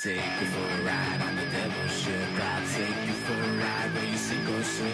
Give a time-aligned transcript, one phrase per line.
[0.00, 2.12] Take you for a ride on the devil's ship.
[2.38, 4.88] I take you for a ride where you sink or swim.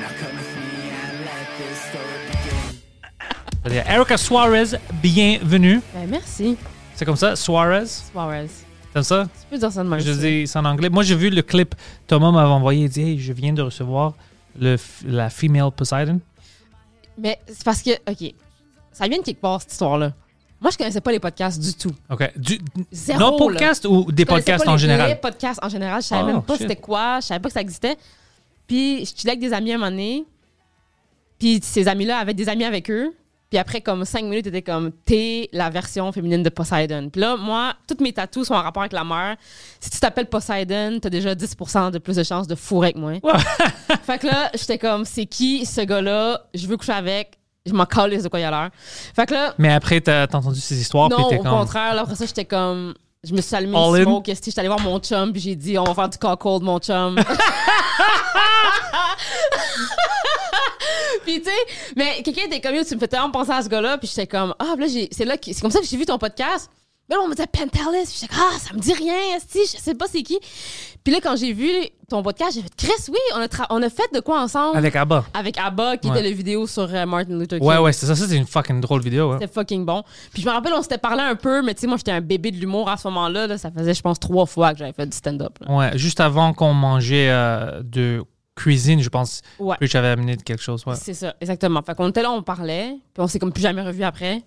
[0.00, 2.80] Now come with me and let this story begin.
[3.62, 5.80] C'est-à-dire, Erica Suarez, bienvenue.
[5.92, 6.56] Ben, merci,
[6.94, 7.86] C'est comme ça, Suarez?
[7.86, 8.46] Suarez.
[8.94, 9.24] T'aimes ça?
[9.40, 10.00] Tu peux dire ça de même.
[10.00, 10.18] Je ça.
[10.20, 10.88] dis c'est en anglais.
[10.88, 11.74] Moi, j'ai vu le clip.
[12.06, 12.84] Thomas m'avait envoyé.
[12.84, 14.14] Il dit Hey, je viens de recevoir
[14.58, 16.20] le, f- la female Poseidon.
[17.18, 18.34] Mais c'est parce que, OK,
[18.92, 20.12] ça vient de quelque part, cette histoire-là.
[20.60, 21.92] Moi, je connaissais pas les podcasts du tout.
[22.10, 22.32] OK.
[22.36, 22.58] Du,
[22.90, 23.36] Zéro, non, là.
[23.38, 25.08] podcast ou des Je podcasts pas en les- général?
[25.10, 27.54] Les podcasts en général, je savais Oh, même pas c'était quoi, je savais pas que
[27.54, 27.96] ça existait.
[28.66, 30.24] Puis je chillais avec des amis à un moment donné.
[31.38, 33.14] Puis ces amis-là avaient des amis avec eux.
[33.50, 37.10] Puis après, comme cinq minutes, t'étais comme t'es la version féminine de Poseidon.
[37.10, 39.36] Puis là, moi, toutes mes tattoos sont en rapport avec la mer.
[39.78, 43.12] Si tu t'appelles Poseidon, t'as déjà 10% de plus de chances de fourrer avec moi.
[44.02, 46.42] fait que là, j'étais comme c'est qui ce gars-là?
[46.54, 47.38] Je veux coucher avec.
[47.66, 48.70] Je m'en calisse de quoi il a l'air.
[49.14, 51.08] Fait que là, Mais après, t'as entendu ces histoires.
[51.10, 51.52] non, puis au comme.
[51.58, 51.94] contraire.
[51.94, 52.94] Là, après ça, j'étais comme.
[53.24, 54.28] Je me suis allumé All smoke.
[54.30, 56.78] esti, J'étais allée voir mon chum, puis j'ai dit, on va faire du cold, mon
[56.78, 57.16] chum.
[61.24, 61.56] puis tu sais,
[61.96, 64.54] mais quelqu'un était comme, tu me fais tellement penser à ce gars-là, puis j'étais comme,
[64.58, 66.70] ah, puis là, j'ai- c'est là, que- c'est comme ça que j'ai vu ton podcast.
[67.08, 69.60] Mais là, on me disait Pentalis, puis j'étais comme, ah, ça me dit rien, esti,
[69.62, 70.38] je sais pas c'est qui.
[71.04, 71.70] Puis là, quand j'ai vu
[72.08, 74.76] ton podcast, j'ai fait, Chris, oui, on a, on a fait de quoi ensemble?
[74.76, 75.24] Avec Abba.
[75.32, 76.18] Avec Abba, qui Ouais.
[76.18, 77.68] était le vidéo sur euh, Martin Luther King.
[77.68, 78.16] Ouais, ouais, c'est ça.
[78.16, 79.30] C'est une fucking drôle vidéo.
[79.30, 79.38] hein.
[79.40, 80.02] C'était fucking bon.
[80.32, 82.20] Puis je me rappelle, on s'était parlé un peu, mais tu sais, moi, j'étais un
[82.20, 83.46] bébé de l'humour à ce moment-là.
[83.46, 83.56] là.
[83.56, 85.58] Ça faisait, je pense, trois fois que j'avais fait du stand-up.
[85.68, 88.24] Ouais, juste avant qu'on mangeait euh, de
[88.56, 89.76] cuisine, je pense Ouais.
[89.78, 90.82] que j'avais amené de quelque chose.
[90.86, 90.94] Ouais.
[90.96, 91.82] C'est ça, exactement.
[91.82, 94.42] Fait qu'on était là, on parlait, puis on s'est comme plus jamais revu après.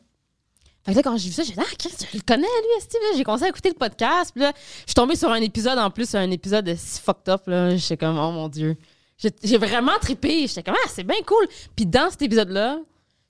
[0.85, 2.81] Fait que là, quand j'ai vu ça, j'ai dit, ah, Chris, je le connais, lui,
[2.81, 3.01] Steve.
[3.16, 5.90] J'ai commencé à écouter le podcast, puis là, je suis tombée sur un épisode, en
[5.91, 7.75] plus, un épisode de si fucked up, là.
[7.75, 8.78] J'étais comme, oh mon Dieu.
[9.44, 10.47] J'ai vraiment trippé.
[10.47, 11.45] J'étais comme, ah, c'est bien cool.
[11.75, 12.79] Puis dans cet épisode-là,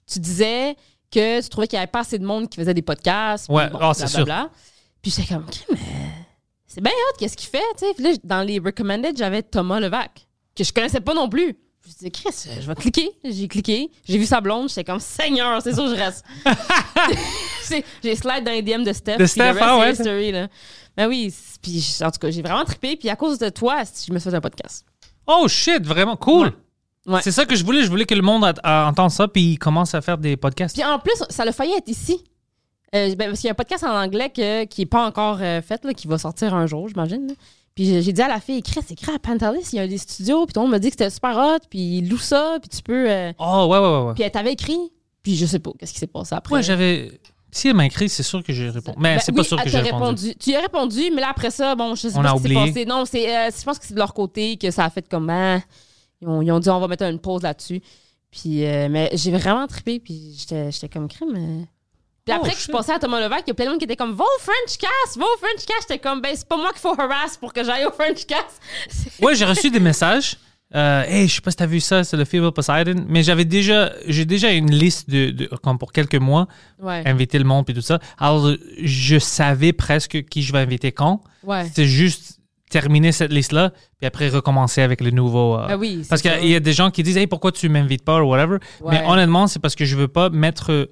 [0.05, 0.75] tu disais
[1.11, 3.49] que tu trouvais qu'il n'y avait pas assez de monde qui faisait des podcasts.
[3.49, 4.51] Ouais, ah, c'est blablabla.
[5.01, 5.79] Puis j'étais comme, OK, mais
[6.67, 7.93] c'est bien hot, qu'est-ce qu'il fait.
[7.95, 11.57] Puis là, dans les recommended, j'avais Thomas Levac, que je connaissais pas non plus.
[11.89, 12.29] Je dit, Chris,
[12.61, 13.09] je vais cliquer.
[13.23, 13.89] J'ai cliqué.
[14.07, 14.69] J'ai vu sa blonde.
[14.69, 16.23] J'étais comme, Seigneur, c'est sûr, je reste.
[18.03, 19.17] J'ai slide dans les DM de Steph.
[19.17, 19.91] De Steph, le ah is ouais.
[19.93, 20.47] history, là.
[20.97, 22.95] Ben oui, puis en tout cas, j'ai vraiment trippé.
[22.95, 24.85] Puis à cause de toi, je me suis fait un podcast.
[25.27, 26.51] Oh shit, vraiment cool.
[27.05, 27.21] Ouais.
[27.21, 27.83] C'est ça que je voulais.
[27.83, 30.35] Je voulais que le monde a- a- entende ça puis il commence à faire des
[30.35, 30.75] podcasts.
[30.75, 32.23] Puis en plus, ça a failli être ici.
[32.95, 35.37] Euh, ben, parce qu'il y a un podcast en anglais que- qui n'est pas encore
[35.41, 37.35] euh, fait, là, qui va sortir un jour, j'imagine.
[37.79, 40.45] Puis j'ai- dit à la fille, écris, écris à Pantalis, il y a des studios.
[40.45, 41.59] Puis tout le monde m'a dit que c'était super hot.
[41.69, 42.57] Puis il loue ça.
[42.61, 43.09] Puis tu peux.
[43.09, 44.13] euh, Oh, ouais, ouais, ouais.
[44.15, 44.77] Puis elle t'avait écrit.
[45.23, 46.55] Puis je sais pas qu'est-ce qui s'est passé après.
[46.55, 47.09] Ouais, j'avais.
[47.51, 48.97] Si elle m'a écrit, c'est sûr que j'ai répondu.
[48.99, 50.35] Mais Ben c'est oui, pas sûr que j'ai répondu.
[50.37, 52.43] Tu y as répondu, mais là, après ça, bon, je sais On pas a ce
[52.43, 52.85] qui s'est passé.
[52.85, 55.29] Non, c'est, euh, je pense que c'est de leur côté que ça a fait comme.
[55.29, 55.59] ah,
[56.21, 57.81] ils, ont, ils ont dit, on va mettre une pause là-dessus.
[58.29, 61.65] Puis, euh, mais j'ai vraiment trippé, puis j'étais, j'étais comme crime.
[62.29, 63.69] Puis Oh, après que je suis passée à Thomas Levac, il y a plein de
[63.71, 65.81] monde qui était comme, va au French Cast, va au French Cast.
[65.89, 68.61] J'étais comme, ben, c'est pas moi qu'il faut harass pour que j'aille au French Cast.
[69.21, 70.37] Ouais, j'ai reçu des messages.
[70.75, 73.03] Euh, hey, je sais pas si t'as vu ça, c'est le Female Poseidon.
[73.07, 76.47] Mais j'avais déjà, j'ai déjà une liste de, de- comme pour quelques mois,
[76.79, 77.01] Ouais.
[77.07, 77.99] inviter le monde et tout ça.
[78.19, 78.51] Alors,
[78.83, 81.21] je savais presque qui je vais inviter quand.
[81.43, 81.65] Ouais.
[81.73, 85.55] C'est juste terminer cette liste-là, puis après recommencer avec le nouveau.
[85.57, 88.03] euh, Ah oui, parce qu'il y a des gens qui disent, hey, pourquoi tu m'invites
[88.05, 88.57] pas ou whatever.
[88.87, 90.87] Mais honnêtement, c'est parce que je veux pas mettre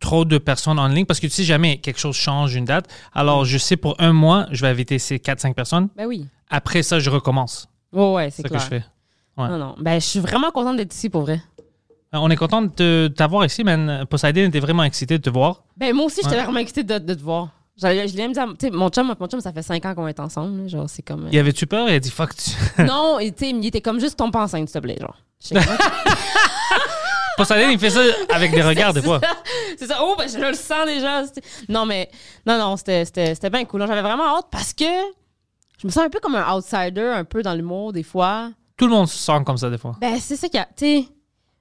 [0.00, 2.86] trop de personnes en ligne parce que tu sais jamais quelque chose change une date.
[3.12, 5.88] Alors, je sais pour un mois, je vais inviter ces 4-5 personnes.
[5.96, 6.26] Ben oui.
[6.48, 7.68] Après ça, je recommence.
[7.92, 8.60] Ouais, ouais, C'est ça que clair.
[8.62, 8.84] je fais.
[9.36, 9.48] Ouais.
[9.48, 9.74] Non, non.
[9.80, 11.40] Ben, je suis vraiment contente d'être ici pour vrai.
[12.14, 14.04] Euh, On est content de t'avoir ici, man.
[14.10, 15.62] Poseidon était vraiment excité de te voir.
[15.76, 16.42] Ben, moi aussi, j'étais Ouais.
[16.44, 17.48] vraiment excitée de, de te voir.
[17.82, 20.62] Je l'ai même dit mon chum, mon chum, ça fait 5 ans qu'on est ensemble.
[20.62, 21.26] là, Genre, c'est comme.
[21.26, 21.88] euh, Y avait-tu peur?
[21.88, 22.34] Il a dit fuck.
[22.36, 22.50] Tu...
[22.84, 24.98] Non, sais, il était comme juste tombe enceinte, s'il te plaît.
[25.00, 25.16] Genre.
[27.36, 28.00] Comme, Poseidon, il fait ça
[28.30, 29.20] avec des regards des fois.
[29.78, 29.98] C'est ça.
[30.02, 31.22] Oh, ben, je le sens déjà.
[31.68, 32.10] Non, mais.
[32.46, 33.04] Non, non, c'était-
[33.50, 33.86] bien cool.
[33.86, 34.84] J'avais vraiment hâte parce que
[35.78, 38.50] je me sens un peu comme un outsider, un peu dans l'humour, des fois.
[38.76, 39.96] Tout le monde se sent comme ça des fois.
[40.00, 40.68] Ben, c'est ça qu'il y a.
[40.76, 41.04] Tu sais,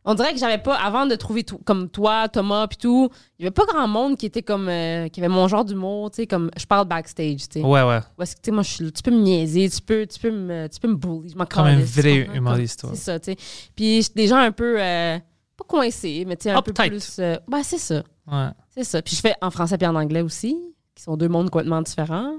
[0.06, 3.44] on dirait que j'avais pas, avant de trouver tout, comme toi, Thomas, puis tout, il
[3.44, 4.70] y avait pas grand monde qui était comme.
[4.70, 6.50] euh, qui avait mon genre d'humour, tu sais, comme.
[6.58, 7.62] Je parle backstage, tu sais.
[7.62, 8.00] Ouais, ouais.
[8.22, 10.32] Est-ce que, tu sais, moi, je suis tu peux me niaiser, tu peux, tu peux
[10.32, 12.92] me, tu peux me bully, je m'en Comme un vrai humoriste, ouais.
[12.94, 13.38] C'est ça, tu sais.
[13.76, 15.18] Puis des gens un peu, euh,
[15.60, 16.92] pas coincé, mais tu sais, un peu Uptight.
[16.92, 17.18] plus.
[17.20, 18.04] euh, ben, c'est ça.
[18.32, 18.48] Ouais.
[18.70, 19.02] C'est ça.
[19.02, 20.58] Puis je fais en français et en anglais aussi,
[20.96, 22.34] qui sont deux mondes complètement différents.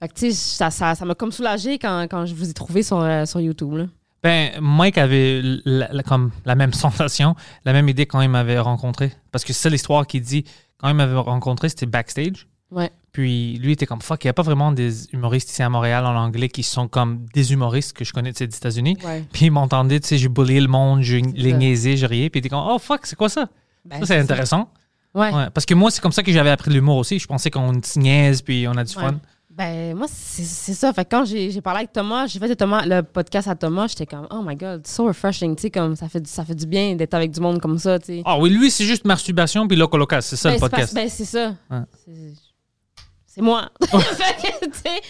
[0.00, 2.52] Fait que, tu sais, ça ça, ça m'a comme soulagé quand, quand je vous ai
[2.52, 3.72] trouvé sur, euh, sur YouTube.
[3.74, 3.86] Là.
[4.22, 7.34] Ben, Mike avait la, la- comme la même sensation,
[7.64, 9.12] la même idée quand il m'avait rencontré.
[9.32, 10.44] Parce que c'est ça l'histoire qu'il dit.
[10.78, 12.46] Quand il m'avait rencontré, c'était backstage.
[12.70, 12.90] Ouais.
[13.16, 16.04] Puis lui était comme fuck, il n'y a pas vraiment des humoristes ici à Montréal
[16.04, 18.98] en anglais qui sont comme des humoristes que je connais des États-Unis.
[19.02, 19.24] Ouais.
[19.32, 22.28] Puis il m'entendait, tu sais, j'ai bullié le monde, je les niaisais, je riais.
[22.28, 23.48] Puis il était comme oh fuck, c'est quoi ça?
[23.86, 24.68] Ben, ça, c'est intéressant.
[25.14, 25.32] Ouais.
[25.32, 27.18] Ouais, Parce que moi, c'est comme ça que j'avais appris l'humour aussi.
[27.18, 29.02] Je pensais qu'on se niaise puis on a du Ouais.
[29.02, 29.14] fun.
[29.48, 30.92] Ben, moi, c'est ça.
[30.92, 33.86] Fait que quand j'ai parlé avec Thomas, j'ai fait de Thomas, le podcast à Thomas,
[33.86, 35.56] j'étais comme, oh my god, so refreshing.
[35.56, 37.78] Tu sais, comme ça fait, du- ça fait du bien d'être avec du monde comme
[37.78, 38.22] ça, tu sais.
[38.26, 40.20] Ah oui, lui, c'est juste masturbation puis loco locas.
[40.20, 40.92] C'est ça Ben, le podcast.
[40.92, 41.54] parce- Ben, c'est ça.
[41.70, 41.78] Ouais.
[43.36, 43.68] C'est- moi.
[43.82, 45.00] fait que, tu sais,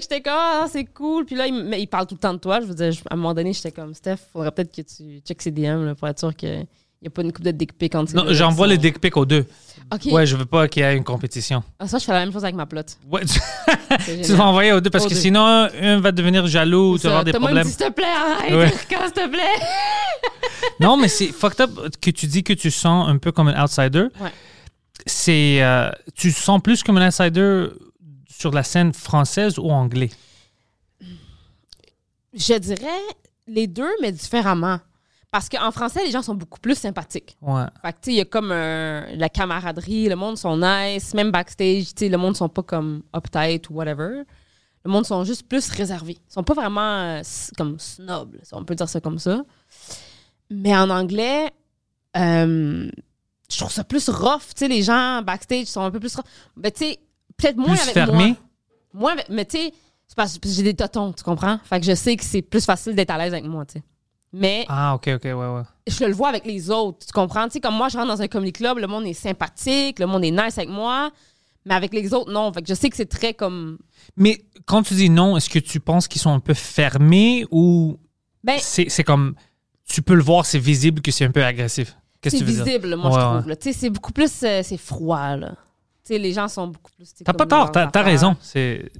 [0.00, 1.24] j'étais comme, ah, c'est cool.
[1.24, 2.60] Puis là, il, mais il parle tout le temps de toi.
[2.60, 5.40] Je veux dire, à un moment donné, j'étais comme, Steph, faudrait peut-être que tu checkes
[5.42, 6.66] ses DM là, pour être sûr qu'il
[7.00, 9.24] n'y a pas une coupe de dick pic entre non, j'envoie les dick pics aux
[9.24, 9.46] deux.
[9.94, 10.06] OK.
[10.12, 11.62] Ouais, je veux pas qu'il y ait une compétition.
[11.78, 12.98] Ah, ça, je fais la même chose avec ma plotte.
[13.08, 13.38] Ouais, tu,
[14.24, 15.20] tu vas envoyer aux deux parce Aux que deux.
[15.20, 15.44] sinon,
[15.80, 17.68] un, va devenir jaloux ou tu vas avoir des problèmes.
[17.68, 18.52] s'il te plaît, arrête.
[18.52, 18.72] Ouais.
[18.90, 19.64] Quand, s'il te plaît.
[20.80, 23.62] Non, mais c'est fucked up que tu dis que tu sens un peu comme un
[23.64, 24.06] outsider.
[24.20, 24.32] Ouais.
[25.06, 25.62] C'est.
[25.62, 27.68] euh, tu sens plus comme un outsider
[28.28, 30.10] sur la scène française ou anglais?
[32.34, 33.00] Je dirais
[33.46, 34.78] les deux, mais différemment.
[35.30, 37.36] Parce qu'en français, les gens sont beaucoup plus sympathiques.
[37.40, 37.64] Ouais.
[37.82, 41.30] Fait que, tu sais, il y a comme la camaraderie, le monde sont nice, même
[41.30, 44.22] backstage, tu sais, le monde sont pas comme uptight ou whatever.
[44.86, 46.16] Le monde sont juste plus réservés.
[46.28, 47.22] Ils sont pas vraiment euh,
[47.58, 49.42] comme snob, là, si on peut dire ça comme ça.
[50.48, 51.50] Mais en anglais,
[52.16, 52.88] euh,
[53.50, 54.40] je trouve ça plus rough.
[54.48, 56.24] Tu sais, les gens backstage sont un peu plus rough.
[56.56, 56.98] Mais tu sais,
[57.36, 58.36] peut-être moins Plus avec fermé?
[58.92, 59.14] moi.
[59.14, 59.72] Moi, mais tu sais,
[60.08, 61.58] c'est parce que j'ai des totons, tu comprends?
[61.64, 63.82] Fait que je sais que c'est plus facile d'être à l'aise avec moi, tu sais.
[64.32, 65.62] Mais Ah, ok, ok, ouais, ouais.
[65.86, 67.06] je le vois avec les autres.
[67.06, 67.44] Tu comprends?
[67.46, 70.06] Tu sais, comme moi, je rentre dans un comedy club, le monde est sympathique, le
[70.06, 71.10] monde est nice avec moi,
[71.64, 72.52] mais avec les autres, non.
[72.52, 73.78] Fait que je sais que c'est très comme.
[74.16, 77.98] Mais quand tu dis non, est-ce que tu penses qu'ils sont un peu fermés ou
[78.44, 79.34] Ben, c'est c'est comme.
[79.88, 81.96] Tu peux le voir, c'est visible que c'est un peu agressif?
[82.30, 82.64] Qu'est-ce que c'est tu veux dire?
[82.80, 83.54] visible, moi, Ouais, je ouais.
[83.54, 83.62] trouve.
[83.62, 84.42] sais, c'est beaucoup plus.
[84.42, 85.50] euh, c'est froid, là.
[86.04, 87.12] Tu sais, les gens sont beaucoup plus.
[87.24, 88.36] T'as pas tort, t'as raison.
[88.40, 88.90] C'est.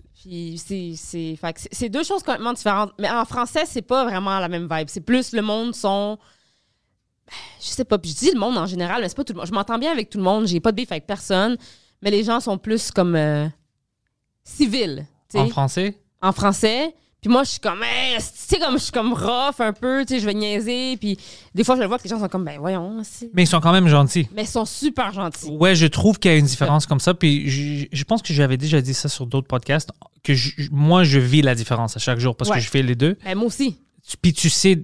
[0.59, 2.93] C'est, deux choses complètement différentes.
[2.99, 4.89] Mais en français, c'est pas vraiment la même vibe.
[4.89, 6.19] C'est plus le monde sont.
[7.61, 7.99] Je sais pas.
[7.99, 9.47] Puis je dis le monde en général, mais c'est pas tout le monde.
[9.47, 10.47] Je m'entends bien avec tout le monde.
[10.49, 11.57] J'ai pas de beef avec personne.
[12.03, 13.15] Mais les gens sont plus comme.
[13.15, 13.47] euh,
[14.45, 15.07] civils.
[15.29, 15.45] tu sais.
[15.45, 15.99] En français?
[16.23, 16.95] en français.
[17.27, 20.05] Puis moi, je suis comme, Hey, tu sais, comme je suis comme rough un peu,
[20.07, 20.97] tu sais, je vais niaiser.
[20.97, 21.19] Puis
[21.57, 23.03] des fois, je le vois que les gens sont comme, ben voyons.
[23.03, 24.29] c'est- Mais ils sont quand même gentils.
[24.33, 25.51] Mais ils sont super gentils.
[25.51, 27.15] Ouais, je trouve qu'il y a une différence comme ça.
[27.15, 29.91] Puis je, je pense que j'avais déjà dit ça sur d'autres podcasts,
[30.23, 32.59] que je- moi, je vis la différence à chaque jour parce Ouais.
[32.59, 33.17] que je fais les deux.
[33.25, 33.77] Ben moi aussi.
[34.23, 34.77] Puis tu sais,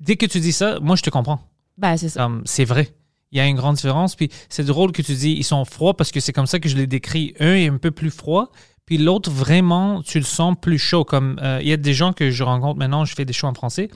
[0.00, 1.38] dès que tu dis ça, moi, je te comprends.
[1.78, 2.28] Ben c'est ça.
[2.46, 2.88] C'est vrai.
[3.30, 4.16] Il y a une grande différence.
[4.16, 6.68] Puis c'est drôle que tu dis ils sont froids parce que c'est comme ça que
[6.68, 7.32] je les décris.
[7.38, 8.50] Un est un peu plus froid,
[8.86, 11.04] puis l'autre vraiment, tu le sens plus chaud.
[11.04, 13.48] Comme euh, il y a des gens que je rencontre maintenant, je fais des shows
[13.48, 13.90] en français,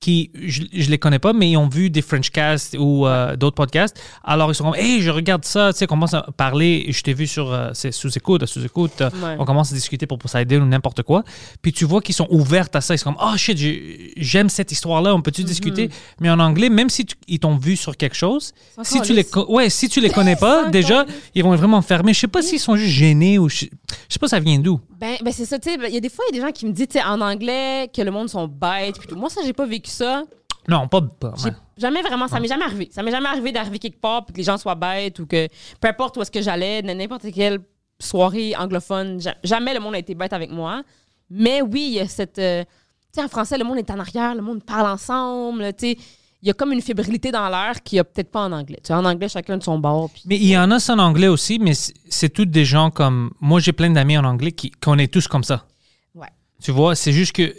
[0.00, 3.54] qui je, je les connais pas, mais ils ont vu des Frenchcasts ou euh, d'autres
[3.54, 4.00] podcasts.
[4.24, 6.86] Alors ils sont comme hey, je regarde ça, tu sais, on commence à parler.
[6.88, 9.00] Je t'ai vu sur euh, c'est sous écoute, sous écoute.
[9.00, 9.36] Ouais.
[9.38, 11.22] On commence à discuter pour Poseidon ou n'importe quoi.
[11.60, 12.94] Puis tu vois qu'ils sont ouverts à ça.
[12.94, 15.90] Ils sont comme, oh shit, j'ai- j'aime cette histoire-là, on peut-tu discuter?
[16.18, 19.26] Mais en anglais, même si tu- ils t'ont vu sur quelque chose, si tu, les
[19.48, 21.04] ouais, si tu les connais pas, déjà,
[21.34, 22.14] ils vont être vraiment fermés.
[22.14, 23.66] Je sais pas s'ils sont juste gênés ou je, je
[24.08, 24.80] sais pas ça vient d'où.
[25.00, 25.78] Ben, ben c'est ça, tu sais.
[25.88, 27.04] Il y a des fois, il y a des gens qui me disent, tu sais,
[27.04, 28.98] en anglais, que le monde sont bêtes.
[28.98, 29.16] Puis tout.
[29.16, 30.24] Moi, ça, j'ai pas vécu ça.
[30.68, 31.00] Non, pas.
[31.00, 31.52] pas ouais.
[31.78, 32.90] jamais vraiment, ça m'est jamais arrivé.
[32.92, 35.48] Ça m'est jamais arrivé d'arriver quelque part puis que les gens soient bêtes ou que
[35.80, 37.60] peu importe où est-ce que j'allais, n'importe quelle
[37.98, 40.82] soirée anglophone, ja- jamais le monde a été bête avec moi.
[41.30, 42.38] Mais oui, il y a cette.
[42.38, 45.92] euh, tu sais, en français, le monde est en arrière, le monde parle ensemble, tu
[45.92, 45.96] sais.
[46.42, 48.78] Il y a comme une fébrilité dans l'air qu'il n'y a peut-être pas en anglais.
[48.82, 50.08] Tu sais, en anglais, chacun de son bord.
[50.10, 52.90] puis- Mais il y en a ça en anglais aussi, mais c'est- tous des gens
[52.90, 53.30] comme.
[53.40, 55.66] Moi, j'ai plein d'amis en anglais qui qu'on est tous comme ça.
[56.14, 56.28] Ouais.
[56.62, 57.54] Tu vois, c'est juste que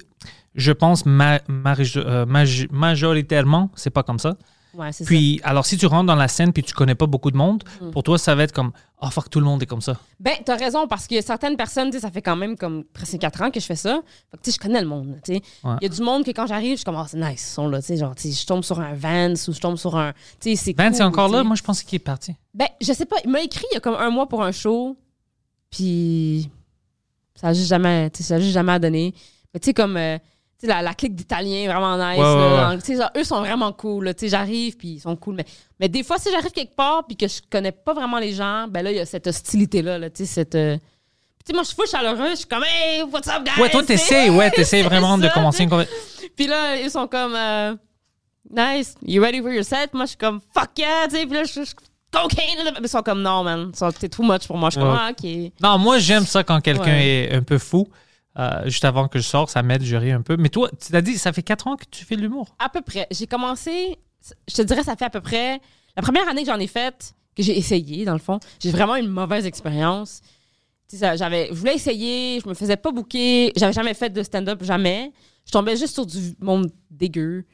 [0.56, 4.36] je pense ma, euh, maj- majoritairement, c'est pas comme ça.
[4.74, 5.08] Ouais, c'est ça.
[5.08, 7.64] Puis, alors, si tu rentres dans la scène puis tu connais pas beaucoup de monde,
[7.82, 7.92] Mm.
[7.92, 9.98] pour toi, ça va être comme, oh fuck, tout le monde est comme ça.
[10.20, 13.18] Ben, t'as raison, parce que certaines personnes, tu sais, ça fait quand même comme presque
[13.20, 14.02] 4 ans que je fais ça.
[14.32, 15.42] Fait que, tu sais, je connais le monde, tu sais.
[15.64, 15.76] Il Ouais.
[15.82, 17.68] y a du monde que quand j'arrive, je suis comme, oh, c'est nice, ils sont
[17.68, 19.98] là, tu sais, genre, tu sais, je tombe sur un Vance ou je tombe sur
[19.98, 21.44] un, tu sais, c'est Vance cool, est encore là?
[21.44, 22.34] Moi, je pensais qu'il est parti.
[22.54, 24.52] Ben, je sais pas, il m'a écrit il y a comme un mois pour un
[24.52, 24.98] show,
[25.70, 26.50] puis
[27.36, 29.14] ça a juste jamais, ça a juste jamais donné.
[29.54, 30.18] Mais tu sais, comme, euh,
[30.68, 32.78] la, la clique d'Italiens, vraiment nice, Ouais, là.
[32.78, 35.36] genre, eux sont vraiment cool, j'arrive, puis ils sont cool.
[35.36, 35.46] Mais,
[35.80, 38.68] mais des fois, si j'arrive quelque part, puis que je connais pas vraiment les gens,
[38.70, 40.56] ben là, il y a cette hostilité-là, là, cette...
[40.56, 40.78] euh,
[41.44, 43.60] puis moi, je suis full chaleureux, je suis comme, hey, what's up, guys?
[43.62, 45.64] Ouais, toi, t'essayes, ouais, t'essayes vraiment de commencer.
[45.64, 45.76] une sais.
[45.76, 47.34] conver- Puis là, ils sont comme.
[47.36, 47.76] euh,
[48.50, 48.96] nice.
[49.06, 49.94] You ready for your set?
[49.94, 51.26] Moi, je suis comme, fuck yeah, tu sais.
[51.26, 51.76] Puis là, je suis
[52.12, 52.64] cocaine.
[52.76, 53.72] Mais ils sont comme, non, man.
[54.00, 54.70] C'est too much pour moi.
[54.70, 55.00] Je suis comme, Ouais.
[55.00, 55.52] ah, ok.
[55.62, 57.30] Non, moi, j'aime ça quand quelqu'un Ouais.
[57.32, 57.88] est un peu fou.
[58.40, 60.38] Euh, juste avant que je sorte, ça m'aide, je ris un peu.
[60.38, 62.56] Mais toi, tu t'as dit, ça fait 4 ans que tu fais de l'humour?
[62.60, 63.08] À peu près.
[63.12, 63.98] J'ai commencé,
[64.48, 65.60] je te dirais, ça fait à peu près.
[65.98, 68.96] La première année que j'en ai faite, que j'ai essayé, dans le fond, j'ai vraiment
[68.96, 70.22] une mauvaise expérience.
[70.88, 74.10] Tu sais, ça, j'avais, je voulais essayer, je me faisais pas booker, j'avais jamais fait
[74.10, 75.12] de stand-up, jamais.
[75.46, 77.46] Je tombais juste sur du monde dégueu.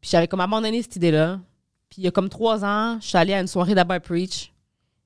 [0.00, 1.40] Puis j'avais comme abandonné cette idée-là.
[1.88, 4.52] Puis il y a comme trois ans, je suis allée à une soirée d'Abba Preach.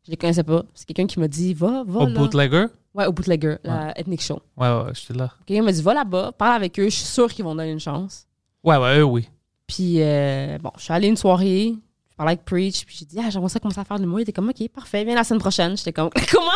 [0.04, 0.64] Je les connaissais pas.
[0.75, 2.14] C'est quelqu'un qui m'a dit, va, va Au là.
[2.18, 2.66] bootlegger?
[2.95, 4.41] Ouais, au Bootlegger, la Ethnic Show.
[4.57, 5.33] Ouais, ouais, j'étais là.
[5.47, 7.81] Quelqu'un m'a dit, va là-bas, parle avec eux, je suis sûre qu'ils vont donner une
[7.81, 8.27] chance.
[8.63, 9.29] Ouais, ouais, eux, oui.
[9.67, 11.75] Puis, euh, bon, je suis allée une soirée,
[12.11, 14.21] je parlais avec Preach, puis j'ai dit, ah, j'aimerais ça commencer à faire de l'humour.
[14.21, 15.77] Il était comme, OK, parfait, viens la semaine prochaine.
[15.77, 16.51] J'étais comme, comment?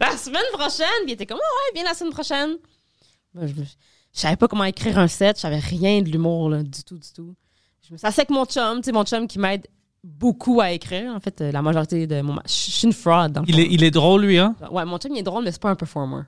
[0.00, 0.86] la semaine prochaine?
[1.02, 2.56] Puis il était comme, ouais, viens la semaine prochaine.
[3.34, 3.70] Ben, je, je
[4.12, 7.12] savais pas comment écrire un set, je savais rien de l'humour, là, du tout, du
[7.12, 7.34] tout.
[7.88, 9.66] Je me suis assise avec mon chum, tu sais, mon chum qui m'aide
[10.04, 11.12] beaucoup à écrire.
[11.14, 12.36] En fait, euh, la majorité de mon.
[12.44, 14.54] Je suis une fraud, dans le Il est, il est drôle, lui, hein?
[14.70, 16.22] Ouais, mon chum, il est drôle, mais c'est pas un performer.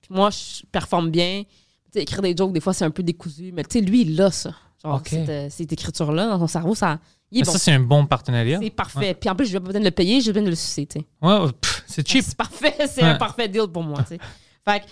[0.00, 1.42] Puis moi, je performe bien.
[1.44, 3.52] Tu sais, écrire des jokes, des fois, c'est un peu décousu.
[3.52, 4.54] Mais tu sais, lui, il a ça.
[4.82, 6.98] Genre, cette, euh, cette écriture-là, dans son cerveau, ça.
[7.30, 7.52] Il est bon.
[7.52, 8.58] Ça, c'est un bon partenariat.
[8.62, 9.14] C'est parfait.
[9.14, 10.86] Puis en plus, je vais pas besoin de le payer, j'ai besoin de le sucer,
[10.86, 11.06] tu sais.
[11.22, 11.50] Ouais, ouais,
[11.86, 12.24] c'est cheap.
[12.26, 13.08] C'est parfait, c'est Ouais.
[13.10, 14.18] un parfait deal pour moi, tu sais.
[14.64, 14.86] Fait que,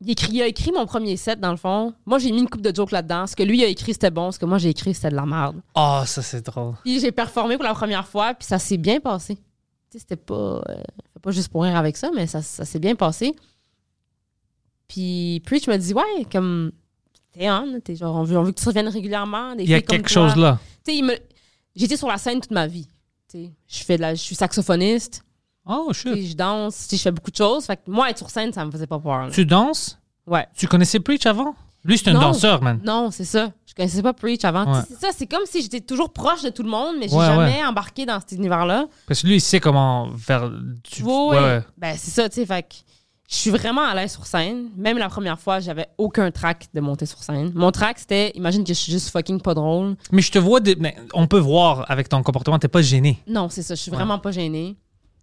[0.00, 1.94] il, écrit, il a écrit mon premier set, dans le fond.
[2.06, 3.26] Moi, j'ai mis une coupe de jokes là-dedans.
[3.26, 4.30] Ce que lui a écrit, c'était bon.
[4.32, 5.60] Ce que moi, j'ai écrit, c'était de la merde.
[5.74, 6.74] Oh, ça, c'est drôle.
[6.84, 9.36] Puis j'ai performé pour la première fois, puis ça s'est bien passé.
[9.36, 9.42] Tu
[9.92, 10.82] sais, c'était pas, euh,
[11.20, 13.34] pas juste pour rire avec ça, mais ça, ça s'est bien passé.
[14.88, 16.72] Puis Preach me dit, ouais, comme,
[17.32, 19.54] t'es on, t'es genre, on veut, on veut que tu reviennes régulièrement.
[19.54, 20.28] Des Il y a quelque toi.
[20.28, 20.58] chose là.
[20.84, 21.22] Tu sais,
[21.76, 22.86] j'étais sur la scène toute ma vie.
[23.30, 25.24] Tu sais, je fais de la, je suis saxophoniste,
[25.66, 26.26] Oh, tu shit.
[26.30, 27.64] je danse, tu sais, je fais beaucoup de choses.
[27.66, 29.26] Fait que moi, être sur scène, ça me faisait pas peur.
[29.26, 29.30] là.
[29.30, 29.98] Tu danses?
[30.26, 30.46] Ouais.
[30.56, 31.54] Tu connaissais Preach avant?
[31.84, 32.20] Lui, c'est un Non.
[32.20, 32.78] danseur, man.
[32.84, 33.52] Non, c'est ça.
[33.66, 34.70] Je connaissais pas Preach avant.
[34.70, 34.80] Ouais.
[34.88, 37.24] C'est ça, c'est comme si j'étais toujours proche de tout le monde, mais j'ai Ouais,
[37.24, 38.86] jamais embarqué dans cet univers-là.
[39.06, 40.50] Parce que lui, il sait comment faire.
[40.50, 41.02] Du...
[41.02, 41.62] Oui, ouais.
[41.78, 42.46] Ben, c'est ça, tu sais.
[42.46, 42.74] Fait que
[43.30, 44.68] je suis vraiment à l'aise sur scène.
[44.76, 47.52] Même la première fois, j'avais aucun track de monter sur scène.
[47.54, 49.96] Mon track, c'était imagine que je suis juste fucking pas drôle.
[50.12, 50.60] Mais je te vois.
[50.78, 53.22] mais on peut voir avec ton comportement, t'es pas gêné.
[53.26, 53.74] Non, c'est ça.
[53.74, 54.76] Je suis vraiment pas gênée.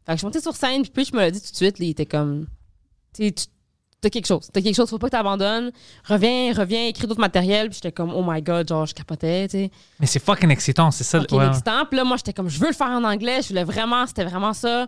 [0.08, 1.78] Fait que je suis montée sur scène, puis je me l'ai dit tout de suite.
[1.78, 2.48] là, il était comme.
[3.14, 3.32] Tu
[4.02, 4.48] t'as quelque chose.
[4.54, 5.72] T'as quelque chose, faut pas que t'abandonnes.
[6.08, 7.70] Reviens, reviens, écris d'autres matériels.
[7.70, 9.72] Puis j'étais comme, oh my god, genre, je capotais, tu sais.
[10.00, 11.20] Mais c'est fucking excitant, c'est ça.
[11.20, 11.46] Ouais.
[11.46, 11.84] l'excitant.
[11.86, 13.42] Puis là, moi, j'étais comme, je veux le faire en anglais.
[13.42, 14.86] Je voulais vraiment, c'était vraiment ça.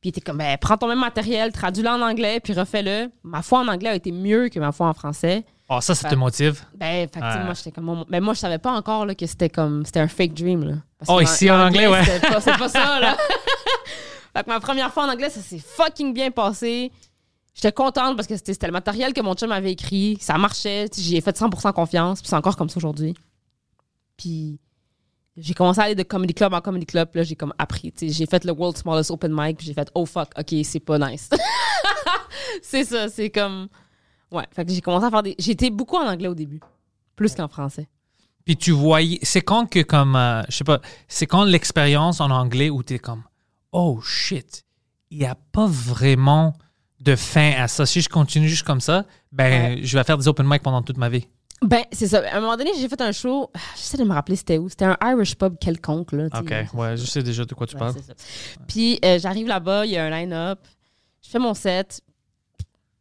[0.00, 3.10] Puis il était comme, ben, prends ton même matériel, traduis-le en anglais, puis refais-le.
[3.22, 5.44] Ma foi en anglais a été mieux que ma foi en français.
[5.70, 6.62] Oh, ça, ça te motive?
[6.74, 7.44] Ben, fait Ouais.
[7.44, 10.08] moi, j'étais comme, ben, moi, je savais pas encore là, que c'était comme, c'était un
[10.08, 10.74] fake dream, là.
[10.98, 12.02] Parce Oh, ici, en anglais, ouais.
[12.20, 13.16] Pas, c'est pas ça, là.
[14.34, 16.90] fait que ma première fois en anglais, ça s'est fucking bien passé.
[17.54, 20.18] J'étais contente parce que c'était, le matériel que mon chum avait écrit.
[20.20, 20.88] Ça marchait.
[20.96, 22.20] J'y ai fait 100% confiance.
[22.20, 23.14] Puis c'est encore comme ça aujourd'hui.
[24.16, 24.58] Puis
[25.36, 27.10] j'ai commencé à aller de comedy club en comedy club.
[27.14, 27.92] Là, j'ai comme appris.
[28.00, 29.58] J'ai fait le World Smallest Open Mic.
[29.58, 31.30] Puis j'ai fait, oh fuck, ok, c'est pas nice.
[32.62, 33.68] c'est ça, c'est comme.
[34.32, 34.46] Ouais.
[34.50, 35.36] Fait que j'ai commencé à faire des.
[35.38, 36.60] J'étais beaucoup en anglais au début.
[37.14, 37.88] Plus qu'en français.
[38.44, 39.20] Puis tu voyais.
[39.22, 40.16] C'est quand que, comme.
[40.16, 40.80] euh, je sais pas.
[41.06, 43.22] C'est quand l'expérience en anglais où t'es comme.
[43.76, 44.64] Oh shit.
[45.10, 46.54] Il n'y a pas vraiment
[47.00, 47.84] de fin à ça.
[47.86, 50.96] Si je continue juste comme ça, ben, je vais faire des open mic pendant toute
[50.96, 51.26] ma vie.
[51.60, 52.22] Ben, c'est ça.
[52.30, 53.50] À un moment donné, j'ai fait un show.
[53.74, 54.68] J'essaie de me rappeler c'était où.
[54.68, 56.28] C'était un Irish pub quelconque, là.
[56.38, 56.52] OK.
[56.74, 57.94] Ouais, je sais déjà de quoi tu Ouais, parles.
[57.94, 58.14] ça.
[58.68, 60.60] Puis euh, j'arrive là-bas, il y a un line-up.
[61.22, 62.00] Je fais mon set.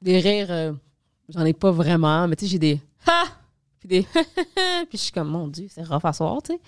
[0.01, 0.73] Des rires, euh,
[1.29, 3.23] j'en ai pas vraiment, mais tu sais, j'ai des ha!
[3.79, 6.59] Puis des puis je suis comme, mon Dieu, c'est rough à soir, tu sais.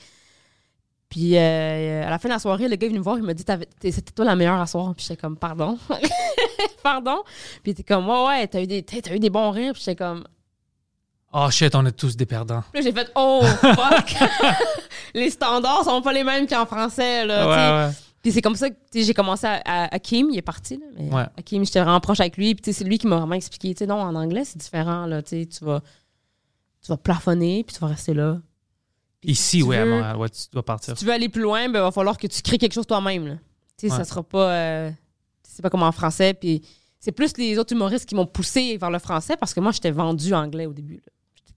[1.16, 3.24] Puis euh, à la fin de la soirée, le gars est venu me voir, il
[3.24, 3.46] m'a dit,
[3.82, 4.94] c'était toi la meilleure à soir.
[4.94, 5.78] Puis j'étais comme, pardon.
[6.84, 7.24] pardon.
[7.64, 9.72] Puis il était comme, ouais, ouais, t'as eu, des- t'as eu des bons rires.
[9.72, 10.26] Puis j'étais comme,
[11.32, 12.64] Oh shit, on est tous des perdants.
[12.74, 14.16] Puis j'ai fait Oh fuck!
[15.14, 17.26] les standards sont pas les mêmes qu'en français.
[17.26, 17.94] Là, ouais, ouais.
[18.22, 20.76] Puis c'est comme ça que j'ai commencé à, à- Hakim, il est parti.
[20.78, 21.26] Là, mais Ouais.
[21.38, 22.56] Hakim, j'étais vraiment proche avec lui.
[22.56, 23.74] Puis c'est lui qui m'a vraiment expliqué.
[23.74, 25.06] Tu sais, non, en anglais, c'est différent.
[25.06, 25.80] Là, tu vas,
[26.82, 28.38] tu vas plafonner, puis tu vas rester là.
[29.28, 30.16] Ici, si oui, à Montréal.
[30.18, 30.94] Ouais, tu dois partir.
[30.98, 32.88] Si tu veux aller plus loin, ben, il va falloir que tu crées quelque chose
[32.88, 33.40] toi-même.
[33.78, 33.98] Tu sais, Ouais.
[33.98, 34.52] ça sera pas.
[34.52, 34.92] euh,
[35.44, 36.34] c'est pas comme en français.
[36.34, 36.62] Puis
[37.00, 39.92] c'est plus les autres humoristes qui m'ont poussé vers le français parce que moi, j'étais
[39.92, 41.02] vendu anglais au début.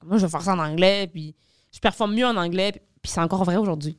[0.05, 1.35] Moi, je vais faire ça en anglais, puis
[1.73, 3.99] je performe mieux en anglais, puis- c'est encore vrai aujourd'hui.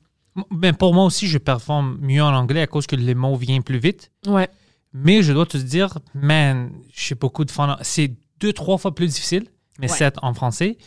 [0.52, 3.64] Ben, pour moi aussi, je performe mieux en anglais à cause que les mots viennent
[3.64, 4.12] plus vite.
[4.28, 4.48] Ouais.
[4.94, 7.78] Mais je dois te dire, man, j'ai beaucoup de fun.
[7.82, 9.48] C'est deux, trois fois plus difficile,
[9.80, 9.98] mais Ouais.
[9.98, 10.78] c'est en français.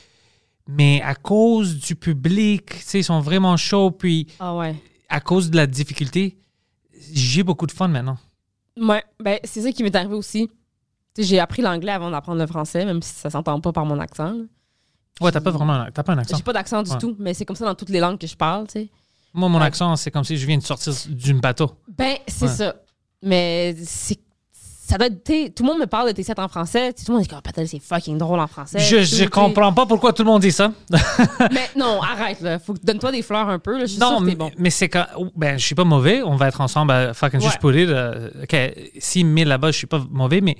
[0.68, 4.74] Mais à cause du public, ils sont vraiment chauds, puis Ah ouais.
[5.08, 6.38] à cause de la difficulté,
[7.12, 8.16] j'ai beaucoup de fun maintenant.
[8.80, 10.48] Ouais, ben c'est ça qui m'est arrivé aussi.
[11.18, 14.32] J'ai appris l'anglais avant d'apprendre le français, même si ça s'entend pas par mon accent.
[14.32, 14.44] là.
[15.20, 16.36] Ouais, t'as pas vraiment un- t'as pas un accent.
[16.38, 16.98] J'ai pas d'accent du Ouais.
[16.98, 18.88] tout, mais c'est comme ça dans toutes les langues que je parle, tu sais.
[19.34, 19.64] Moi, mon Ouais.
[19.66, 21.72] accent, c'est comme si je viens de sortir d'une bateau.
[21.98, 22.50] Ben, c'est Ouais.
[22.50, 22.76] ça.
[23.22, 24.18] Mais c'est.
[24.92, 25.24] Ça doit être.
[25.24, 26.92] t'sais, Tout le monde me parle de tes sets en français.
[26.92, 28.78] T'sais, Tout le monde dit que oh, Patel, c'est fucking drôle en français.
[28.78, 30.72] Je, Tout, je comprends pas pourquoi tout le monde dit ça.
[31.52, 32.58] Mais non, arrête, là.
[32.58, 33.86] Faut que donne-toi des fleurs un peu, là.
[33.86, 34.50] Je suis non, que mais, t'es bon.
[34.58, 35.06] mais c'est quand.
[35.36, 36.22] Ben, je suis pas mauvais.
[36.22, 37.46] On va être ensemble à fucking Ouais.
[37.46, 37.88] juste pour rire.
[37.90, 40.56] euh, OK, me met là-bas, je suis pas mauvais, mais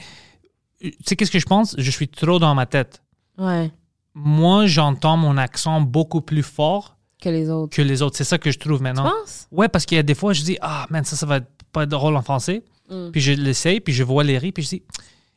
[0.85, 1.75] euh, tu sais, qu'est-ce que je pense?
[1.79, 3.03] Je suis trop dans ma tête.
[3.39, 3.71] Ouais.
[4.15, 7.75] Moi, j'entends mon accent beaucoup plus fort Que les autres.
[7.77, 8.17] que les autres.
[8.17, 9.05] C'est ça que je trouve Tu maintenant.
[9.11, 9.47] penses?
[9.51, 11.47] Ouais, parce qu'il y a des fois, je dis, ah, man, ça, ça va être
[11.73, 12.63] pas drôle en français.
[12.93, 13.11] Mm.
[13.11, 14.83] Puis je l'essaye, puis je vois les rires, puis je dis,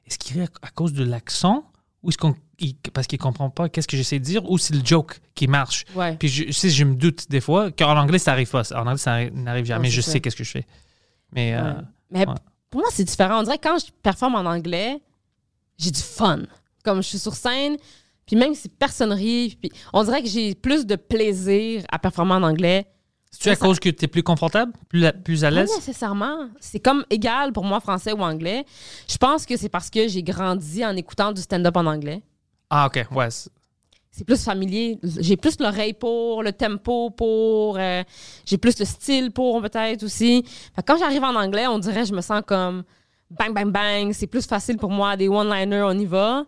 [0.06, 1.66] est-ce qu'il rit à cause de l'accent
[2.04, 2.36] ou est-ce qu'on.
[2.94, 5.86] parce qu'il comprend pas qu'est-ce que j'essaie de dire ou c'est le joke qui marche?
[5.96, 6.16] Ouais.
[6.18, 8.62] Puis je, si je me doute des fois, qu'en anglais, ça arrive pas.
[8.76, 9.88] En anglais, ça arri- n'arrive jamais.
[9.88, 10.66] Ouais, je sais qu'est-ce que je fais.
[11.32, 11.74] Mais euh.
[12.12, 12.26] Mais
[12.70, 13.40] pour moi, c'est différent.
[13.40, 15.02] On dirait que quand je performe en anglais,
[15.78, 16.44] j'ai du fun.
[16.84, 17.78] Comme je suis sur scène,
[18.28, 22.34] puis même si personne rit, puis on dirait que j'ai plus de plaisir à performer
[22.34, 22.86] en anglais.
[23.38, 25.72] C'est-tu à cause que tu es plus confortable, plus, plus à Pas l'aise?
[25.76, 26.50] nécessairement.
[26.60, 28.66] C'est comme égal pour moi, français ou anglais.
[29.08, 32.22] Je pense que c'est parce que j'ai grandi en écoutant du stand-up en anglais.
[32.70, 33.06] Ah, OK.
[33.12, 33.30] Ouais.
[33.30, 33.50] c'est-
[34.26, 34.98] plus familier.
[35.04, 38.02] J'ai plus l'oreille pour, le tempo pour, euh,
[38.46, 40.44] j'ai plus le style pour peut-être aussi.
[40.74, 42.84] Fait quand j'arrive en anglais, on dirait je me sens comme
[43.30, 44.14] bang, bang, bang.
[44.14, 45.18] C'est plus facile pour moi.
[45.18, 46.46] Des one-liners, on y va.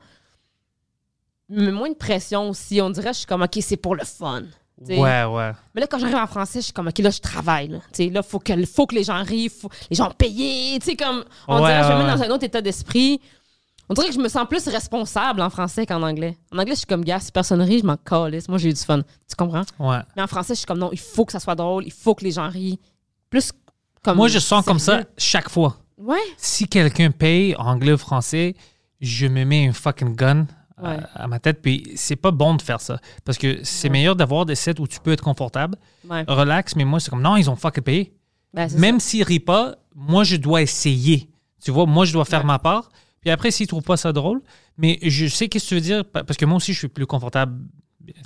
[1.50, 2.80] Mais moins de pression aussi.
[2.82, 4.44] On dirait je suis comme, OK, c'est pour le fun.
[4.84, 5.00] T'sais.
[5.00, 5.52] Ouais, ouais.
[5.74, 7.68] Mais là, quand j'arrive en français, je suis comme, OK, là, je travaille.
[7.70, 10.78] Là, T'sais, là faut, que, faut que les gens rient, faut, les gens payent.
[10.80, 13.20] Tu sais, comme, on Ouais, dirait je me mets dans un autre état d'esprit.
[13.90, 16.38] On dirait que je me sens plus responsable en français qu'en anglais.
[16.52, 18.50] En anglais, je suis comme, gars, si personne rit, je m'en calisse.
[18.50, 19.02] Moi, j'ai eu du fun.
[19.02, 19.64] Tu comprends?
[19.80, 20.00] ouais.
[20.16, 22.14] Mais en français, je suis comme, non, il faut que ça soit drôle, il faut
[22.14, 22.80] que les gens rient.
[23.30, 23.52] Plus
[24.04, 24.18] comme.
[24.18, 25.78] Moi, je sens comme ça chaque fois.
[25.98, 26.18] Ouais.
[26.38, 28.56] Si quelqu'un paye anglais ou français,
[29.02, 30.46] je me mets un fucking gun
[30.82, 30.98] Ouais.
[31.16, 31.62] à, ma tête.
[31.62, 33.00] Puis c'est pas bon de faire ça.
[33.26, 35.76] Parce que c'est meilleur d'avoir des sets où tu peux être confortable,
[36.10, 36.24] Ouais.
[36.28, 36.76] relax.
[36.76, 38.14] Mais moi, c'est comme, non, ils ont fucking payé.
[38.54, 41.30] Ben, Même s'ils rient pas, moi, je dois essayer.
[41.64, 42.90] Tu vois, moi, je dois faire ma part.
[43.22, 44.42] Puis après, s'ils trouvent pas ça drôle,
[44.78, 46.88] mais je sais qu'est-ce que tu veux dire, pa- parce que moi aussi, je suis
[46.88, 47.60] plus confortable,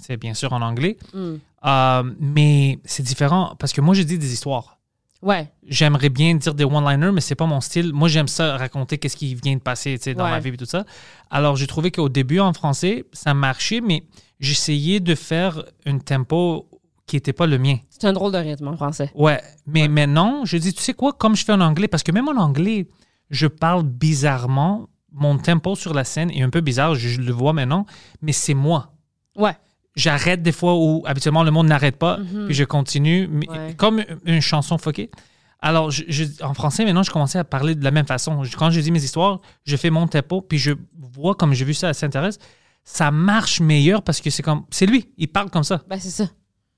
[0.02, 0.98] c'est bien sûr en anglais.
[1.14, 1.36] Mm.
[1.66, 4.78] Euh, mais c'est différent parce que moi, je dis des histoires.
[5.22, 5.52] Ouais.
[5.68, 7.94] J'aimerais bien dire des one-liners, mais c'est pas mon style.
[7.94, 10.32] Moi, j'aime ça raconter qu'est-ce qui vient de passer dans Ouais.
[10.32, 10.84] ma vie et tout ça.
[11.30, 14.04] Alors, j'ai trouvé qu'au début, en français, ça marchait, mais
[14.40, 16.68] j'essayais de faire un tempo
[17.06, 17.78] qui n'était pas le mien.
[17.90, 19.12] C'est un drôle de rythme en français.
[19.14, 22.12] Ouais, mais maintenant, je dis, tu sais quoi, comme je fais en anglais, parce que
[22.12, 22.88] même en anglais,
[23.30, 24.88] je parle bizarrement.
[25.14, 27.86] Mon tempo sur la scène est un peu bizarre, je le vois maintenant,
[28.22, 28.94] mais c'est moi.
[29.36, 29.56] Ouais.
[29.96, 33.54] J'arrête des fois où habituellement le monde n'arrête pas, puis je continue, mais Mhm.
[33.58, 33.76] Ouais.
[33.76, 35.12] comme une chanson fuckée.
[35.60, 38.44] Alors, je- je- en français, maintenant, je commençais à parler de la même façon.
[38.44, 41.66] Je- Quand je dis mes histoires, je fais mon tempo, puis je vois, comme j'ai
[41.66, 42.40] vu ça à Saint-Thérèse,
[42.84, 45.82] ça marche meilleur parce que c'est comme, c'est lui, il parle comme ça.
[45.88, 46.28] Ben, c'est ça.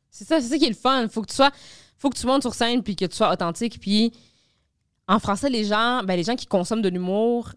[0.10, 1.08] C'est ça, c'est ça qui est le fun.
[1.08, 1.52] Faut que tu sois,
[1.98, 3.80] faut que tu montes sur scène puis que tu sois authentique.
[3.80, 4.12] Puis
[5.08, 7.54] en français, les gens, ben, les gens qui consomment de l'humour,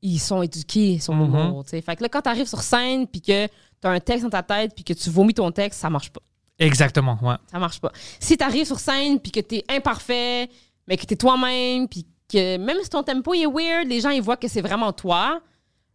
[0.00, 1.22] ils sont éduqués sur Mhm.
[1.24, 1.64] l'humour.
[1.66, 1.80] sais.
[1.80, 3.48] Fait que là, quand tu arrives sur scène puis que
[3.82, 6.10] tu as un texte dans ta tête puis que tu vomis ton texte, ça marche
[6.10, 6.20] pas.
[6.58, 7.34] Exactement, ouais.
[7.50, 7.90] Ça marche pas.
[8.20, 10.48] Si tu arrives sur scène puis que tu es imparfait,
[10.86, 14.00] mais que tu es toi-même puis que même si ton tempo il est weird, les
[14.00, 15.40] gens ils voient que c'est vraiment toi.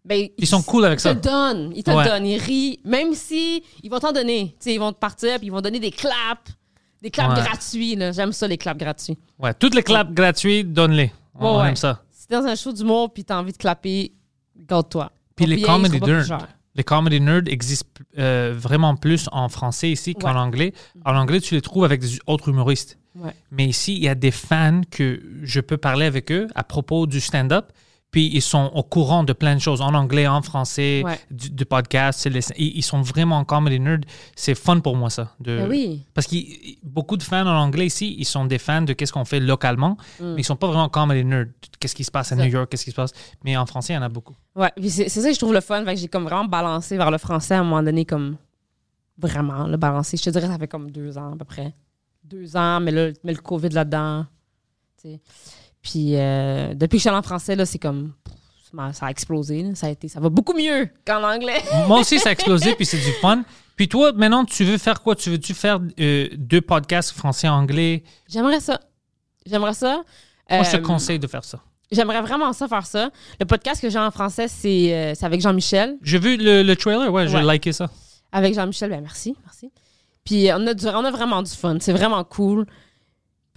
[0.05, 1.09] Ben, Ils sont cool avec ils ça.
[1.11, 1.73] te le donnent.
[1.75, 2.05] Ils te Ouais.
[2.05, 2.25] donnent.
[2.25, 2.79] Ils rient.
[2.85, 4.55] Même si ils vont t'en donner.
[4.65, 6.51] Ils vont te partir puis ils vont donner des claps.
[7.01, 7.43] Des claps Ouais.
[7.45, 7.97] gratuits.
[8.13, 9.17] J'aime ça, les claps gratuits.
[9.37, 11.11] Ouais, toutes les claps gratuits, donne-les.
[11.35, 12.01] On aime ça.
[12.11, 14.13] Si t'es dans un show d'humour puis t'as envie de clapper,
[14.55, 15.11] garde-toi.
[15.35, 15.99] Puis les comedy
[16.77, 20.39] Les comedy nerds existent euh, vraiment plus en français ici qu'en Ouais.
[20.39, 20.73] Anglais.
[21.05, 22.97] En anglais, tu les trouves avec des autres humoristes.
[23.15, 23.31] Ouais.
[23.51, 27.07] Mais ici, il y a des fans que je peux parler avec eux à propos
[27.07, 27.71] du stand-up.
[28.17, 31.19] Puis ils sont au courant de plein de choses en anglais, en français, Ouais.
[31.29, 32.25] du, du podcast.
[32.25, 33.99] les- ils, sont vraiment comedy nerds.
[34.35, 35.35] C'est fun pour moi, ça.
[35.39, 36.03] De, Ben oui.
[36.15, 36.35] Parce que
[36.81, 39.97] beaucoup de fans en anglais ici, ils sont des fans de qu'est-ce qu'on fait localement,
[40.19, 41.45] mais ils sont pas vraiment comedy nerds.
[41.79, 42.39] Qu'est-ce qui se passe à Mm.
[42.39, 43.11] New York, qu'est-ce qui se passe?
[43.43, 44.35] Mais en français, il y en a beaucoup.
[44.55, 45.85] Ouais, c'est ça que je trouve le fun.
[45.95, 48.37] J'ai comme vraiment balancé vers le français à un moment donné, comme
[49.15, 50.17] vraiment le balancer.
[50.17, 51.75] Je te dirais, ça fait comme deux ans à peu près.
[52.23, 54.25] Deux ans, mais là, mais le COVID là-dedans.
[55.89, 58.11] Puis euh, depuis que je suis en français, là, c'est comme.
[58.91, 59.63] ça a explosé.
[59.63, 59.75] là.
[59.75, 61.61] Ça, a été, ça va beaucoup mieux qu'en anglais.
[61.87, 63.43] Moi aussi, ça a explosé, puis c'est du fun.
[63.77, 65.15] Puis toi, maintenant, tu veux faire quoi?
[65.15, 68.03] Tu veux-tu faire euh, deux podcasts français-anglais?
[68.27, 68.79] J'aimerais ça.
[69.45, 70.01] J'aimerais ça.
[70.49, 71.59] Moi, je te Euh, conseille de faire ça.
[71.91, 73.09] J'aimerais vraiment ça faire ça.
[73.39, 75.97] Le podcast que j'ai en français, c'est euh, c'est avec Jean-Michel.
[76.01, 77.53] J'ai vu le, le trailer, ouais, j'ai Ouais.
[77.53, 77.87] liké ça.
[78.33, 79.71] Avec Jean-Michel, ben merci, merci.
[80.25, 81.77] Puis on a, du- on a vraiment du fun.
[81.79, 82.65] C'est vraiment cool.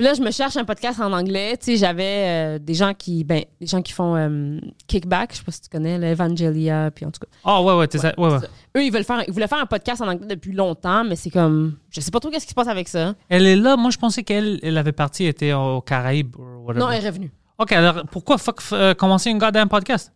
[0.00, 1.58] Puis là, je me cherche un podcast en anglais.
[1.58, 2.24] Tu sais, j'avais
[2.56, 5.60] euh, des gens qui, ben, des gens qui font euh, Kickback, je sais pas si
[5.60, 7.26] tu connais, l'Evangelia, puis en tout cas.
[7.44, 8.40] Ah, ouais, ouais, t'es ça- ouais, ouais.
[8.40, 8.46] ça.
[8.78, 11.28] Eux, ils veulent faire, ils voulaient faire un podcast en anglais depuis longtemps, mais c'est
[11.28, 13.14] comme, je sais pas trop qu'est-ce qui se passe avec ça.
[13.28, 13.76] Elle est là.
[13.76, 16.80] Moi, je pensais qu'elle elle avait parti, elle était aux Caraïbes ou whatever.
[16.82, 17.30] Non, elle est revenue.
[17.58, 20.14] OK, alors pourquoi fuck euh, commencer un goddamn podcast?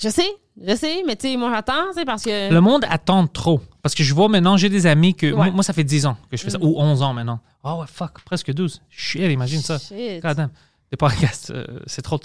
[0.00, 0.26] Je sais,
[0.66, 2.52] je sais, mais tu sais, moi j'attends, c'est parce que.
[2.52, 3.60] Le monde attend trop.
[3.82, 5.32] Parce que je vois maintenant, j'ai des amis que.
[5.32, 5.50] Moi, Ouais.
[5.52, 6.58] moi, ça fait 10 ans que je fais ça.
[6.60, 7.40] Ou 11 ans maintenant.
[7.62, 8.80] Ah ouais, fuck, presque 12.
[8.90, 9.78] Shit, imagine ça.
[9.78, 10.22] Shit.
[10.22, 10.50] Goddamn.
[10.90, 12.20] Des podcasts, euh, c'est trop.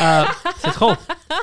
[0.00, 0.24] Euh,
[0.60, 0.92] c'est trop.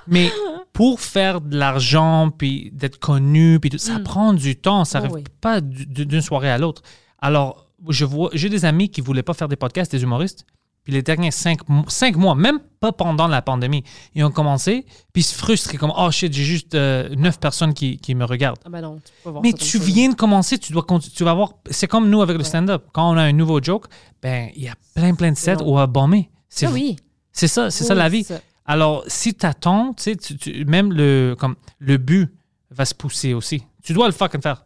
[0.07, 0.31] Mais
[0.73, 4.83] pour faire de l'argent, puis d'être connu, puis tout, ça prend du temps.
[4.85, 5.23] Ça Oh arrive oui.
[5.41, 6.81] pas du- du- d'une soirée à l'autre.
[7.19, 10.45] Alors, je vois, j'ai des amis qui voulaient pas faire des podcasts, des humoristes.
[10.85, 15.21] Puis les derniers cinq, cinq mois, même pas pendant la pandémie, ils ont commencé, puis
[15.21, 18.13] ils se frustrent, ils sont comme oh shit, j'ai juste euh, neuf personnes qui, qui
[18.15, 18.59] me regardent.
[18.63, 21.23] Ah ben non, tu peux voir Mais ça tu viens de commencer, tu dois tu
[21.23, 21.53] vas voir.
[21.71, 22.85] C'est comme nous avec le stand-up.
[22.93, 23.87] Quand on a un nouveau joke,
[24.21, 25.73] ben il y a plein plein de sets long.
[25.73, 26.29] ou à bomber.
[26.49, 26.95] C'est Ah oui.
[27.31, 28.23] c'est ça, c'est Oui, ça la vie.
[28.23, 28.39] ça.
[28.65, 32.29] Alors si t'attends, tu tu- même le comme le but
[32.69, 33.63] va se pousser aussi.
[33.83, 34.65] Tu dois le fucking faire.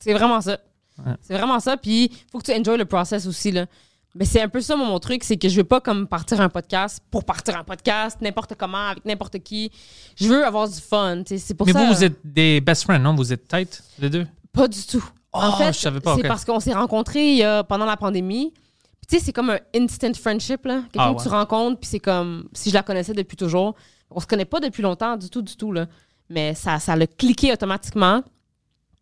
[0.00, 0.58] C'est vraiment ça.
[1.04, 1.12] Ouais.
[1.22, 1.76] C'est vraiment ça.
[1.76, 3.50] Puis, faut que tu enjoy le process aussi.
[3.52, 3.66] Là.
[4.14, 6.50] Mais c'est un peu ça, mon, truc, c'est que je veux pas comme partir un
[6.50, 9.70] podcast pour partir un podcast, n'importe comment, avec n'importe qui.
[10.16, 11.22] Je veux avoir du fun.
[11.24, 11.38] tu sais.
[11.38, 11.78] C'est pour Mais ça.
[11.86, 13.14] vous, vous êtes des best friends, non?
[13.14, 14.26] Vous êtes tight les deux?
[14.52, 15.02] Pas du tout.
[15.32, 18.52] en Oh, fait, je savais pas, c'est parce qu'on s'est rencontrés a- pendant la pandémie.
[18.52, 20.82] Puis, tu sais, c'est comme un instant friendship, là.
[20.92, 23.74] Quelqu'un Ah, que tu rencontres, puis c'est comme si je la connaissais depuis toujours.
[24.10, 25.86] On se connaît pas depuis longtemps, du tout, du tout, là.
[26.28, 28.22] Mais ça, ça l'a cliqué automatiquement.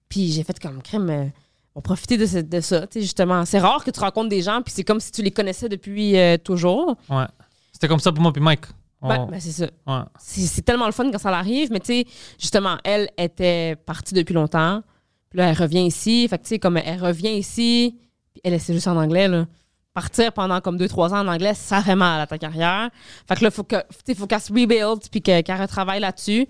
[0.08, 1.32] Puis j'ai fait comme crème.
[1.74, 3.44] On profiter de, ce- de ça, tu sais, justement.
[3.44, 6.16] C'est rare que tu rencontres des gens, puis c'est comme si tu les connaissais depuis
[6.18, 6.96] euh, toujours.
[7.08, 7.24] Ouais.
[7.72, 8.64] C'était comme ça pour moi puis Mike.
[9.02, 9.64] On- Ben, ben, c'est ça.
[9.86, 10.02] ouais.
[10.18, 12.04] C'est tellement le fun quand ça l'arrive, mais tu sais,
[12.38, 14.82] justement, elle était partie depuis longtemps.
[15.30, 16.26] Puis là, elle revient ici.
[16.28, 17.96] Fait que tu sais, comme elle revient ici,
[18.32, 19.46] puis elle, c'est juste en anglais, là.
[19.94, 22.90] Partir pendant comme 2-3 ans en anglais, ça fait mal à ta carrière.
[23.26, 23.76] Fait que là, faut que,
[24.16, 26.46] faut qu'elle se rebuild, puis que- qu'elle retravaille là-dessus.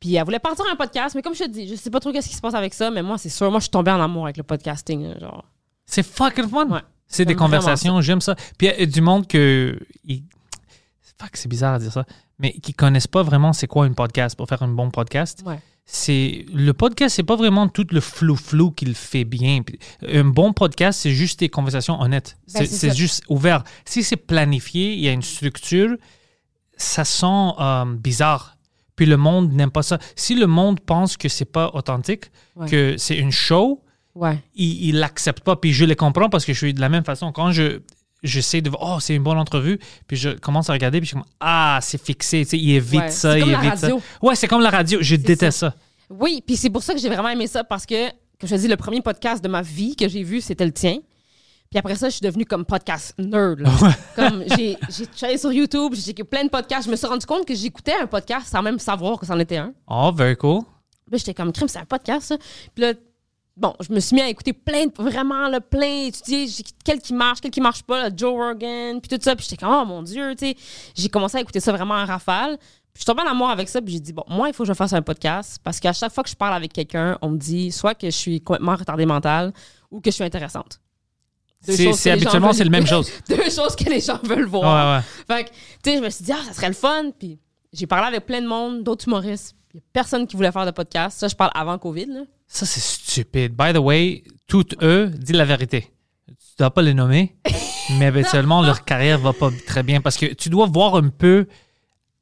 [0.00, 2.12] Puis elle voulait partir un podcast, mais comme je te dis, je sais pas trop
[2.12, 4.00] qu'est-ce qui se passe avec ça, mais moi, c'est sûr, moi, je suis tombée en
[4.00, 5.18] amour avec le podcasting.
[5.18, 5.44] genre.
[5.86, 6.68] C'est fucking fun.
[6.68, 6.80] Ouais.
[7.08, 8.34] C'est des conversations, j'aime ça.
[8.58, 9.78] Puis il y a du monde que.
[11.18, 12.04] Fuck, c'est bizarre à dire ça.
[12.38, 15.42] Mais qui connaissent pas vraiment c'est quoi une podcast pour faire un bon podcast.
[15.46, 15.58] Ouais.
[15.86, 19.60] C'est le podcast, c'est pas vraiment tout le flou-flou qu'il fait bien.
[20.06, 22.36] Un bon podcast, c'est juste des conversations honnêtes.
[22.52, 23.62] Ben, c'est juste ouvert.
[23.84, 25.96] Si c'est planifié, il y a une structure,
[26.76, 28.55] ça sent euh, bizarre.
[28.96, 29.98] Puis le monde n'aime pas ça.
[30.16, 32.68] Si le monde pense que c'est pas authentique, Ouais.
[32.68, 33.82] que c'est une show,
[34.14, 34.38] Ouais.
[34.54, 35.56] ils ne l'acceptent pas.
[35.56, 37.32] Puis je les comprends parce que je suis de la même façon.
[37.32, 37.80] Quand je
[38.22, 39.78] j'essaie de oh c'est une bonne entrevue
[40.08, 42.70] puis je commence à regarder puis je suis comme ah c'est fixé tu sais il
[42.72, 44.00] évite Ouais, ça il évite radio.
[44.00, 45.74] ça ouais c'est comme la radio je déteste ça,
[46.08, 48.08] Oui, puis c'est pour ça que j'ai vraiment aimé ça parce que,
[48.40, 50.72] comme je te dis, le premier podcast de ma vie que j'ai vu, c'était le
[50.72, 50.96] tien.
[51.76, 53.60] Puis après ça, je suis devenue comme podcast nerd.
[53.60, 53.70] là.
[54.16, 54.78] Comme j'ai
[55.14, 56.86] checké sur YouTube, j'ai checké plein de podcasts.
[56.86, 59.58] Je me suis rendu compte que j'écoutais un podcast sans même savoir que c'en était
[59.58, 59.74] un.
[59.86, 60.62] oh very cool
[61.10, 62.38] Puis j'étais comme crime, c'est un podcast, ça.
[62.74, 62.94] Puis là,
[63.58, 66.46] bon, je me suis mis à écouter plein, de, vraiment, là, plein, étudier
[66.82, 69.36] quel qui marche, quel qui marche pas, là, Joe Rogan, puis tout ça.
[69.36, 70.56] Puis j'étais comme, oh mon Dieu, tu sais.
[70.94, 72.56] J'ai commencé à écouter ça vraiment en rafale.
[72.56, 74.62] Puis je suis tombée en amour avec ça, puis j'ai dit, bon, moi, il faut
[74.62, 77.28] que je fasse un podcast parce qu'à chaque fois que je parle avec quelqu'un, on
[77.28, 79.52] me dit soit que je suis complètement retardée mentale
[79.90, 80.80] ou que je suis intéressante.
[81.60, 84.98] C'est habituellement c'est la même chose Deux choses que les gens veulent ouais voir.
[84.98, 87.10] ouais Fait que, tu sais, je me suis dit, ah, ça serait le fun.
[87.18, 87.38] Puis
[87.72, 89.56] j'ai parlé avec plein de monde, d'autres humoristes.
[89.74, 91.18] Il n'y a personne qui voulait faire de podcast.
[91.18, 92.06] Ça, je parle avant COVID.
[92.06, 92.20] Là.
[92.46, 95.90] ça c'est stupide by the way toutes eux dis la vérité
[96.28, 97.34] tu dois pas les nommer
[97.98, 101.46] mais habituellement leur carrière va pas très bien parce que tu dois voir un peu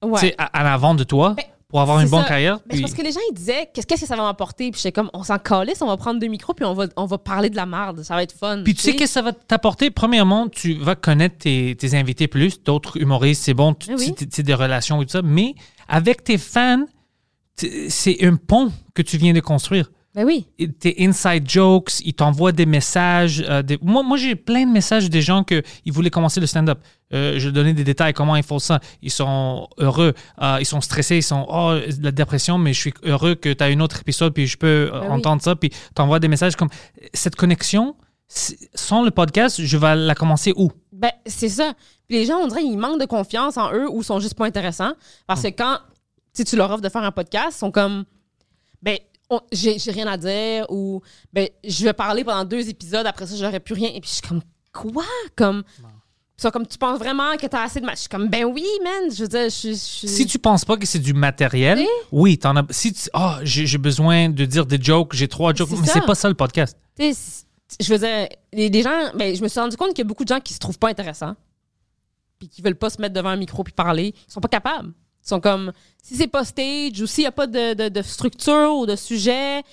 [0.02, 0.20] Ouais.
[0.20, 1.44] tu sais, à, à l'avant de toi Ben,
[1.74, 3.96] pour avoir une bonne carrière c'est puis- parce que les gens, ils disaient, qu'est-ce que
[4.06, 4.70] ça va m'apporter?
[4.70, 7.04] Puis j'étais comme, on s'en calisse, on va prendre deux micros, puis on va, on
[7.06, 8.04] va parler de la merde.
[8.04, 8.62] Ça va être fun.
[8.62, 9.90] Puis tu sais qu'est-ce que ça va t'apporter?
[9.90, 14.14] Premièrement, tu vas connaître tes, tes invités plus, d'autres humoristes, c'est bon, tu Ah oui.
[14.30, 15.22] sais, des relations et tout ça.
[15.22, 15.56] Mais
[15.88, 16.84] avec tes fans,
[17.56, 19.90] c'est un pont que tu viens de construire.
[20.14, 20.46] Ben oui.
[20.78, 23.44] Tes inside jokes, ils t'envoient des messages.
[23.48, 26.78] euh, des- Moi, moi j'ai plein de messages des gens qui voulaient commencer le stand-up.
[27.12, 28.78] Euh, je donnais des détails, comment ils font ça.
[29.02, 32.94] Ils sont heureux, euh, ils sont stressés, ils sont oh, la dépression, mais je suis
[33.02, 35.06] heureux que tu as un autre épisode, puis je peux euh, Ben oui.
[35.08, 36.70] entendre ça, puis t'envoies des messages comme
[37.12, 37.96] cette connexion.
[38.74, 40.70] Sans le podcast, je vais la commencer où?
[40.92, 41.74] Ben, c'est ça.
[42.08, 44.46] Puis les gens, on dirait, ils manquent de confiance en eux ou sont juste pas
[44.46, 44.92] intéressants.
[45.26, 45.78] Parce que quand
[46.34, 48.04] tu leur offres de faire un podcast, ils sont comme,
[49.52, 51.00] j'ai rien à dire ou,
[51.32, 53.88] ben, je vais parler pendant deux épisodes, après ça, j'aurais plus rien.
[53.94, 54.42] Et puis je suis comme,
[54.72, 55.04] quoi?
[55.36, 55.62] Comme,
[56.52, 57.96] comme, tu penses vraiment que t'as assez de match?
[57.96, 59.10] Je suis comme, ben oui, man.
[59.10, 61.86] Je veux dire, je je Si tu penses pas que c'est du matériel, Oui.
[62.12, 62.64] oui, t'en as.
[62.70, 66.04] Si tu, ah, j'ai j'ai besoin de dire des jokes, j'ai trois jokes, mais c'est
[66.04, 66.76] pas ça le podcast.
[67.80, 70.08] Je veux dire, les, les gens, ben, je me suis rendu compte qu'il y a
[70.08, 71.34] beaucoup de gens qui se trouvent pas intéressants,
[72.38, 74.14] puis qui veulent pas se mettre devant un micro puis parler.
[74.28, 74.92] Ils sont pas capables.
[75.24, 78.02] Ils sont comme, si c'est pas stage ou s'il y a pas de, de- de
[78.02, 79.64] structure ou de sujet, ben,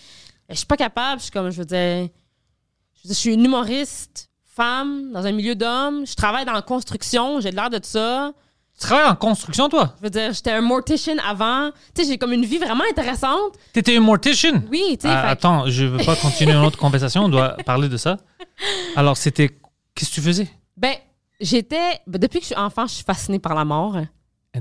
[0.51, 1.19] je suis pas capable.
[1.19, 5.25] Je suis comme, je veux dire, je, veux dire, je suis une humoriste, femme, dans
[5.25, 6.05] un milieu d'hommes.
[6.05, 8.31] Je travaille dans la construction, j'ai l'air de ça.
[8.79, 9.93] Tu travailles en construction, toi?
[9.99, 11.71] Je veux dire, j'étais un mortician avant.
[11.93, 13.53] Tu sais, j'ai comme une vie vraiment intéressante.
[13.73, 14.63] T'étais une mortician?
[14.71, 15.13] Oui, tu sais.
[15.13, 17.25] Ah, fait attends, je veux pas continuer une autre conversation.
[17.25, 18.17] On doit parler de ça.
[18.95, 19.49] Alors, c'était.
[19.93, 20.47] Qu'est-ce que tu faisais?
[20.77, 20.95] Ben,
[21.39, 21.99] j'étais.
[22.07, 23.97] ben, depuis que je suis enfant, je suis fascinée par la mort.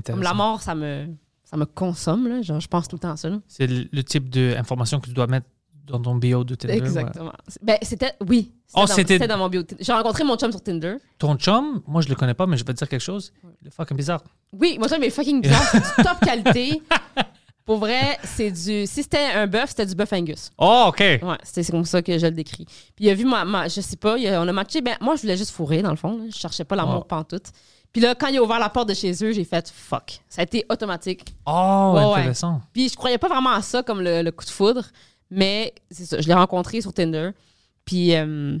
[0.05, 1.07] Comme la mort, ça me,
[1.43, 2.41] ça me consomme, là.
[2.41, 3.29] Genre, je pense tout le temps à ça.
[3.47, 5.47] C'est le, type d'information que tu dois mettre
[5.85, 6.73] dans ton bio de Tinder.
[6.75, 6.79] ouais.
[6.79, 7.33] Exactement.
[7.61, 8.13] Ben, c'était.
[8.27, 8.51] Oui.
[8.73, 9.63] Oh, dans- c'était- C'était dans mon bio.
[9.79, 10.95] J'ai rencontré mon chum sur Tinder.
[11.17, 13.33] Ton chum, moi je le connais pas, mais je vais te dire quelque chose.
[13.61, 14.23] Il est fucking bizarre.
[14.53, 15.61] Oui, mon chum est fucking bizarre.
[15.71, 16.81] c'est du top qualité.
[17.65, 18.85] Pour vrai, c'est du.
[18.87, 20.49] Si c'était un bœuf, c'était du bœuf Angus.
[20.57, 20.99] Oh, OK.
[20.99, 22.65] Ouais, c'est comme ça que je le décris.
[22.95, 24.81] Puis il a vu ma, ma- je sais pas, a- on a matché.
[24.81, 26.17] Ben, moi, je voulais juste fourrer, dans le fond.
[26.17, 26.23] là.
[26.29, 27.07] Je cherchais pas l'amour Oh.
[27.07, 27.51] pantoute.
[27.91, 30.19] Puis là, quand il a ouvert la porte de chez eux, j'ai fait fuck.
[30.29, 31.35] Ça a été automatique.
[31.45, 32.19] Oh, Ouais, ouais.
[32.19, 32.61] intéressant.
[32.73, 34.85] Puis je croyais pas vraiment à ça comme le, le coup de foudre,
[35.29, 36.21] mais c'est ça.
[36.21, 37.31] Je l'ai rencontré sur Tinder.
[37.83, 38.57] Puis euh,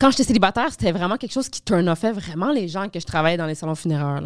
[0.00, 3.06] quand j'étais célibataire, c'était vraiment quelque chose qui turn offait vraiment les gens que je
[3.06, 4.22] travaillais dans les salons funéraires.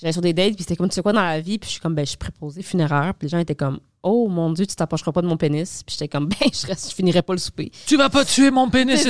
[0.00, 1.72] J'allais sur des dates, puis c'était comme tu sais quoi dans la vie, puis je
[1.72, 4.66] suis comme ben je suis préposée funéraire, puis les gens étaient comme oh mon dieu
[4.66, 7.32] tu t'approcheras pas de mon pénis, puis j'étais comme ben je reste, je finirai pas
[7.32, 7.70] le souper.
[7.86, 9.00] Tu vas pas tuer mon pénis,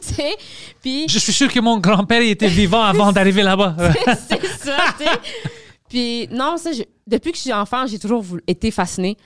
[0.00, 0.36] C'est.
[0.82, 3.76] Puis Je suis sûr que mon grand-père était vivant avant d'arriver là-bas.
[4.28, 5.04] c'est ça, tu.
[5.88, 9.16] Puis non, ça, je- depuis que je suis enfant, j'ai toujours été fascinée.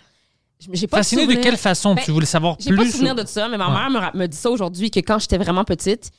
[0.73, 1.95] J'ai pas Fasciné de souvenir- quelle façon?
[1.97, 2.77] Ben, tu voulais savoir J'ai plus?
[2.77, 3.91] pas souvenir ou- de ça, mais ma Ouais.
[3.91, 6.11] mère me, me dit ça aujourd'hui que quand j'étais vraiment petite,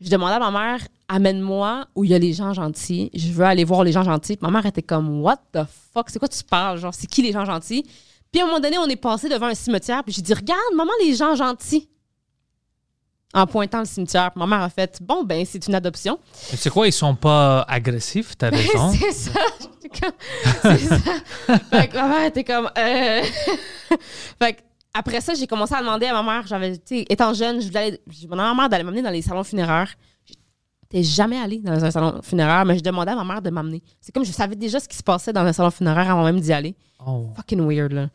[0.00, 3.10] je demandais à ma mère amène-moi où il y a les gens gentils.
[3.14, 4.36] Je veux aller voir les gens gentils.
[4.36, 5.60] Puis ma mère était comme what the
[5.94, 6.78] fuck, c'est quoi tu parles?
[6.80, 7.84] Genre c'est qui les gens gentils?
[8.32, 10.60] Puis à un moment donné, on est passé devant un cimetière, puis j'ai dit regarde
[10.74, 11.88] maman les gens gentils.
[13.34, 16.18] En pointant le cimetière, Puis ma mère a fait bon ben c'est une adoption.
[16.34, 18.92] Sais quoi, ils sont pas agressifs, t'as raison?
[18.92, 19.40] c'est ça.
[20.62, 21.58] C'est ça.
[21.70, 22.70] Fait que ma mère était comme.
[22.76, 23.22] euh,
[24.42, 24.60] fait que
[24.94, 26.46] après ça, j'ai commencé à demander à ma mère.
[26.46, 29.94] J'avais, étant jeune, je voulais ma mère d'aller m'amener dans les salons funéraires.
[30.92, 33.82] J'étais jamais allée dans un salon funéraire, mais je demandais à ma mère de m'amener.
[34.00, 36.38] C'est comme je savais déjà ce qui se passait dans un salon funéraire avant même
[36.40, 36.74] d'y aller.
[37.06, 37.30] Oh.
[37.36, 38.08] Fucking weird, là.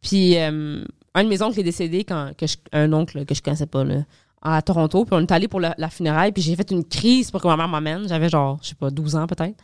[0.00, 3.42] Puis, euh, un de mes oncles est décédé quand que je- un oncle que je
[3.42, 4.04] connaissais pas, là,
[4.40, 5.04] à Toronto.
[5.04, 6.32] Puis, on est allé pour la, la funéraille.
[6.32, 8.08] Puis, j'ai fait une crise pour que ma mère m'amène.
[8.08, 9.56] J'avais genre, je sais pas, 12 ans peut-être.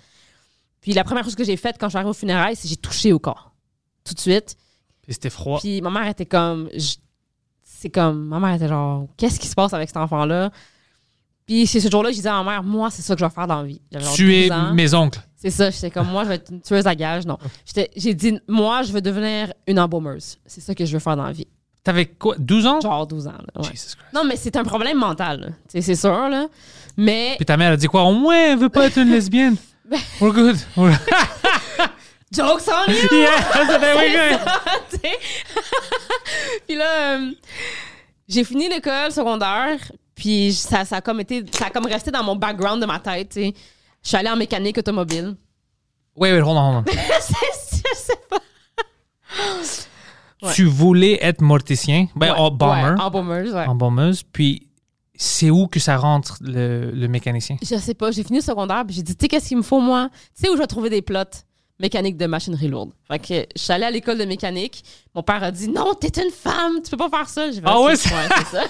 [0.81, 2.69] Puis, la première chose que j'ai faite quand je suis arrivée au funérailles, c'est que
[2.69, 3.53] j'ai touché au corps.
[4.05, 4.57] Tout de suite.
[5.03, 5.59] Puis c'était froid.
[5.59, 6.69] Puis, ma mère était comme.
[6.75, 6.97] je-
[7.65, 8.27] C'est comme.
[8.27, 10.51] Ma mère était genre, qu'est-ce qui se passe avec cet enfant-là?
[11.49, 13.31] Puis, c'est ce jour-là, je disais à ma mère, moi, c'est ça que je vais
[13.35, 13.81] faire dans la vie.
[13.91, 14.75] J'avais genre Tu es 12 ans.
[14.75, 15.21] mes oncles.
[15.35, 17.25] C'est ça, j'étais comme moi, je vais être une tueuse à gages.
[17.25, 17.39] Non.
[17.97, 20.37] J'ai dit, moi, je veux devenir une embaumeuse.
[20.47, 21.47] C'est ça que je veux faire dans la vie.
[21.83, 22.81] T'avais quoi, 12 ans?
[22.83, 23.31] Genre 12 ans.
[23.33, 23.65] là, ouais.
[23.71, 23.99] Jesus Christ.
[24.13, 25.55] Non, mais c'est un problème mental.
[25.69, 26.47] C'est sûr, là.
[26.99, 28.03] Mais Puis ta mère a dit quoi?
[28.03, 29.57] Au moins, elle veut pas être une lesbienne.
[30.21, 30.57] We're good.
[30.77, 30.99] We're-
[32.33, 33.09] jokes on you!
[33.11, 34.41] yeah, ben oui, good.
[34.91, 35.19] Tu sais.
[36.67, 37.31] puis là, euh,
[38.29, 39.79] j'ai fini l'école secondaire,
[40.19, 42.99] puis ça, ça, a comme été, ça a comme resté dans mon background de ma
[42.99, 43.33] tête.
[43.37, 43.53] Je
[44.03, 45.37] suis allée en mécanique automobile.
[46.17, 46.93] Wait, wait, hold on, hold on.
[46.93, 48.39] Je sais pas.
[50.43, 50.53] Ouais.
[50.55, 53.67] Tu voulais être morticien, ben, Ouais, oh, bomber, ouais, embaumeuse, ouais.
[53.67, 54.69] embaumeuse, puis
[55.17, 57.57] c'est où que ça rentre le, le mécanicien?
[57.61, 59.63] Je sais pas, j'ai fini le secondaire, puis j'ai dit, tu sais, qu'est-ce qu'il me
[59.63, 60.11] faut, moi?
[60.37, 61.23] Tu sais où je vais trouver des plots?
[61.81, 62.91] Mécanique de machinerie lourde.
[63.09, 64.83] Fait que je suis allée à l'école de mécanique.
[65.15, 67.51] Mon père a dit, non, t'es une femme, tu peux pas faire ça.
[67.53, 68.65] J'ai fait, Ah ouais, c'est ça.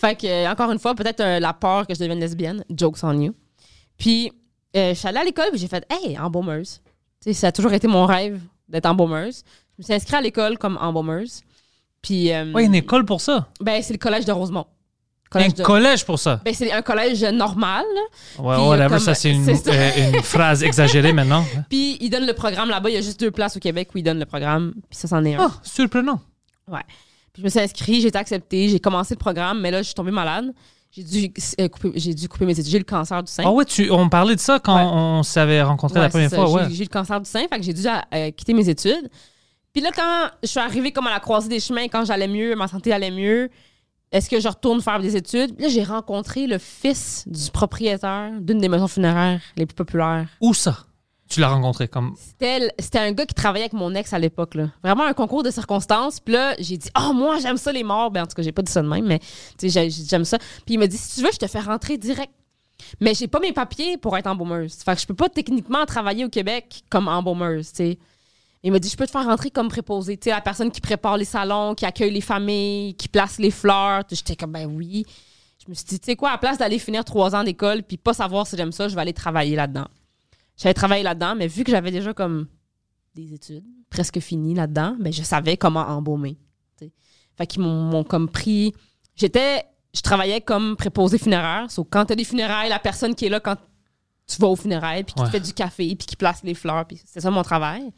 [0.00, 2.64] Fait que, euh, encore une fois, peut-être euh, la peur que je devienne lesbienne.
[2.74, 3.34] Jokes on you.
[3.98, 4.32] Puis,
[4.76, 6.80] euh, je suis allée à l'école, puis j'ai fait, hey, embaumeuse.
[7.22, 9.42] Tu sais, ça a toujours été mon rêve d'être embaumeuse.
[9.76, 11.40] Je me suis inscrite à l'école comme embaumeuse.
[12.02, 13.48] Puis, euh, Ouais, une école pour ça?
[13.60, 14.66] ben, c'est le collège de Rosemont.
[15.32, 16.40] Un Collège de- collège pour ça?
[16.44, 17.84] ben, c'est un collège normal.
[18.38, 21.44] Ouais, Puis, whatever, comme- ça c'est une, euh, une phrase exagérée maintenant.
[21.70, 22.90] Puis ils donnent le programme là-bas.
[22.90, 24.72] Il y a juste deux places au Québec où ils donnent le programme.
[24.88, 25.46] Puis ça, c'en est un.
[25.48, 26.20] Ah, surprenant.
[26.66, 26.80] Ouais.
[27.32, 29.86] Puis je me suis inscrite, j'ai été acceptée, j'ai commencé le programme, mais là, je
[29.86, 30.52] suis tombée malade.
[30.92, 32.66] J'ai dû, euh, couper, j'ai dû couper mes études.
[32.72, 33.44] J'ai le cancer du sein.
[33.46, 34.90] Ah ouais, tu, on parlait de ça quand Ouais.
[34.92, 36.46] on s'avait rencontré la première fois.
[36.46, 36.68] J'ai- Ouais.
[36.70, 39.08] J'ai le cancer du sein, fait que j'ai dû euh, quitter mes études.
[39.72, 42.56] Puis là, quand je suis arrivée comme à la croisée des chemins, quand j'allais mieux,
[42.56, 43.48] ma santé allait mieux,
[44.10, 45.54] est-ce que je retourne faire des études?
[45.54, 50.26] Puis là, j'ai rencontré le fils du propriétaire d'une des maisons funéraires les plus populaires.
[50.40, 50.76] Où ça?
[51.30, 52.16] Tu l'as rencontré comme?
[52.18, 54.56] C'était un gars qui travaillait avec mon ex à l'époque.
[54.56, 54.70] là.
[54.82, 56.18] Vraiment un concours de circonstances.
[56.18, 58.10] Puis là, j'ai dit, oh, moi, j'aime ça, les morts.
[58.10, 59.20] Ben, en tout cas, j'ai pas dit ça de même, mais
[59.62, 60.38] j'aime ça.
[60.38, 62.32] Puis il m'a dit, si tu veux, je te fais rentrer direct.
[63.00, 64.74] Mais j'ai pas mes papiers pour être embaumeuse.
[64.74, 67.98] Fait que je peux pas techniquement travailler au Québec comme embaumeuse, tu sais.
[68.62, 70.16] Il m'a dit, je peux te faire rentrer comme préposé.
[70.16, 73.50] Tu sais, la personne qui prépare les salons, qui accueille les familles, qui place les
[73.50, 74.02] fleurs.
[74.10, 75.06] J'étais comme, ben oui.
[75.64, 77.96] Je me suis dit, tu sais quoi, à place d'aller finir trois ans d'école puis
[77.96, 79.86] pas savoir si j'aime ça, je vais aller travailler là-dedans.
[80.60, 82.46] J'allais travailler là-dedans, mais vu que j'avais déjà comme
[83.14, 86.38] des études presque finies là-dedans, ben je savais comment embaumer.
[86.78, 86.92] tu sais.
[87.36, 88.74] Fait qu'ils m'ont comme pris.
[89.16, 89.64] J'étais.
[89.94, 91.70] Je travaillais comme préposé funéraire.
[91.70, 93.56] So, quand t'as des funérailles, la personne qui est là quand
[94.28, 96.86] tu vas aux funérailles, puis qui te fait du café, puis qui place les fleurs,
[96.86, 97.90] puis c'est ça mon travail.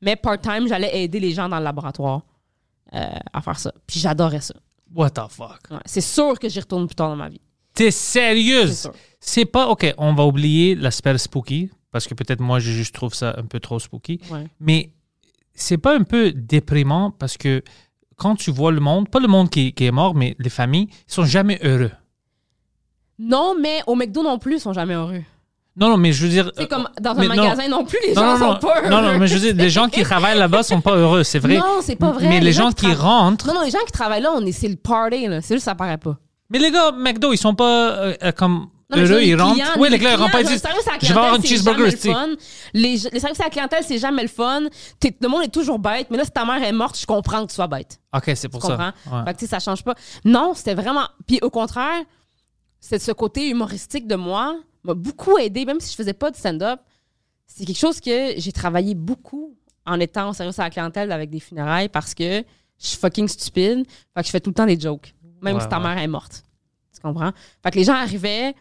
[0.00, 2.22] Mais part-time, j'allais aider les gens dans le laboratoire
[2.94, 3.72] euh, à faire ça.
[3.86, 4.54] Puis j'adorais ça.
[4.94, 5.60] What the fuck?
[5.70, 5.78] Ouais.
[5.84, 7.40] C'est sûr que j'y retourne plus tard dans ma vie.
[7.74, 8.90] T'es sérieuse?
[9.20, 9.68] C'est pas.
[9.68, 13.42] OK, on va oublier l'aspect spooky, parce que peut-être moi, je juste trouve ça un
[13.42, 14.20] peu trop spooky.
[14.30, 14.46] Ouais.
[14.60, 14.92] Mais
[15.52, 17.62] c'est pas un peu déprimant parce que
[18.16, 20.86] quand tu vois le monde, pas le monde qui, qui est mort, mais les familles,
[20.90, 21.90] ils sont jamais heureux.
[23.18, 25.22] Non, mais au McDo non plus, ils sont jamais heureux.
[25.76, 26.52] Non, non, mais je veux dire.
[26.56, 28.90] C'est comme dans mais un magasin non, plus, les Non, gens non, sont pas heureux.
[28.90, 31.40] non, non, mais je veux dire, les gens qui travaillent là-bas sont pas heureux, c'est
[31.40, 31.56] vrai.
[31.56, 32.28] Non, c'est pas vrai.
[32.28, 33.48] Mais les, gens, qui rentrent.
[33.48, 35.40] Non, non, les gens qui travaillent là, on est, c'est le party, là.
[35.40, 36.16] C'est juste ça paraît pas.
[36.50, 39.78] Mais les gars, McDo, ils sont pas euh, euh, comme Non, ils rentrent.
[39.78, 40.62] oui, les clients, ils rentrent pas, ils disent
[41.02, 42.08] Je vais avoir une cheeseburger, tu sais.
[42.08, 42.28] le fun.
[42.72, 44.62] Les, les services à la clientèle, c'est jamais le fun.
[44.98, 47.42] T'es- le monde est toujours bête, mais là, si ta mère est morte, je comprends
[47.44, 48.00] que tu sois bête.
[48.16, 48.76] Ok, c'est pour Tu ça.
[48.76, 49.18] comprends?
[49.18, 49.24] Ouais.
[49.26, 49.94] Fait que, tu sais, ça change pas.
[50.24, 51.06] Non, c'était vraiment.
[51.26, 52.02] Puis au contraire,
[52.80, 56.36] c'est ce côté humoristique de moi m'a beaucoup aidé, même si je faisais pas de
[56.36, 56.80] stand-up.
[57.46, 61.28] C'est quelque chose que j'ai travaillé beaucoup en étant au service à la clientèle avec
[61.28, 62.38] des funérailles parce que
[62.80, 63.84] je suis fucking stupide.
[64.14, 65.82] Fait que je fais tout le temps des jokes, même Ouais, si ta ouais.
[65.82, 66.42] mère est morte.
[66.94, 67.32] Tu comprends?
[67.62, 68.54] Fait que les gens arrivaient,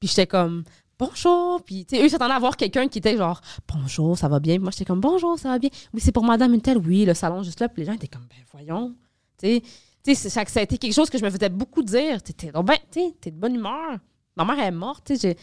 [0.00, 0.64] puis j'étais comme
[0.98, 1.62] bonjour.
[1.62, 4.54] Puis, tu sais, eux s'attendaient à voir quelqu'un qui était genre bonjour, ça va bien.
[4.54, 5.70] Puis moi, j'étais comme bonjour, ça va bien.
[5.94, 6.78] Oui, c'est pour madame une telle.
[6.78, 7.68] Oui, le salon juste là.
[7.68, 8.94] Puis les gens étaient comme ben voyons.
[9.38, 9.62] Tu
[10.02, 12.22] sais, ça, ça a été quelque chose que je me faisais beaucoup dire.
[12.22, 13.98] T'es ben, tu sais, t'es de bonne humeur.
[14.36, 15.36] Ma mère est morte, tu sais.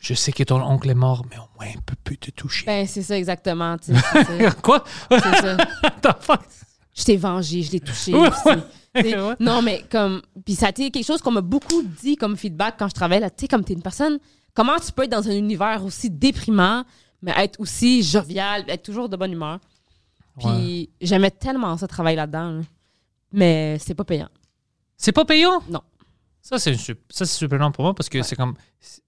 [0.00, 2.66] Je sais que ton oncle est mort, mais au moins, il peut plus te toucher.
[2.66, 3.76] Ben, c'est ça exactement.
[4.62, 4.84] Quoi?
[5.10, 5.56] c'est ça.
[6.96, 8.12] Je t'ai vengé, je l'ai touché.
[8.14, 9.36] Ouais.
[9.38, 10.22] Non, mais comme.
[10.44, 13.20] Puis ça a été quelque chose qu'on m'a beaucoup dit comme feedback quand je travaillais
[13.20, 13.28] là.
[13.30, 14.18] Tu sais, comme t'es une personne.
[14.54, 16.84] Comment tu peux être dans un univers aussi déprimant,
[17.20, 19.58] mais être aussi jovial, être toujours de bonne humeur?
[20.38, 22.50] Puis j'aimais tellement ça, travailler là-dedans.
[22.52, 22.62] là.
[23.32, 24.28] Mais c'est pas payant.
[24.96, 25.60] C'est pas payant?
[25.68, 25.82] Non.
[26.40, 28.54] Ça, c'est sup- ça, c'est surprenant pour moi parce que c'est comme.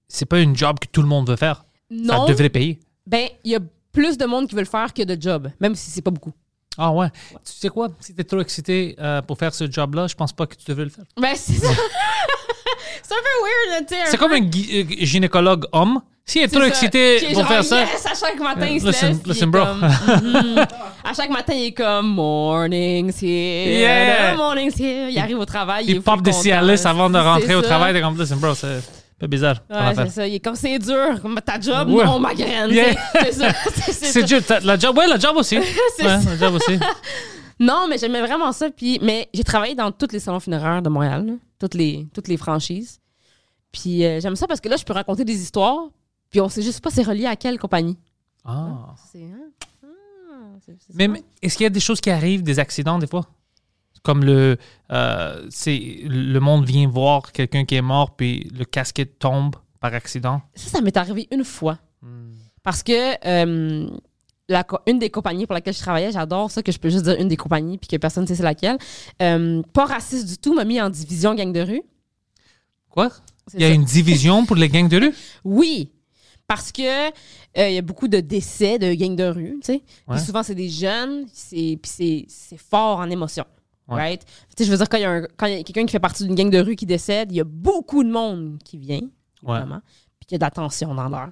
[0.07, 1.65] C'est pas une job que tout le monde veut faire.
[1.89, 2.25] Non.
[2.27, 2.79] Ça devrait payer.
[3.07, 3.59] Ben, il y a
[3.91, 6.33] plus de monde qui veut le faire que de job, même si c'est pas beaucoup.
[6.77, 7.09] Ah ouais.
[7.09, 7.89] Tu sais quoi?
[7.99, 10.85] Si t'es trop excité euh, pour faire ce job-là, je pense pas que tu devrais
[10.85, 11.03] le faire.
[11.19, 11.67] Ben, c'est ça.
[13.03, 14.01] c'est un peu weird, tu sais.
[14.11, 16.01] C'est comme un euh, gynécologue homme.
[16.25, 16.67] S'il est C'est trop ça.
[16.67, 19.17] excité est pour genre, faire ça, yes, à chaque matin, il se Listen- lève.
[19.25, 19.65] il est listen, bro.
[19.65, 20.65] comme, mhm.
[21.03, 23.79] À chaque matin, il est comme Morning's here.
[23.79, 24.35] Yeah.
[24.35, 25.09] Morning's here.
[25.09, 25.85] Il arrive au travail.
[25.87, 26.31] il est pop des.
[26.31, 27.93] Cialis avant de rentrer au travail.
[27.93, 28.79] T'es comme, listen, bro, c'est
[29.19, 29.61] peu bizarre.
[29.69, 30.27] Ouais, c'est ça.
[30.27, 31.21] Il est comme c'est dur.
[31.21, 32.05] Comme ta job, Ouais.
[32.05, 32.71] non, ma graine.
[32.71, 32.95] Yeah.
[33.31, 34.21] C'est ça.
[34.25, 34.39] Dur.
[34.63, 35.57] La job, ouais, la job aussi.
[35.97, 36.29] C'est Ouais, ça.
[36.31, 36.79] la job aussi.
[37.59, 38.69] Non, mais j'aimais vraiment ça.
[38.69, 41.33] Puis, mais j'ai travaillé dans tous les salons funéraires de Montréal, là.
[41.59, 42.99] toutes, les, toutes les franchises.
[43.71, 45.89] Puis euh, j'aime ça parce que là, je peux raconter des histoires.
[46.29, 47.97] Puis on sait juste pas c'est relié à quelle compagnie.
[48.45, 48.95] Ah.
[49.11, 49.49] C'est, hein?
[49.83, 49.87] Ah,
[50.95, 53.25] mais est-ce qu'il y a des choses qui arrivent, des accidents des fois?
[54.03, 54.57] Comme le,
[54.91, 59.93] euh, c'est, le monde vient voir quelqu'un qui est mort, puis le casquette tombe par
[59.93, 60.41] accident.
[60.55, 61.77] Ça, ça m'est arrivé une fois.
[62.01, 62.31] Hmm.
[62.63, 62.93] Parce que
[63.27, 63.89] euh,
[64.47, 67.15] la une des compagnies pour laquelle je travaillais, j'adore ça que je peux juste dire
[67.19, 68.77] une des compagnies puis que personne ne sait c'est laquelle.
[69.21, 71.81] euh, pas raciste du tout, m'a mis en division gang de rue.
[72.89, 73.09] Quoi?
[73.47, 73.73] C'est Il y a ça.
[73.73, 75.13] une division pour les gangs de rue?
[75.43, 75.91] Oui,
[76.47, 77.11] parce que euh,
[77.69, 79.83] il y a beaucoup de décès de gangs de rue, tu sais.
[80.07, 80.19] Ouais.
[80.19, 83.45] Souvent c'est des jeunes, c'est puis c'est c'est fort en émotion.
[83.89, 83.95] Ouais.
[83.95, 84.25] Right?
[84.25, 85.27] Tu sais, je veux dire, quand il y a, a
[85.63, 88.09] quelqu'un qui fait partie d'une gang de rue qui décède, il y a beaucoup de
[88.11, 89.01] monde qui vient,
[89.43, 89.57] Ouais.
[89.57, 89.81] évidemment,
[90.19, 91.29] puis qu'il y a de la tension dans l'air.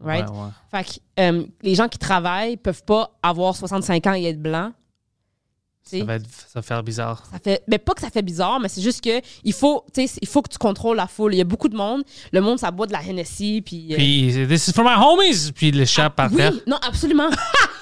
[0.00, 0.28] Right?
[0.28, 0.48] Ouais, ouais.
[0.70, 4.72] Fait que euh, les gens qui travaillent peuvent pas avoir 65 ans et être blancs.
[5.86, 7.22] Ça va, être- ça va faire bizarre.
[7.30, 10.26] ça fait, mais pas que ça fait bizarre, mais c'est juste que il faut, il
[10.28, 11.34] faut que tu contrôles la foule.
[11.34, 12.02] Il y a beaucoup de monde.
[12.32, 13.92] Le monde, ça boit de la Hennessy, puis.
[13.92, 15.52] euh, Puis, this is for my homies!
[15.52, 16.52] Puis il l'échappe par oui, terre.
[16.66, 17.28] non, absolument.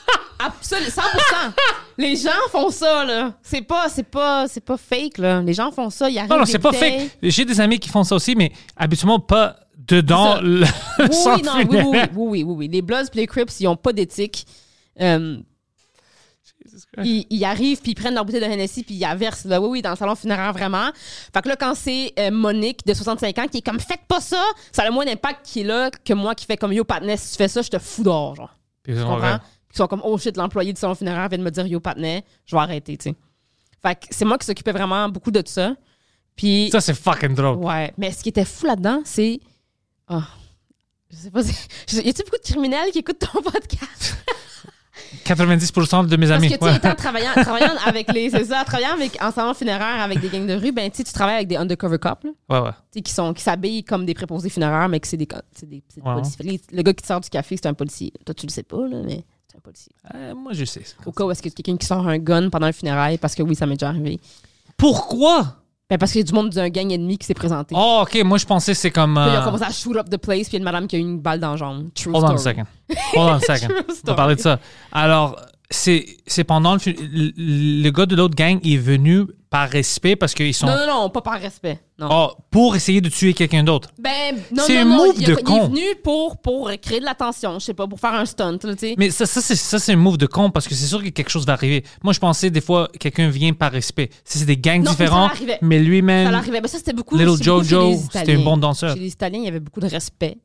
[0.45, 1.53] Absolument, 100%.
[1.99, 3.35] Les gens font ça, là.
[3.43, 5.41] C'est pas, c'est pas, c'est pas fake, là.
[5.43, 7.19] Les gens font ça, ils arrivent Non, non, c'est pas fake.
[7.23, 10.65] J'ai des amis qui font ça aussi, mais habituellement pas dedans le
[10.99, 12.69] Oui, non, oui, oui, oui, oui, oui, oui.
[12.69, 14.47] Les Bloods et les Crips, ils ont pas d'éthique.
[15.01, 15.39] Euh,
[17.03, 19.61] ils, ils arrivent, puis ils prennent leur bouteille de Hennessy, puis ils la versent, là,
[19.61, 20.91] oui, oui, dans le salon funéraire, vraiment.
[21.35, 24.21] Fait que là, quand c'est euh, Monique, de 65 ans, qui est comme, faites pas
[24.21, 26.85] ça, ça a le moins d'impact qui est là que moi qui fais comme, yo,
[26.85, 28.55] Patnais, si tu fais ça, je te fous dehors, genre.
[28.83, 29.39] Puis, Tu comprends?
[29.73, 32.25] Ils sont comme, oh shit, l'employé du salon funéraire vient de me dire, yo, Patnais,
[32.45, 33.17] je vais arrêter, tu sais.
[33.83, 35.75] Fait que c'est moi qui s'occupais vraiment beaucoup de ça.
[36.37, 36.71] Puis.
[36.71, 37.57] Ça, c'est fucking drôle.
[37.59, 39.41] Ouais, mais ce qui était fou là-dedans, c'est.
[40.09, 40.23] Ah,
[41.11, 41.43] je sais pas.
[41.87, 44.17] si- Y a-tu beaucoup de criminels qui écoutent ton podcast?
[45.25, 46.49] 90% de mes Parce amis.
[46.53, 46.71] que, tu ouais.
[46.73, 48.31] sais, étant travaillant, travaillant avec les.
[48.31, 51.05] C'est ça, travaillant avec, en salon funéraire avec des gangs de rue, ben, tu sais,
[51.05, 52.71] tu travailles avec des undercover cops, là, tu Ouais, ouais.
[52.93, 55.83] sais, qui sont qui s'habillent comme des préposés funéraires, mais que c'est des, c'est des,
[55.89, 56.15] c'est des Ouais.
[56.15, 56.61] policiers.
[56.73, 58.13] Le gars qui te sort du café, c'est un policier.
[58.25, 59.25] Toi, tu le sais pas, là, mais
[60.15, 60.83] Euh, moi, je sais.
[61.07, 63.43] Au cas où est-ce que quelqu'un qui sort un gun pendant un funérail, parce que
[63.43, 64.21] oui, ça m'est déjà arrivé.
[64.77, 65.57] Pourquoi?
[65.91, 67.75] Ben, parce qu'il y a du monde d'un gang ennemi qui s'est présenté.
[67.79, 68.23] Oh, ok.
[68.25, 69.15] Moi, je pensais que c'est comme.
[69.15, 70.65] Puis ils ont euh, commencé à shoot up the place, puis il y a une
[70.65, 71.89] madame qui a eu une balle dans la jambe.
[71.95, 72.57] True Hold on a story.
[72.57, 72.67] second.
[73.15, 73.69] Hold on a second.
[73.69, 74.17] True On va story.
[74.17, 74.59] parler de ça.
[74.91, 75.37] Alors,
[75.73, 80.55] c'est pendant le, le, le gars de l'autre gang est venu par respect parce qu'ils
[80.55, 80.67] sont.
[80.67, 81.79] Non, non, non, pas par respect.
[81.99, 82.09] Non.
[82.11, 83.91] Oh, pour essayer de tuer quelqu'un d'autre.
[83.99, 85.57] Ben, non, C'est un move il, de il con.
[85.65, 88.73] est venu pour, pour créer de l'attention, je sais pas, pour faire un stunt, là,
[88.75, 88.95] tu sais.
[88.97, 91.29] Mais ça, ça c'est ça, un move de con parce que c'est sûr que quelque
[91.29, 91.85] chose va arriver.
[92.03, 94.09] Moi, je pensais des fois quelqu'un vient par respect.
[94.25, 96.61] C'est des gangs Non, mais ça différents, mais Ça lui-même, l'arrivait.
[96.63, 97.17] Ben, ça, c'était beaucoup.
[97.17, 98.95] Little Jojo, c'était un bon danseur.
[98.95, 100.39] Chez les Italiens, il y avait beaucoup de respect.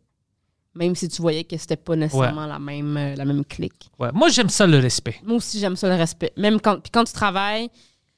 [0.78, 3.90] Même si tu voyais que c'était pas nécessairement la, même, euh, la même clique.
[4.00, 4.10] Ouais.
[4.14, 5.16] Moi, j'aime ça le respect.
[5.24, 6.32] Moi aussi, j'aime ça, le respect.
[6.38, 7.70] Même quand, puis quand tu travailles,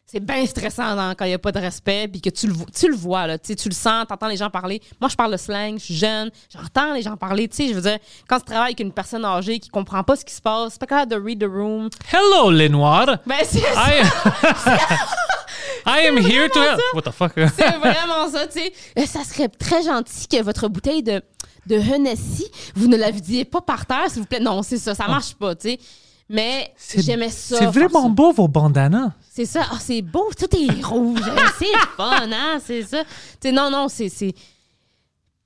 [0.05, 2.53] c'est bien stressant dans- quand il n'y a pas de respect, puis que tu le,
[2.75, 4.81] tu le vois, là, tu le sens, tu entends les gens parler.
[4.99, 7.47] Moi, je parle le slang, je suis jeune, j'entends les gens parler.
[7.47, 10.15] Tu sais, je veux dire, quand tu travailles avec une personne âgée qui comprend pas
[10.15, 11.89] ce qui se passe, c'est pas capable de read the room.
[12.11, 13.19] Hello, les noirs.
[13.27, 14.01] Ben, c'est I,
[15.85, 16.79] I am here to help.
[16.93, 17.33] What the fuck?
[17.35, 18.73] C'est vraiment ça, tu sais.
[18.97, 21.21] Euh, Ça serait très gentil que votre bouteille de,
[21.69, 22.45] de Hennessy,
[22.75, 24.39] vous ne la vidiez pas par terre, s'il vous plaît.
[24.39, 25.79] Non, c'est ça, ça marche pas, tu sais.
[26.27, 27.57] Mais j'aimais ça.
[27.57, 28.09] C'est vraiment ça.
[28.09, 29.11] beau, vos bandanas.
[29.31, 29.61] C'est ça.
[29.71, 31.21] Ah, c'est beau, tout est rouge.
[31.57, 31.65] c'est
[31.97, 33.03] fun, hein, c'est ça.
[33.51, 34.09] Non, non, c'est.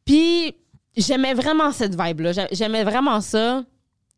[0.06, 0.54] Puis,
[0.98, 2.34] j'aimais vraiment cette vibe-là.
[2.34, 3.64] J'a- J'aimais vraiment ça.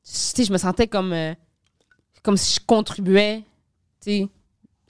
[0.05, 1.33] Je me sentais comme, euh,
[2.23, 3.43] comme si je contribuais,
[4.03, 4.27] tu sais,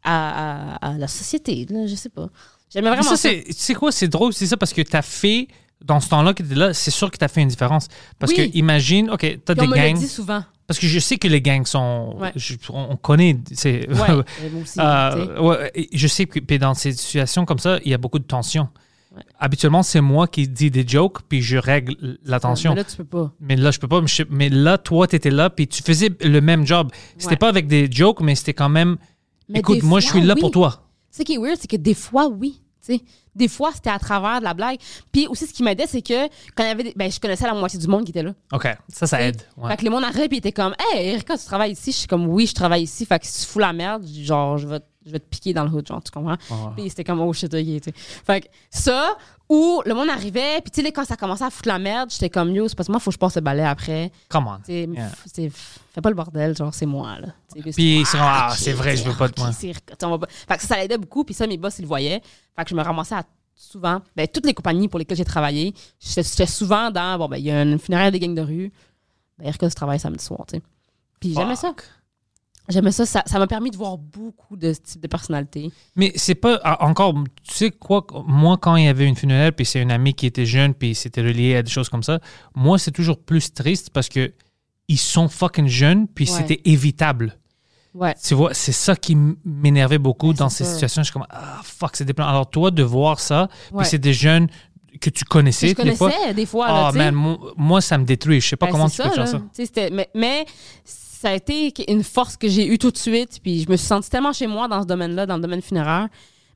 [0.04, 2.30] à, à- à la société, là, je sais pas.
[2.70, 5.48] J'aimais Mais vraiment ça, tu sais quoi, c'est drôle, c'est ça, parce que t'as fait,
[5.84, 7.88] dans ce temps-là que t'étais là, c'est sûr que t'as fait une différence.
[8.20, 8.52] Parce Oui.
[8.52, 9.98] que imagine, OK, t'as Puis des on me gangs.
[9.98, 10.44] dit souvent.
[10.68, 12.16] Parce que je sais que les gangs sont.
[12.20, 12.32] Ouais.
[12.36, 13.38] je- on, on connaît.
[13.54, 14.10] C'est, Ouais,
[14.80, 18.18] euh, tu ouais, je sais que dans ces situations comme ça, il y a beaucoup
[18.20, 18.70] de tension.
[19.16, 19.22] Ouais.
[19.40, 22.72] Habituellement, c'est moi qui dis des jokes, puis je règle la tension.
[22.72, 23.32] Mais là, tu peux pas.
[23.40, 24.02] Mais là, je peux pas.
[24.30, 26.92] Mais, là, toi, tu étais là, puis tu faisais le même job.
[27.20, 28.98] C'était pas avec des jokes, mais c'était quand même.
[29.48, 30.42] Mais Écoute, moi, je suis là oui.
[30.42, 30.82] pour toi.
[31.12, 32.62] Ce qui est weird, c'est que des fois, oui.
[33.36, 34.78] Des fois, c'était à travers de la blague.
[35.12, 37.46] Puis aussi, ce qui m'aidait, c'est que quand il y avait des- ben, je connaissais
[37.46, 38.34] la moitié du monde qui était là.
[38.54, 39.42] OK, ça, ça aide.
[39.58, 39.70] Ouais.
[39.72, 41.92] Fait que le monde arrive et était comme Hey Erika, tu travailles ici?
[41.92, 43.06] Je suis comme oui, je travaille ici.
[43.06, 45.54] Fait que si tu fous la merde, genre je vais, te- je vais te piquer
[45.54, 46.38] dans le hood, genre, tu comprends?
[46.76, 47.92] Puis c'était comme oh shit, ok, tu.
[47.96, 49.16] Fait que ça,
[49.50, 52.30] ou le monde arrivait, puis tu sais, quand ça commençait à foutre la merde, j'étais
[52.30, 54.12] comme yo, c'est parce que moi, faut que je passe le balai après.
[54.94, 55.10] Yeah.
[55.10, 55.50] f- c'est-
[55.94, 57.28] fais pas le bordel, genre c'est moi, là.
[57.76, 59.52] Puis c'est ah, ok, c'est vrai, je veux pas de moi.
[60.20, 62.22] pas- Fait que ça, ça l'aidait beaucoup, puis ça, mes boss, ils le voyaient.
[62.56, 63.24] Fait que je me ramassais à
[63.58, 67.46] souvent, ben, toutes les compagnies pour lesquelles j'ai travaillé, j'étais souvent dans, bon, ben, il
[67.46, 68.72] y a une funéraire des gangs de rue.
[69.38, 70.64] Ben, Erika, tu travailles samedi soir, tu sais.
[71.20, 71.74] Puis j'aimais ça.
[72.68, 73.06] J'aimais ça.
[73.06, 75.72] Ça ça m'a permis de voir beaucoup de types de personnalités.
[75.96, 77.14] Mais c'est pas ah, encore,
[77.44, 80.26] tu sais quoi, moi quand il y avait une funéraire, puis c'est une amie qui
[80.26, 82.20] était jeune, puis c'était relié à des choses comme ça,
[82.56, 84.34] moi c'est toujours plus triste parce que
[84.88, 86.38] ils sont fucking jeunes, puis Ouais.
[86.38, 87.38] c'était évitable.
[87.94, 88.14] Ouais.
[88.24, 90.74] Tu vois, c'est ça qui m'énervait beaucoup Ouais, dans ces ça.
[90.74, 91.02] situations.
[91.02, 92.30] Je suis comme, ah fuck, c'est déplaisant.
[92.30, 94.48] Alors toi, de voir ça, puis c'est des jeunes
[95.00, 96.10] que tu connaissais, je des fois.
[96.12, 96.68] connaissais des fois.
[96.68, 98.42] là, Ah man, moi, ça me détruit.
[98.42, 99.26] Je sais pas Ben, comment tu peux faire là.
[99.28, 99.42] ça.
[99.92, 100.46] Mais, mais
[101.26, 103.40] ça a été une force que j'ai eue tout de suite.
[103.42, 106.08] Puis je me suis sentie tellement chez moi dans ce domaine-là, dans le domaine funéraire.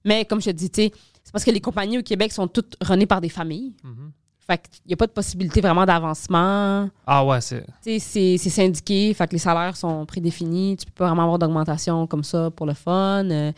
[0.05, 0.91] Mais comme je te dis, c'est
[1.33, 3.73] parce que les compagnies au Québec sont toutes runnées par des familles.
[3.83, 4.11] Mhm.
[4.45, 6.87] Fait qu'il n'y a pas de possibilité vraiment d'avancement.
[7.05, 7.65] Ah ouais, c'est.
[7.81, 9.11] C'est c'est syndiqué.
[9.15, 10.77] Fait que les salaires sont prédéfinis.
[10.77, 13.27] Tu peux pas vraiment avoir d'augmentation comme ça pour le fun.
[13.29, 13.51] Euh,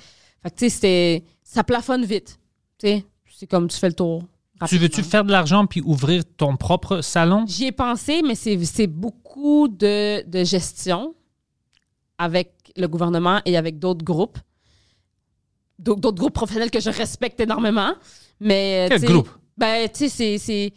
[0.44, 2.40] fait que tu sais, ça plafonne vite.
[2.78, 3.06] Tu sais,
[3.38, 4.24] c'est comme tu fais le tour.
[4.68, 7.46] Tu veux-tu faire de l'argent puis ouvrir ton propre salon?
[7.48, 11.14] J'y ai pensé, mais c'est beaucoup de, de gestion
[12.18, 14.38] avec le gouvernement et avec d'autres groupes.
[15.80, 17.94] D'au- D'autres groupes professionnels que je respecte énormément.
[18.40, 19.30] Mais, euh, Quel groupe?
[19.58, 20.74] Ben, tu sais, c'est.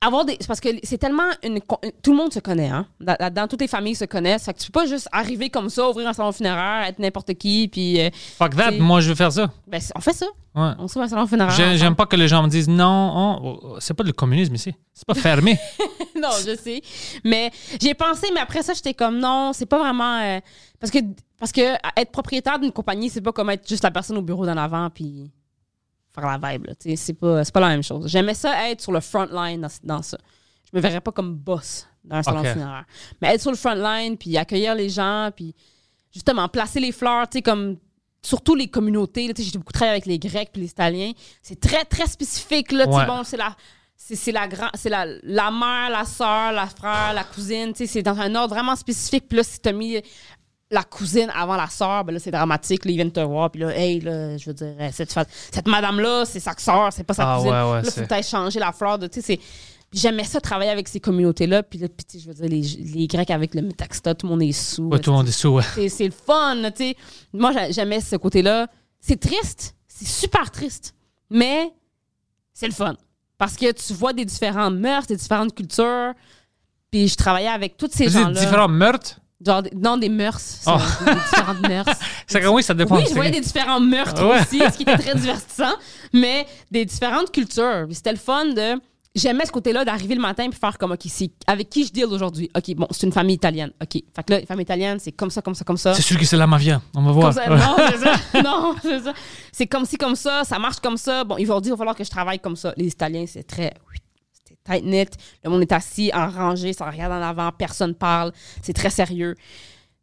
[0.00, 0.38] Avoir des.
[0.46, 1.58] parce que c'est tellement une.
[2.02, 2.86] Tout le monde se connaît, hein.
[3.00, 4.44] Là- Là-dedans, toutes les familles se connaissent.
[4.44, 7.34] Fait que tu peux pas juste arriver comme ça, ouvrir un salon funéraire, être n'importe
[7.34, 8.00] qui, puis.
[8.00, 9.50] euh, Fuck that, moi je veux faire ça.
[9.66, 10.26] ben, on fait ça.
[10.54, 10.70] Ouais.
[10.78, 11.54] On s'ouvre un salon funéraire.
[11.54, 14.54] J'ai- J'aime pas que les gens me disent non, oh, oh, c'est pas le communisme
[14.54, 14.72] ici.
[14.94, 15.58] C'est pas fermé.
[16.16, 16.80] non, je sais.
[17.24, 20.20] Mais j'ai pensé, mais après ça, j'étais comme non, c'est pas vraiment.
[20.20, 20.38] euh,
[20.80, 20.98] parce que
[21.40, 21.60] parce que
[21.96, 24.90] être propriétaire d'une compagnie, c'est pas comme être juste la personne au bureau d'en avant
[24.90, 25.30] puis
[26.26, 26.66] la vibe.
[26.96, 28.08] C'est pas, pas la même chose.
[28.08, 30.18] J'aimais ça être sur le front line dans, dans ça.
[30.70, 32.46] Je me verrais pas comme boss dans un salon Ok.
[32.48, 32.84] funéraire.
[33.20, 35.54] Mais être sur le front line, puis accueillir les gens, puis
[36.12, 37.76] justement placer les fleurs, tu sais, comme
[38.22, 39.32] surtout les communautés.
[39.36, 41.12] J'ai beaucoup travaillé avec les Grecs puis les Italiens.
[41.42, 42.72] C'est très, très spécifique.
[42.72, 43.06] Là, Ouais.
[43.06, 43.54] bon, c'est la,
[43.96, 47.72] c'est la, grand, c'est la, la mère, la soeur, la frère, la cousine.
[47.74, 49.28] C'est dans un ordre vraiment spécifique.
[49.28, 50.02] Puis là, si tu as mis
[50.70, 52.84] la cousine avant la soeur, ben là, c'est dramatique.
[52.84, 53.50] Là, ils viennent te voir.
[53.50, 57.14] Puis là, hey, là, je veux dire, euh, cette, madame-là, c'est sa soeur, c'est pas
[57.14, 57.52] sa Ah, cousine.
[57.52, 58.98] ouais, ouais, là, faut tu changer la fleur.
[58.98, 59.38] de- Tu sais,
[59.90, 61.62] J'aimais ça travailler avec ces communautés-là.
[61.62, 62.60] Puis là, puis, je veux dire, les,
[62.92, 64.82] les Grecs avec le métaxta, tout le monde est sous.
[64.88, 65.48] Ouais, tout le monde est sous.
[65.48, 65.88] ouais.
[65.88, 66.96] C'est le fun, tu sais.
[67.32, 68.66] Moi, j'a- j'aimais ce côté-là.
[69.00, 69.74] C'est triste.
[69.86, 70.94] C'est super triste.
[71.30, 71.72] Mais
[72.52, 72.94] c'est le fun.
[73.38, 76.12] Parce que tu vois des différentes mœurs, des différentes cultures.
[76.90, 78.38] Puis je travaillais avec toutes ces gens-là.
[78.38, 79.18] différents meurtres?
[79.44, 80.60] Genre, non, des mœurs.
[80.66, 80.76] Oh.
[81.04, 82.52] Des différentes mœurs.
[82.52, 82.96] Oui, ça dépend.
[82.96, 84.40] Oui, je voyais des différents meurtres Ouais.
[84.40, 85.74] aussi, ce qui était très divertissant,
[86.12, 87.86] mais des différentes cultures.
[87.92, 88.80] C'était le fun de.
[89.14, 92.04] J'aimais ce côté-là d'arriver le matin puis faire comme, OK, c'est avec qui je deal
[92.06, 92.50] aujourd'hui?
[92.56, 93.70] OK, bon, c'est une famille italienne.
[93.82, 93.94] OK.
[94.14, 95.94] Fait que là, famille italienne, c'est comme ça, comme ça, comme ça.
[95.94, 96.80] C'est sûr que c'est la mafia.
[96.94, 97.32] On va voir.
[97.32, 97.48] Ça.
[97.48, 98.14] Non, c'est ça.
[98.42, 99.12] Non, c'est ça.
[99.50, 101.24] C'est comme ci, comme ça, ça marche comme ça.
[101.24, 102.72] Bon, ils vont dire, il va falloir que je travaille comme ça.
[102.76, 103.72] Les Italiens, c'est très.
[104.68, 105.06] Tight knit.
[105.44, 108.32] Le monde est assis en rangée, ça regarde en avant, personne parle.
[108.62, 109.34] C'est très sérieux.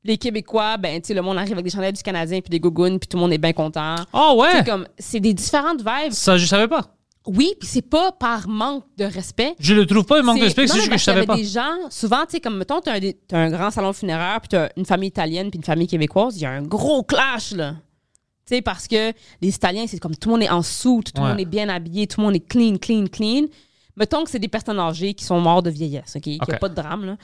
[0.03, 2.59] Les Québécois, ben, tu sais, le monde arrive avec des chandelles du Canadien puis des
[2.59, 3.95] gougounes, puis tout le monde est bien content.
[4.13, 4.49] Oh ouais.
[4.57, 6.11] C'est comme, c'est des différentes vibes.
[6.11, 6.91] Ça, je savais pas.
[7.27, 9.55] Oui, puis c'est pas par manque de respect.
[9.59, 11.35] Je le trouve pas un manque de respect, c'est juste que je savais pas.
[11.35, 14.69] des gens, souvent, tu sais, comme mettons, t'as un, un grand salon funéraire, puis t'as
[14.77, 17.73] une famille italienne, puis une famille québécoise, il y a un gros clash, là.
[18.47, 19.11] Tu sais, parce que
[19.41, 21.29] les Italiens, c'est comme tout le monde est en sous, tout le Ouais.
[21.29, 23.45] monde est bien habillé, tout le monde est clean, clean, clean.
[23.97, 26.21] Mettons que c'est des personnes âgées qui sont mortes de vieillesse, OK?
[26.23, 27.17] Qu'il n'y a pas de drame, là.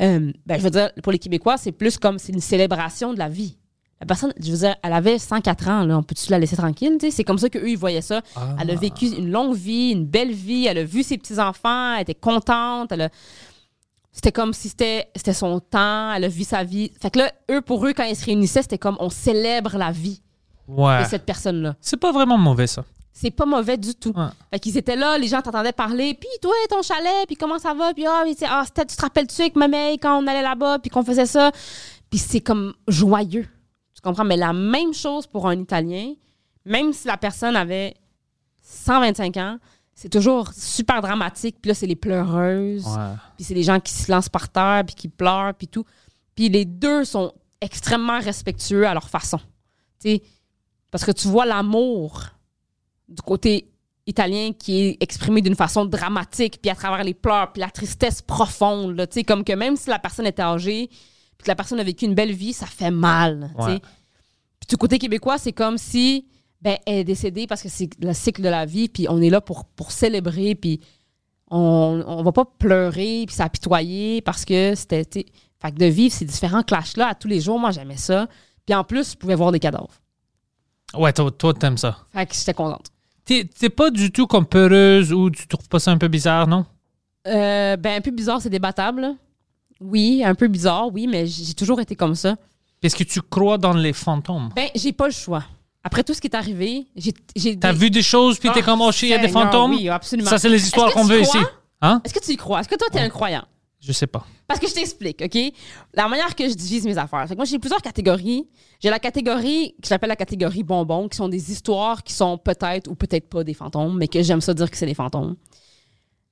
[0.00, 3.18] Euh, ben, je veux dire, pour les Québécois, c'est plus comme c'est une célébration de
[3.18, 3.56] la vie.
[4.00, 5.96] La personne, je veux dire, elle avait 104 ans, là.
[5.96, 6.98] On peut-tu la laisser tranquille?
[7.10, 8.20] C'est comme ça qu'eux, ils voyaient ça.
[8.34, 8.56] Ah.
[8.60, 10.66] Elle a vécu une longue vie, une belle vie.
[10.66, 11.94] Elle a vu ses petits-enfants.
[11.94, 12.92] Elle était contente.
[12.92, 13.08] Elle a-
[14.12, 16.12] C'était comme si c'était c'était son temps.
[16.12, 16.90] Elle a vu sa vie.
[17.00, 19.92] Fait que là, eux, pour eux, quand ils se réunissaient, c'était comme on célèbre la
[19.92, 20.20] vie
[20.68, 21.02] Ouais.
[21.04, 21.76] de cette personne-là.
[21.80, 22.84] C'est pas vraiment mauvais, ça.
[23.18, 24.12] C'est pas mauvais du tout.
[24.14, 24.26] Ouais.
[24.50, 26.12] Fait qu'ils étaient là, les gens t'entendaient parler.
[26.12, 27.94] Puis toi, ton chalet, puis comment ça va?
[27.94, 30.90] Puis ah, ah, c'était- tu te rappelles-tu avec ma mère quand on allait là-bas, puis
[30.90, 31.50] qu'on faisait ça?
[32.10, 33.48] Puis c'est comme joyeux.
[33.94, 34.22] Tu comprends?
[34.24, 36.12] Mais la même chose pour un Italien,
[36.66, 37.94] même si la personne avait
[38.62, 39.58] 125 ans,
[39.94, 41.56] c'est toujours super dramatique.
[41.62, 42.86] Puis là, c'est les pleureuses.
[42.86, 43.14] Ouais.
[43.36, 45.86] Puis c'est les gens qui se lancent par terre, puis qui pleurent, puis tout.
[46.34, 49.38] Puis les deux sont extrêmement respectueux à leur façon.
[50.02, 50.22] Tu sais,
[50.90, 52.35] parce que tu vois l'amour
[53.08, 53.70] du côté
[54.06, 58.22] italien qui est exprimé d'une façon dramatique, puis à travers les pleurs, puis la tristesse
[58.22, 58.96] profonde.
[58.96, 62.04] Là, comme que même si la personne était âgée, puis que la personne a vécu
[62.04, 63.50] une belle vie, ça fait mal.
[63.58, 63.80] Ouais.
[64.60, 66.26] Puis du côté québécois, c'est comme si
[66.62, 69.30] ben, elle est décédée parce que c'est le cycle de la vie, puis on est
[69.30, 70.80] là pour, pour célébrer, puis
[71.50, 75.26] on, on va pas pleurer, puis s'apitoyer parce que c'était.
[75.58, 78.28] Fait que de vivre ces différents clashs-là à tous les jours, moi, j'aimais ça.
[78.66, 79.94] Puis en plus, je pouvais voir des cadavres.
[80.94, 81.96] Ouais, toi, toi, t'aimes ça.
[82.12, 82.90] Fait que j'étais contente.
[83.26, 86.64] T'es pas du tout comme peureuse ou tu trouves pas ça un peu bizarre, non?
[87.26, 89.00] Euh, ben, un peu bizarre, c'est débattable.
[89.02, 89.14] là.
[89.80, 92.36] Oui, un peu bizarre, oui, mais j'ai toujours été comme ça.
[92.82, 94.50] Est-ce que tu crois dans les fantômes?
[94.54, 95.44] Ben, j'ai pas le choix.
[95.82, 97.12] Après tout ce qui est arrivé, j'ai.
[97.34, 99.26] j'ai T'as vu des choses puis t'es Ah, comme, oh shit, il y a des
[99.28, 99.72] Seigneur, fantômes?
[99.72, 100.30] Oui, absolument.
[100.30, 101.40] Ça, c'est les histoires Est-ce que qu'on tu veut crois?
[101.40, 101.46] ici.
[101.82, 102.00] Hein?
[102.04, 102.60] Est-ce que tu y crois?
[102.60, 103.44] Est-ce que toi, t'es un croyant?
[103.86, 104.26] Je sais pas.
[104.48, 105.38] Parce que je t'explique, OK?
[105.94, 107.22] La manière que je divise mes affaires.
[107.28, 108.48] Fait que moi, j'ai plusieurs catégories.
[108.80, 112.88] J'ai la catégorie que j'appelle la catégorie bonbons, qui sont des histoires qui sont peut-être
[112.88, 115.36] ou peut-être pas des fantômes, mais que j'aime ça dire que c'est des fantômes.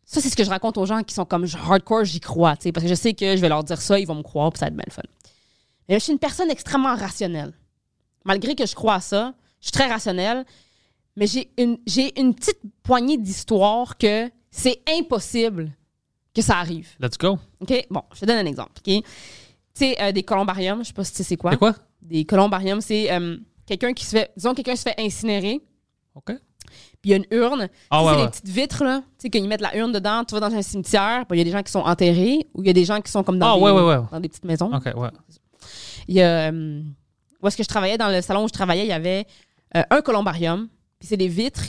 [0.04, 2.64] Ça, c'est ce que je raconte aux gens qui sont comme hardcore, j'y crois, tu
[2.64, 4.50] sais, parce que je sais que je vais leur dire ça, ils vont me croire,
[4.50, 5.02] puis ça va être bien le fun.
[5.88, 7.52] Mais je suis une personne extrêmement rationnelle.
[8.24, 10.44] Malgré que je crois à ça, je suis très rationnelle,
[11.16, 15.72] mais j'ai une, j'ai une petite poignée d'histoires que c'est impossible
[16.34, 16.88] que ça arrive.
[17.00, 17.38] Let's go.
[17.60, 17.86] OK?
[17.90, 18.72] Bon, je te donne un exemple.
[18.78, 18.84] OK?
[18.92, 19.02] Tu
[19.74, 21.52] sais, euh, des columbariums, je sais pas si tu sais c'est quoi.
[21.52, 21.74] C'est quoi?
[22.02, 25.60] Des columbariums, c'est euh, quelqu'un qui se fait, disons, quelqu'un se fait incinérer,
[26.14, 26.26] OK.
[26.26, 26.40] puis
[27.04, 27.68] il y a une urne.
[27.90, 28.22] Ah Tu sais, ouais, c'est ouais.
[28.24, 29.00] les petites vitres, là.
[29.00, 31.44] Tu sais, qu'ils mettent la urne dedans, tu vas dans un cimetière, il y a
[31.44, 33.54] des gens qui sont enterrés, ou il y a des gens qui sont comme dans,
[33.54, 34.72] Ah, des, ouais, dans des petites maisons.
[34.74, 35.08] OK, ouais.
[36.08, 36.50] Il y a.
[36.52, 36.82] euh,
[37.42, 39.26] où est-ce que je travaillais, dans le salon où je travaillais, il y avait
[39.72, 40.68] un columbarium,
[41.00, 41.64] puis c'est des vitres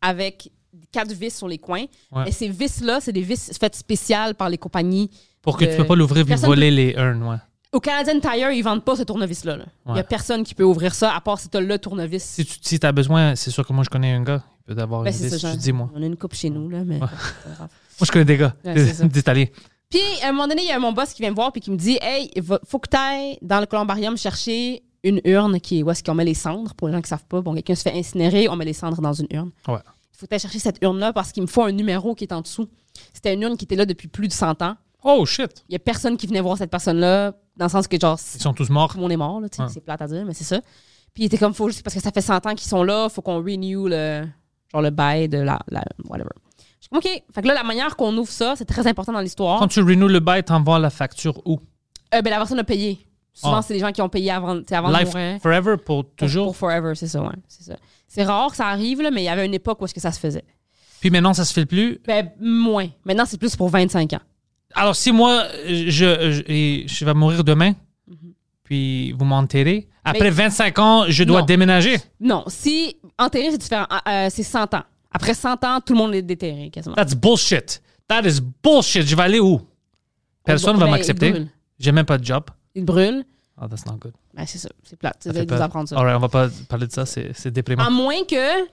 [0.00, 0.50] avec
[0.92, 1.84] quatre vis sur les coins.
[2.12, 2.28] Ouais.
[2.28, 5.10] Et ces vis-là, c'est des vis faites spéciales par les compagnies.
[5.42, 7.36] Pour que de- tu peux pas l'ouvrir Personne voler les urnes, ouais.
[7.72, 9.56] Au Canadian Tire, ils vendent pas ce tournevis-là.
[9.56, 9.64] là.
[9.86, 10.00] Il y Ouais.
[10.00, 12.22] a personne qui peut ouvrir ça, à part si tu as le tournevis.
[12.22, 14.42] Si tu si as besoin, c'est sûr que moi, je connais un gars.
[14.68, 15.52] Il peut avoir Ben, une ça, vis.
[15.54, 15.90] Je dis moi.
[15.94, 16.98] On a une coupe chez nous, là, mais.
[17.00, 17.68] Pas grave.
[18.00, 18.54] Moi, je connais des gars.
[19.04, 19.50] D'Italie.
[19.90, 21.60] Puis, à un moment donné, il y a mon boss qui vient me voir puis
[21.60, 22.30] qui me dit Hey,
[22.64, 26.14] faut que tu ailles dans le columbarium chercher une urne qui est où est-ce qu'on
[26.14, 26.74] met les cendres.
[26.74, 29.00] Pour les gens qui savent pas, bon, quelqu'un se fait incinérer, on met les cendres
[29.00, 29.50] dans une urne.
[29.68, 29.78] Ouais.
[30.26, 32.68] Faut ailles chercher cette urne-là parce qu'il me faut un numéro qui est en dessous.
[33.12, 34.76] C'était une urne qui était là depuis plus de 100 ans.
[35.02, 35.64] Oh, shit.
[35.68, 38.40] Il y a personne qui venait voir cette personne-là, dans le sens que, genre, Ils
[38.40, 38.90] sont tous morts.
[38.90, 39.66] tout le monde est mort, là, Ouais.
[39.68, 40.60] c'est plate à dire, mais c'est ça.
[41.12, 43.08] Puis il était comme, faut juste, parce que ça fait 100 ans qu'ils sont là,
[43.08, 44.26] faut qu'on renew le,
[44.72, 46.30] genre le bail de la, la- whatever.
[46.58, 47.22] Je suis comme, OK.
[47.34, 49.58] Fait que là, la manière qu'on ouvre ça, c'est très important dans l'histoire.
[49.60, 51.60] Quand tu renews le bail, t'envoies la facture où?
[52.14, 53.06] Euh, ben, la personne a payé.
[53.32, 53.62] Souvent, Ah.
[53.62, 55.40] c'est les gens qui ont payé avant, avant de Life mourir.
[55.42, 56.46] forever pour Pour- toujours?
[56.46, 57.28] Pour forever, c'est ça, ouais.
[57.48, 57.76] C'est ça.
[58.14, 60.00] C'est rare que ça arrive, là, mais il y avait une époque où est-ce que
[60.00, 60.44] ça se faisait.
[61.00, 61.98] Puis maintenant, ça se fait plus?
[62.06, 62.86] Ben, moins.
[63.04, 64.20] Maintenant, c'est plus pour 25 ans.
[64.74, 67.72] Alors, si moi, je, je, vais mourir demain,
[68.62, 71.46] puis vous m'enterrez, après Mais- 25 ans, je dois Non.
[71.46, 71.96] déménager?
[72.20, 73.86] Non, si enterré, c'est différent.
[73.90, 74.84] Ah, euh, c'est 100 ans.
[75.10, 76.94] Après 100 ans, tout le monde est déterré, quasiment.
[76.94, 77.82] That's bullshit.
[78.06, 79.06] That is bullshit.
[79.06, 79.60] Je vais aller où?
[80.44, 81.34] Personne ne va Ben, m'accepter.
[81.80, 82.44] J'ai même pas de job.
[82.76, 83.24] Il brûle.
[83.60, 84.12] Oh, that's not good.
[84.34, 84.68] Ben, c'est ça.
[84.82, 85.22] C'est plate.
[85.22, 85.96] Ça vous apprendre ça.
[85.96, 87.84] Alright, on va pas parler de ça, c'est déprimant.
[87.84, 88.66] À moins que.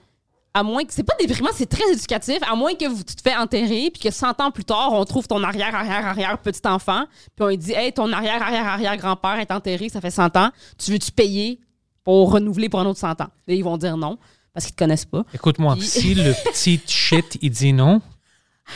[0.53, 0.91] À moins que.
[0.91, 2.39] C'est pas déprimant, c'est très éducatif.
[2.49, 5.05] À moins que vous, tu te fais enterrer, puis que 100 ans plus tard, on
[5.05, 7.05] trouve ton arrière, arrière, arrière petit enfant,
[7.35, 10.35] puis on lui dit Hey, ton arrière, arrière, arrière grand-père est enterré, ça fait 100
[10.35, 10.49] ans.
[10.77, 11.59] Tu veux-tu payer
[12.03, 13.27] pour renouveler pour un autre 100 ans?
[13.47, 14.17] Là, ils vont dire non,
[14.53, 15.23] parce qu'ils te connaissent pas.
[15.33, 18.01] Écoute-moi, Puis- si le petit shit, il dit non,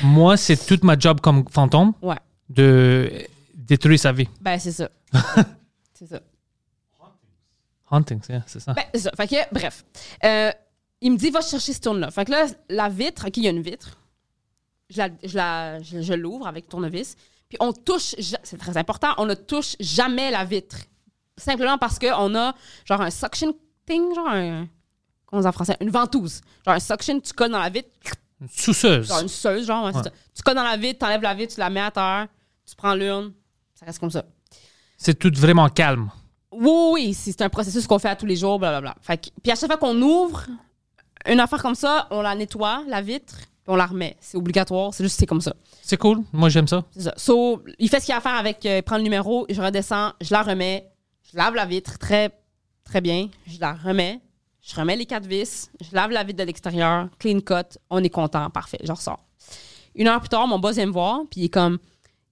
[0.03, 2.16] moi, c'est toute ma job comme fantôme Ouais.
[2.49, 3.12] de
[3.56, 4.30] détruire sa vie.
[4.39, 4.89] Ben, c'est ça.
[5.97, 6.19] c'est ça.
[7.91, 8.73] Hunting, yeah, c'est ça.
[8.73, 9.11] Ben, c'est ça.
[9.15, 9.85] Fait que, bref.
[10.23, 10.51] Euh,
[11.01, 12.09] il me dit, va chercher ce tourne-là.
[12.09, 13.97] Fait que là, la vitre, OK, il y a une vitre.
[14.89, 17.15] Je la- je la- je- je l'ouvre avec tournevis.
[17.47, 20.77] Puis on touche, c'est très important, on ne touche jamais la vitre.
[21.37, 23.53] Simplement parce qu'on a genre un suction
[23.85, 24.67] thing, genre un.
[25.25, 25.77] Comment on dit en français?
[25.79, 26.41] Une ventouse.
[26.65, 27.89] Genre un suction, tu colles dans la vitre,
[28.41, 29.07] Une Souceuse.
[29.07, 29.91] genre une suceuse, genre, ouais.
[30.33, 32.27] Tu colles dans la vitre, t'enlèves la vitre, tu la mets à terre,
[32.65, 33.31] tu prends l'urne,
[33.75, 34.25] ça reste comme ça.
[34.97, 36.09] C'est tout vraiment calme.
[36.51, 38.95] Oui, oui, c'est un processus qu'on fait à tous les jours, blablabla.
[39.01, 40.45] Fait que, puis à chaque fois qu'on ouvre
[41.25, 44.15] une affaire comme ça, on la nettoie, la vitre, puis on la remet.
[44.21, 45.53] C'est obligatoire, c'est juste que c'est comme ça.
[45.81, 46.21] C'est cool.
[46.31, 46.85] Moi, j'aime ça.
[46.91, 47.13] C'est ça.
[47.17, 49.61] So, il fait ce qu'il a à faire avec, euh, il prend le numéro, je
[49.61, 50.87] redescends, je la remets,
[51.29, 52.29] je lave la vitre très,
[52.83, 54.21] très bien, je la remets,
[54.61, 58.09] je remets les quatre vis, je lave la vitre de l'extérieur, clean cut, on est
[58.09, 59.19] content, parfait, je ressors.
[59.95, 61.79] Une heure plus tard, mon boss vient me voir, puis il est comme,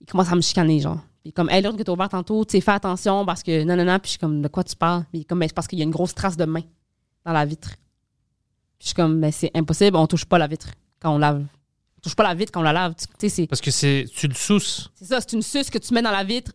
[0.02, 1.00] il commence à me chicaner, genre.
[1.24, 3.76] Puis comme, hey, l'autre que t'as ouvert tantôt, tu sais, fais attention parce que, non,
[3.78, 5.06] non, non, puis je suis comme, de quoi tu parles?
[5.12, 6.62] Puis comme, Ben, c'est parce qu'il y a une grosse trace de main
[7.26, 7.70] dans la vitre.
[7.70, 7.78] Puis
[8.82, 10.68] je suis comme, ben, c'est impossible, on touche pas la vitre
[11.02, 11.40] quand on lave.
[11.98, 12.96] On touche pas la vitre quand on la lave.
[13.18, 13.48] Tu.
[13.48, 14.90] Parce que c'est tu le sousses.
[14.96, 16.52] C'est ça, c'est une suce que tu mets dans la vitre,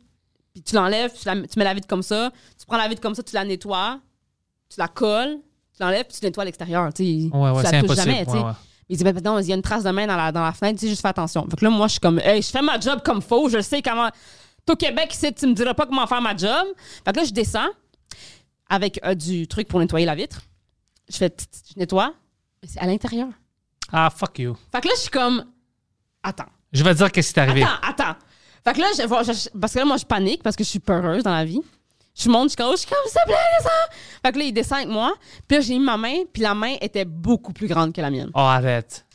[0.53, 2.31] puis tu l'enlèves, tu, la- tu mets la vitre comme ça.
[2.59, 3.99] Tu prends la vitre comme ça, tu la nettoies,
[4.69, 5.39] tu la colles,
[5.75, 6.93] tu l'enlèves, puis tu nettoies à l'extérieur.
[6.93, 7.03] tu.
[7.03, 8.37] Ouais, ouais, tu la touches jamais, tu sais.
[8.39, 8.53] Ouais, ouais.
[8.91, 10.53] Il dit, ben, non, il y a une trace de main dans la, dans la
[10.53, 11.47] fenêtre, tu sais, juste fais attention.
[11.49, 13.61] Fait que là, moi, je suis comme, hey, je fais ma job comme faux, je
[13.61, 14.09] sais comment.
[14.69, 16.67] Au Québec, ici, tu me diras pas comment faire ma job.
[17.05, 17.69] Fait que là, je descends
[18.69, 20.43] avec euh, du truc pour nettoyer la vitre.
[21.09, 21.35] Je fais,
[21.73, 22.13] je nettoie,
[22.63, 23.29] mais c'est à l'intérieur.
[23.93, 24.57] Ah, fuck you.
[24.71, 25.45] Fait que là, je suis comme,
[26.23, 26.49] attends.
[26.73, 27.63] Je vais te dire qu'est-ce qui t'est arrivé.
[27.63, 28.19] Attends, attends.
[28.65, 31.23] Fait que là, je, parce que là, moi, je panique parce que je suis peureuse
[31.23, 31.61] dans la vie.
[32.15, 34.21] Je monte, je suis comme, je suis comme, s'il te plaît, descends.
[34.25, 35.15] Fait que là, il descend avec moi.
[35.47, 38.11] Puis là, j'ai mis ma main, puis la main était beaucoup plus grande que la
[38.11, 38.31] mienne.
[38.35, 39.07] Oh, arrête.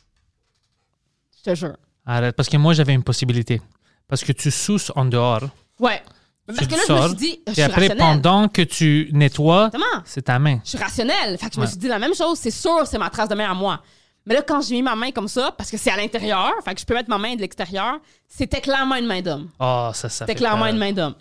[1.38, 1.76] Je te jure.
[2.06, 2.36] Arrête.
[2.36, 3.62] Parce que moi, j'avais une possibilité.
[4.08, 5.44] Parce que tu sousses en dehors.
[5.80, 6.02] Ouais.
[6.46, 7.98] Parce Tu que là, le je me sors, suis dit, je Et suis après, rationnelle.
[8.22, 9.72] pendant que tu nettoies,
[10.06, 10.60] c'est ta main.
[10.64, 11.38] Je suis rationnelle.
[11.38, 12.38] Fait que je me suis dit la même chose.
[12.38, 13.82] C'est sûr, c'est ma trace de main à moi.
[14.26, 16.74] Mais là, quand j'ai mis ma main comme ça, parce que c'est à l'intérieur, fait
[16.74, 19.50] que je peux mettre ma main de l'extérieur, c'était clairement une main d'homme.
[19.60, 20.74] Oh, ça, ça C'était clairement peur.
[20.74, 21.16] une main d'homme.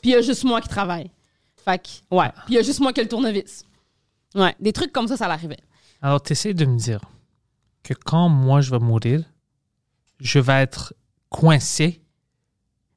[0.00, 1.10] Puis il y a juste moi qui travaille.
[1.64, 2.28] Fait que, ouais.
[2.46, 3.64] Puis il y a juste moi qui ai le tournevis.
[4.34, 4.54] Ouais.
[4.60, 5.58] Des trucs comme ça, ça l'arrivait.
[6.02, 7.00] Alors, tu essaies de me dire
[7.82, 9.22] que quand moi, je vais mourir,
[10.20, 10.94] je vais être
[11.30, 12.02] coincé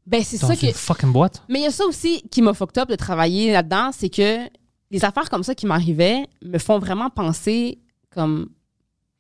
[0.08, 0.72] Ben, c'est ça que.
[0.72, 1.44] fucking boîte.
[1.50, 4.40] Mais il y a ça aussi qui m'a fucked up de travailler là-dedans, c'est que
[4.90, 7.80] les affaires comme ça qui m'arrivaient me font vraiment penser
[8.10, 8.50] comme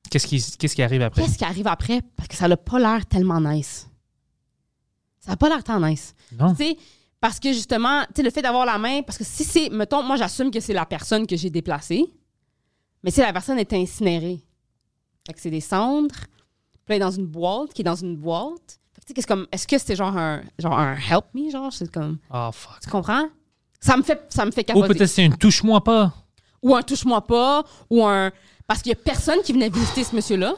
[0.09, 1.21] Qu'est-ce qui, qu'est-ce qui arrive après?
[1.21, 2.01] qu'est-ce qui arrive après?
[2.15, 3.89] Parce que ça n'a pas l'air tellement nice.
[5.19, 6.15] Ça n'a pas l'air tant nice.
[6.31, 6.51] Non.
[6.55, 6.77] Tu sais,
[7.19, 10.03] parce que justement, tu sais, le fait d'avoir la main, parce que si c'est, mettons,
[10.03, 12.05] moi j'assume que c'est la personne que j'ai déplacée,
[13.03, 14.41] mais si la personne est incinérée,
[15.25, 16.15] fait que c'est des cendres,
[16.85, 18.79] puis là, elle est dans une boîte, qui est dans une boîte.
[19.27, 22.79] Comme, est-ce que c'est genre un, genre un help me, genre, c'est comme, Oh, fuck.
[22.83, 23.27] tu comprends?
[23.79, 24.87] Ça me fait, ça me fait Ou capoter.
[24.95, 26.13] peut-être c'est une touche-moi pas.
[26.61, 28.31] Ou un touche-moi pas, ou un,
[28.67, 30.53] parce qu'il y a personne qui venait visiter ce monsieur-là.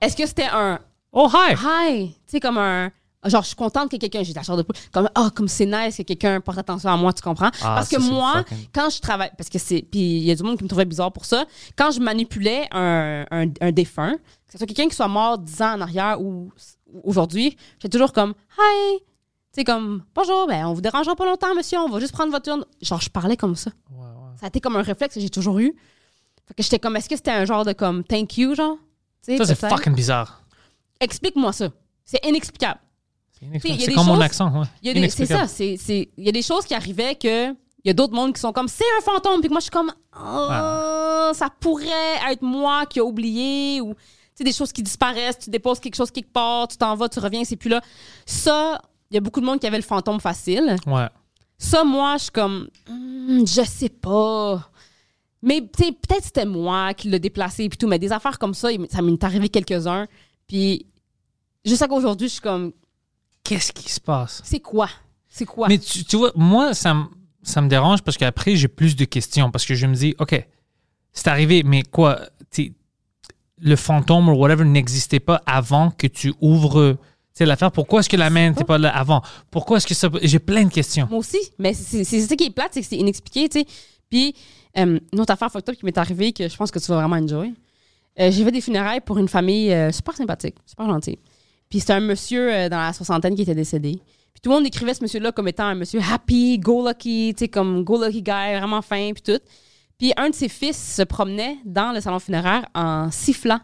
[0.00, 0.78] Est-ce que c'était un,
[1.12, 1.54] Oh, hi!
[1.54, 2.08] Hi!
[2.08, 2.90] Tu sais, comme un.
[3.26, 4.22] Genre, je suis contente que quelqu'un.
[4.22, 4.76] J'ai de la chair de poule.
[4.92, 7.50] Comme, ah, comme c'est nice que quelqu'un porte attention à moi, tu comprends?
[7.62, 9.30] Ah, parce que ça, moi, fucking- quand je travaille.
[9.36, 9.82] Parce que c'est.
[9.82, 11.44] Puis il y a du monde qui me trouvait bizarre pour ça.
[11.76, 14.12] Quand je manipulais un, un, un défunt,
[14.46, 17.88] que ce soit quelqu'un qui soit mort 10 ans en arrière ou ou aujourd'hui, j'étais
[17.88, 18.98] toujours comme, hi!
[18.98, 19.04] Tu
[19.52, 22.44] sais, comme, bonjour, ben, on vous dérangera pas longtemps, monsieur, on va juste prendre votre
[22.44, 22.64] tourne.
[22.80, 23.72] Genre, je parlais comme ça.
[24.38, 25.74] Ça a été comme un réflexe que j'ai toujours eu.
[26.46, 28.76] Fait que j'étais comme, est-ce que c'était un genre de comme, thank you, genre?
[29.22, 30.42] Ça, c'est fucking bizarre.
[31.00, 31.70] Explique-moi ça.
[32.04, 32.80] C'est inexplicable.
[33.60, 35.08] C'est comme mon accent, ouais.
[35.08, 35.46] C'est ça.
[35.58, 37.50] Il y a des choses qui arrivaient que.
[37.82, 39.64] Il y a d'autres mondes qui sont comme c'est un fantôme, puis que moi je
[39.64, 43.94] suis comme oh, ça pourrait être moi qui a oublié ou
[44.40, 47.18] sais, des choses qui disparaissent, tu déposes quelque chose quelque part, tu t'en vas, tu
[47.20, 47.80] reviens, c'est plus là.
[48.26, 48.80] Ça,
[49.10, 50.76] il y a beaucoup de monde qui avait le fantôme facile.
[50.86, 51.06] Ouais.
[51.58, 54.68] Ça, moi, je suis comme, Hmm, je sais pas.
[55.42, 58.54] Mais tu sais, peut-être c'était moi qui l'ai déplacé et tout, mais des affaires comme
[58.54, 60.06] ça, ça m'est arrivé quelques-uns.
[60.46, 60.86] Puis,
[61.64, 62.72] juste qu'aujourd'hui, je suis comme,
[63.42, 64.42] Qu'est-ce qui se passe?
[64.44, 64.88] c'est quoi?
[65.28, 65.68] C'est quoi?
[65.68, 67.06] Mais tu, tu vois, moi, ça, me-
[67.42, 70.46] ça me dérange parce qu'après, j'ai plus de questions parce que je me dis, OK,
[71.12, 72.20] c'est arrivé, mais quoi?
[72.50, 72.72] t'es-
[73.60, 76.96] Le fantôme ou whatever n'existait pas avant que tu ouvres
[77.32, 77.72] sais, l'affaire.
[77.72, 79.22] Pourquoi est-ce que la main n'était pas là avant?
[79.50, 80.08] Pourquoi est-ce que ça.
[80.22, 81.06] J'ai plein de questions.
[81.08, 81.38] Moi aussi.
[81.58, 83.66] Mais c'est c'est ça qui est plate, c'est que c'est inexpliqué, tu sais.
[84.08, 84.34] Puis,
[84.76, 86.96] euh, une autre affaire fucked up qui m'est arrivée que je pense que tu vas
[86.96, 87.54] vraiment enjoy.
[88.18, 91.18] Euh, j'ai fait des funérailles pour une famille euh, super sympathique, super gentille.
[91.68, 94.00] Puis c'était un monsieur euh, dans la soixantaine qui était décédé.
[94.32, 97.48] Puis tout le monde décrivait ce monsieur-là comme étant un monsieur happy, go-lucky, tu sais,
[97.48, 99.40] comme go-lucky guy, vraiment fin, puis tout.
[100.00, 103.60] Puis un de ses fils se promenait dans le salon funéraire en sifflant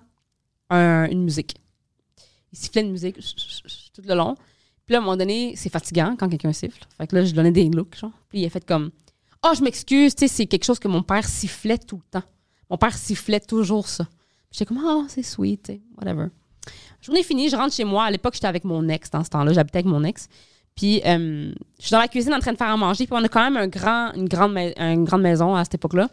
[0.70, 1.57] un- une musique.
[2.53, 4.34] Il sifflait une musique tout le long.
[4.84, 6.84] Puis là, à un moment donné, c'est fatigant quand quelqu'un siffle.
[6.99, 8.12] Fait que là, je donnais des looks, genre.
[8.28, 8.91] Puis il a fait comme
[9.43, 12.26] Ah, je m'excuse, tu sais, c'est quelque chose que mon père sifflait tout le temps.
[12.68, 14.07] Mon père sifflait toujours ça.
[14.53, 16.26] J'étais comme Ah, c'est sweet, tu sais, whatever.
[17.01, 18.05] Journée finie, je rentre chez moi.
[18.05, 19.53] À l'époque, j'étais avec mon ex dans ce temps-là.
[19.55, 20.28] J'habitais avec mon ex.
[20.74, 23.07] Puis euh, je suis dans la cuisine en train de faire à manger.
[23.07, 26.11] Puis on a quand même un grand, une, grande une grande maison à cette époque-là.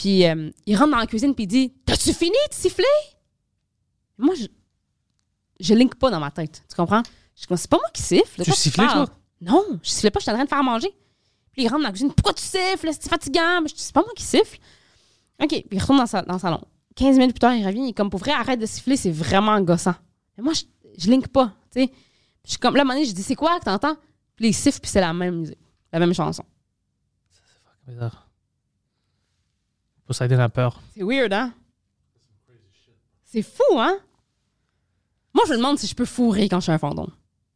[0.00, 2.84] Puis euh, il rentre dans la cuisine puis il dit T'as-tu fini de siffler?
[4.16, 4.46] Moi, je,
[5.58, 6.62] je link pas dans ma tête.
[6.68, 7.02] Tu comprends?
[7.34, 8.44] Je suis comme C'est pas moi qui siffle.
[8.44, 9.08] Tu sifflais, toi?
[9.40, 10.20] Non, je sifflais pas.
[10.20, 10.88] J'étais en train de faire manger.
[11.52, 12.88] Puis il rentre dans la cuisine Pourquoi tu siffles?
[12.92, 13.60] C'est fatigant.
[13.60, 14.58] Mais je dis C'est pas moi qui siffle.
[15.42, 15.48] OK.
[15.48, 16.60] Puis il retourne dans, sa- dans le salon.
[16.94, 17.82] 15 minutes plus tard, il revient.
[17.86, 18.96] Il est comme Pour vrai, arrête de siffler.
[18.96, 19.94] C'est vraiment gossant.
[20.36, 20.62] Mais moi, je,
[20.96, 21.52] je link pas.
[21.72, 21.92] Tu sais
[22.44, 23.96] Je suis comme Là, à un moment donné, je dis C'est quoi que t'entends?
[24.36, 25.58] Puis il siffle, puis c'est la même musique.
[25.92, 26.44] La même chanson.
[27.86, 28.27] Bizarre.
[30.08, 30.80] Poseidon a peur.
[30.96, 31.52] C'est weird, hein?
[33.24, 33.94] C'est fou, hein?
[35.34, 37.10] Moi, je me demande si je peux fourrer quand je suis un fantôme.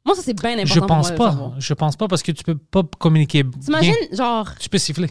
[0.04, 1.30] Moi, ça, c'est bien important Je pour pense moi pas.
[1.30, 1.60] savoir.
[1.60, 3.42] Je pense pas parce que tu peux pas communiquer.
[3.64, 5.10] T'imagines, genre, Tu peux siffler.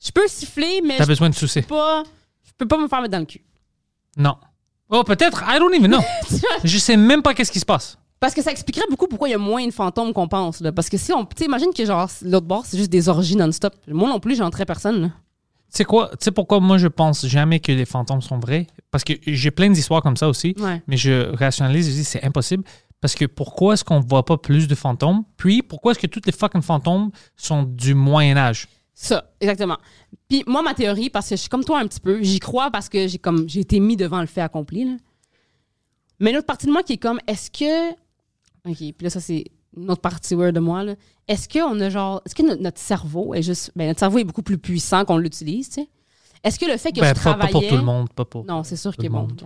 [0.00, 2.04] je peux siffler, mais T'as je besoin de peux pas,
[2.44, 3.42] je peux pas me faire mettre dans le cul.
[4.16, 4.36] Non.
[4.88, 5.42] Oh, peut-être?
[5.48, 6.04] I don't even know.
[6.64, 7.98] je sais même pas qu'est-ce qui se passe.
[8.20, 10.60] Parce que ça expliquerait beaucoup pourquoi il y a moins de fantômes qu'on pense.
[10.60, 10.70] Là.
[10.72, 11.24] Parce que si on.
[11.26, 13.74] Tu sais, imagine que, genre, l'autre bord, c'est juste des orgies non-stop.
[13.88, 15.02] Moi non plus, j'entrais personne.
[15.02, 15.08] là.
[15.70, 16.08] Tu sais quoi?
[16.12, 18.66] Tu sais pourquoi moi je pense jamais que les fantômes sont vrais?
[18.90, 20.54] Parce que j'ai plein d'histoires comme ça aussi.
[20.58, 20.82] Ouais.
[20.86, 22.64] Mais je rationalise, je dis c'est impossible.
[23.00, 25.24] Parce que pourquoi est-ce qu'on voit pas plus de fantômes?
[25.36, 28.66] Puis pourquoi est-ce que tous les fucking fantômes sont du Moyen-Âge?
[28.94, 29.76] Ça, exactement.
[30.28, 32.70] Puis moi, ma théorie, parce que je suis comme toi un petit peu, j'y crois
[32.72, 34.84] parce que j'ai comme j'ai été mis devant le fait accompli.
[34.84, 34.96] Là.
[36.18, 37.92] Mais une autre partie de moi qui est comme, est-ce que.
[38.68, 39.44] OK, puis là, ça, c'est
[39.76, 40.82] une autre partie de moi.
[40.84, 40.94] là.
[41.26, 42.22] Est-ce qu'on a genre.
[42.24, 43.70] Est-ce que notre, notre cerveau est juste.
[43.76, 45.88] Ben, notre cerveau est beaucoup plus puissant qu'on l'utilise, tu sais?
[46.44, 48.44] Est-ce que le fait que Ben, je pas, pas pour tout le monde, pas pour
[48.44, 49.26] Non, c'est sûr qu'il est bon.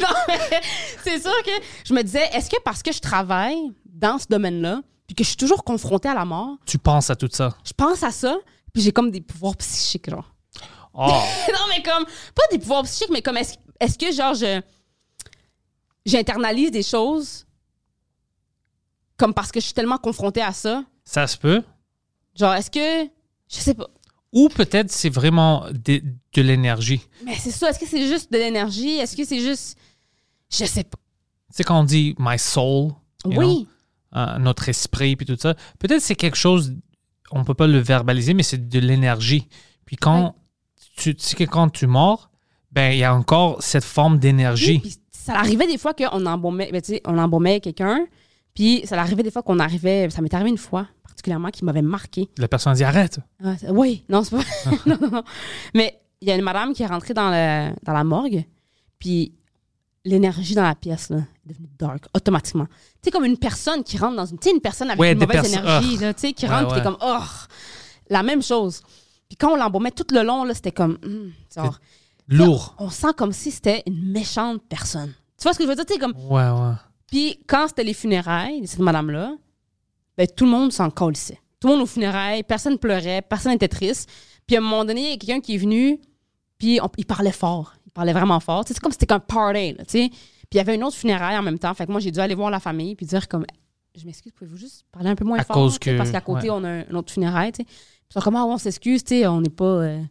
[0.00, 0.60] Non, mais
[1.02, 1.50] c'est sûr que
[1.84, 5.28] je me disais, est-ce que parce que je travaille dans ce domaine-là, puis que je
[5.30, 7.56] suis toujours confrontée à la mort, Tu penses à tout ça.
[7.64, 8.36] je pense à ça,
[8.72, 10.32] puis j'ai comme des pouvoirs psychiques, genre.
[10.94, 11.06] Oh,
[11.52, 14.60] non, mais comme, pas des pouvoirs psychiques, mais comme, est-ce est-ce que, genre, je.
[16.08, 17.46] J'internalise des choses
[19.16, 20.84] comme parce que je suis tellement confrontée à ça.
[21.04, 21.62] ça se peut.
[22.36, 23.10] Genre, est-ce que.
[23.50, 23.88] Je sais pas.
[24.32, 26.02] Ou peut-être c'est vraiment de,
[26.34, 27.00] de l'énergie.
[27.24, 27.70] Mais c'est ça.
[27.70, 28.90] Est-ce que c'est juste de l'énergie?
[28.98, 29.76] Est-ce que c'est juste.
[30.50, 30.98] Je sais pas.
[31.50, 32.92] Sais, quand on dit my soul,
[33.24, 33.66] know, Oui.
[34.14, 36.74] euh, notre esprit, puis tout ça, peut-être c'est quelque chose,
[37.32, 39.48] on peut pas le verbaliser, mais c'est de l'énergie.
[39.86, 40.36] Puis quand
[40.96, 42.30] tu, tu sais que quand tu mords,
[42.70, 44.82] ben il y a encore cette forme d'énergie.
[45.24, 48.06] Ça arrivait des fois qu'on embaumait, ben, tu sais, on embaumait quelqu'un,
[48.54, 51.82] puis ça arrivait des fois qu'on arrivait, ça m'est arrivé une fois particulièrement qui m'avait
[51.82, 52.28] marqué.
[52.38, 53.18] La personne dit arrête.
[53.44, 54.42] Ah, oui, non, c'est pas
[54.86, 55.22] non, non, non.
[55.74, 58.44] Mais il y a une madame qui est rentrée dans, le- dans la morgue,
[58.98, 59.32] puis
[60.04, 62.66] l'énergie dans la pièce là, est devenue dark automatiquement.
[62.66, 64.38] Tu sais, comme une personne qui rentre dans une.
[64.38, 66.72] Tu sais, une personne avec Ouais, une mauvaise énergie, là, tu sais, qui Ouais, rentre,
[66.72, 66.94] puis t'es ouais.
[66.98, 67.24] comme, oh,
[68.10, 68.82] la même chose.
[69.28, 71.32] Puis quand on l'embaumait tout le long, là, c'était comme, hum,
[72.28, 72.74] Lourd.
[72.78, 75.12] on sent comme si c'était une méchante personne.
[75.38, 75.86] Tu vois ce que je veux dire?
[75.86, 76.74] Tu sais, comme, Ouais, ouais.
[77.06, 79.34] puis quand c'était les funérailles de cette madame-là,
[80.16, 81.38] ben, tout le monde s'en colissait.
[81.60, 84.08] Tout le monde aux funérailles, personne pleurait, personne n'était triste.
[84.46, 86.00] Puis à un moment donné, il y a quelqu'un qui est venu,
[86.58, 87.74] puis on- il parlait fort.
[87.86, 88.64] Il parlait vraiment fort.
[88.66, 90.08] C'est comme si c'était un party, là, tu sais.
[90.10, 91.72] Puis il y avait une autre funéraille en même temps.
[91.74, 93.44] Fait que moi, j'ai dû aller voir la famille puis dire comme,
[93.96, 95.56] je m'excuse, pouvez-vous juste parler un peu moins À fort?
[95.56, 96.56] cause que- Parce qu'à côté, ouais.
[96.56, 97.64] on a un, une autre funéraille, tu sais.
[97.64, 97.74] Puis
[98.10, 99.64] ils sont comme, ah, on s'excuse, tu sais, on n'est pas...
[99.64, 100.02] euh,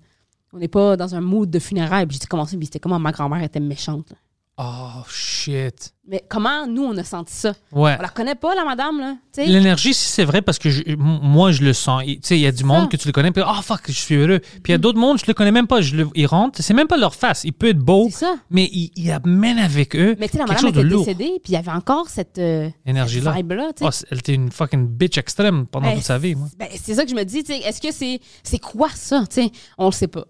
[0.54, 2.06] on n'est pas dans un mood de funérailles.
[2.06, 4.10] Puis j'ai commencé, puis c'était comment ma grand-mère était méchante.
[4.12, 4.18] là.
[4.60, 5.93] Oh, shit.
[6.08, 7.54] Mais comment nous, on a senti ça?
[7.72, 7.95] Ouais.
[8.00, 9.16] On la connaît pas, la madame, là?
[9.32, 9.45] Tu sais?
[9.45, 12.02] L'énergie, si c'est vrai, parce que je- m- moi, je le sens.
[12.08, 13.82] Il- Tu sais, il y a du monde que tu le connais, puis ah, fuck,
[13.86, 14.39] je suis heureux.
[14.39, 15.82] Puis il y a d'autres mondes, je le connais même pas.
[15.82, 17.43] Je le, ils rentrent, c'est même pas leur face.
[17.43, 18.36] Il peut être beau, C'est ça.
[18.50, 20.89] mais il, il amène avec eux Mais tu sais, la quelque madame chose de était
[20.89, 21.06] lourd.
[21.06, 23.32] décédée, puis il y avait encore cette, euh, Énergie-là.
[23.36, 23.86] cette vibe-là, tu sais.
[23.86, 26.48] Oh, c'est- elle était une fucking bitch extrême pendant Ben, toute sa vie, moi.
[26.58, 29.24] Ben, c'est ça que je me dis, tu sais, est-ce que c'est c'est quoi ça,
[29.30, 30.26] tu sais, on le sait pas.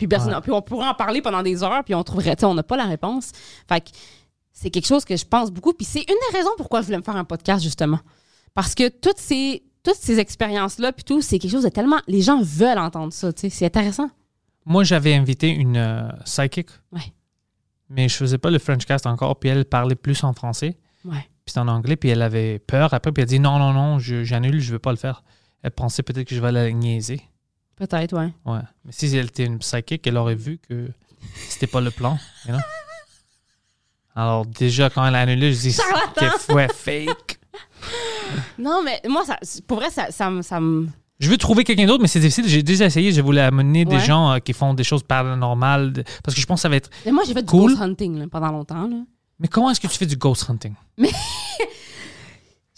[0.00, 0.40] Puis, personne, Ouais.
[0.40, 2.62] puis on pourrait en parler pendant des heures, puis on trouverait, tu sais, on n'a
[2.62, 3.32] pas la réponse.
[3.68, 3.90] Fait que
[4.50, 6.96] c'est quelque chose que je pense beaucoup, puis c'est une des raisons pourquoi je voulais
[6.96, 7.98] me faire un podcast justement,
[8.54, 12.20] parce que toutes ces toutes ces expériences-là, puis tout, c'est quelque chose de tellement, les
[12.22, 14.08] gens veulent entendre ça, tu sais, c'est intéressant.
[14.66, 17.12] Moi, j'avais invité une euh, psychic, Ouais.
[17.90, 21.28] mais je faisais pas le Frenchcast encore, puis elle parlait plus en français, Ouais.
[21.46, 23.98] puis en anglais, puis elle avait peur après, puis elle a dit non, non, non,
[23.98, 25.24] je- j'annule, je veux pas le faire.
[25.62, 27.20] Elle pensait peut-être que je vais la niaiser.
[27.80, 28.30] Peut-être, ouais.
[28.44, 28.60] Ouais.
[28.84, 30.90] Mais si elle était une psychic, elle aurait vu que
[31.48, 32.16] c'était pas le plan.
[32.46, 32.60] you know?
[34.14, 37.38] Alors, déjà, quand elle a annulé, je dis c'était ouais, fake.
[38.58, 40.86] Non, mais moi, ça, pour vrai, ça, ça, me- ça me.
[41.18, 42.46] Je veux trouver quelqu'un d'autre, mais c'est difficile.
[42.46, 43.12] J'ai déjà essayé.
[43.12, 45.92] Je voulais amener des gens euh, qui font des choses paranormales.
[45.94, 46.90] de- Parce que je pense que ça va être.
[47.06, 47.70] Mais moi, j'ai fait Cool.
[47.72, 48.86] du ghost hunting là, pendant longtemps.
[48.86, 48.96] Là.
[49.38, 50.74] Mais comment est-ce que tu fais du ghost hunting?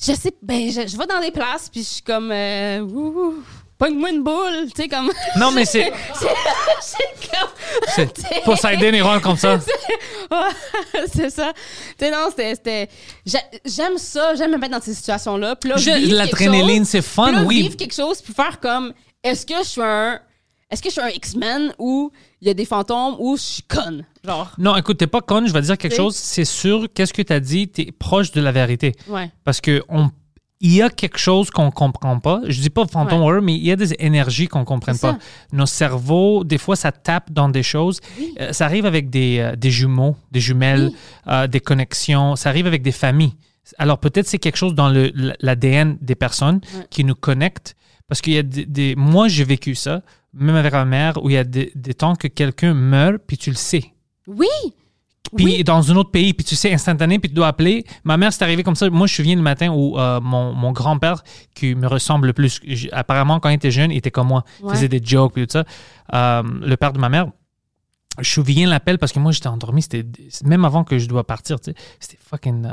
[0.05, 3.35] Je sais, ben, je, je vais dans des places, puis je suis comme, euh, ouh,
[3.83, 5.11] pogne-moi une boule, tu sais, comme.
[5.39, 5.93] Non, mais c'est.
[6.81, 7.49] c'est comme.
[7.95, 9.59] c'est Poseidon, il rentre comme ça.
[11.13, 11.53] C'est ça.
[11.99, 12.55] Tu sais, non, c'était.
[12.55, 12.89] c'était-
[13.27, 15.57] j'ai- J'aime ça, j'aime me mettre dans ces situations-là.
[15.57, 17.63] Puis là, Je- vivre L'adrénaline, quelque chose, c'est puis fun, là, oui.
[17.63, 20.21] vivre quelque chose, puis faire comme, est-ce que je suis un.
[20.71, 22.11] Est-ce que je suis un X-Men où
[22.41, 24.07] il y a des fantômes ou je suis conne?
[24.25, 24.53] Genre?
[24.57, 25.47] Non, écoute, t'es pas conne.
[25.47, 26.17] Je vais te dire quelque chose.
[26.17, 28.93] C'est sûr, qu'est-ce que tu as dit, t'es proche de la vérité.
[29.07, 29.31] Ouais.
[29.45, 30.11] Parce que on,
[30.65, 32.41] il y a quelque chose qu'on comprend pas.
[32.49, 33.41] Je dis pas fantôme Ouais.
[33.43, 35.19] mais il y a des énergies qu'on comprenne C'est pas.
[35.53, 38.01] Nos cerveaux, des fois, ça tape dans des choses.
[38.41, 40.97] Euh, ça arrive avec des, euh, des jumeaux, des jumelles, Oui.
[41.29, 42.37] euh, des connexions.
[42.37, 43.35] Ça arrive avec des familles.
[43.79, 44.89] Alors peut-être c'est quelque chose dans
[45.41, 46.87] l'ADN des personnes Ouais.
[46.91, 47.75] qui nous connecte.
[48.09, 50.03] Parce qu'il y a des, des- moi j'ai vécu ça,
[50.35, 53.37] même avec ma mère, où il y a des, des temps que quelqu'un meurt puis
[53.39, 53.85] tu le sais
[54.27, 54.47] Oui!
[55.37, 55.65] Puis Oui.
[55.65, 57.85] dans un autre pays, puis tu sais, instantané, puis tu dois appeler.
[58.05, 58.89] Ma mère, c'est arrivé comme ça.
[58.91, 61.23] Moi, je me souviens le matin où euh, mon, mon grand-père,
[61.55, 62.61] qui me ressemble le plus,
[62.93, 64.45] apparemment, quand il était jeune, il était comme moi.
[64.63, 65.65] Il faisait des jokes, puis tout ça.
[66.13, 67.27] Euh, le père de ma mère,
[68.17, 69.81] je me souviens l'appel parce que moi, j'étais endormi.
[69.83, 70.05] C'était
[70.45, 71.77] même avant que je dois partir, tu sais.
[71.99, 72.67] C'était fucking.
[72.67, 72.71] euh,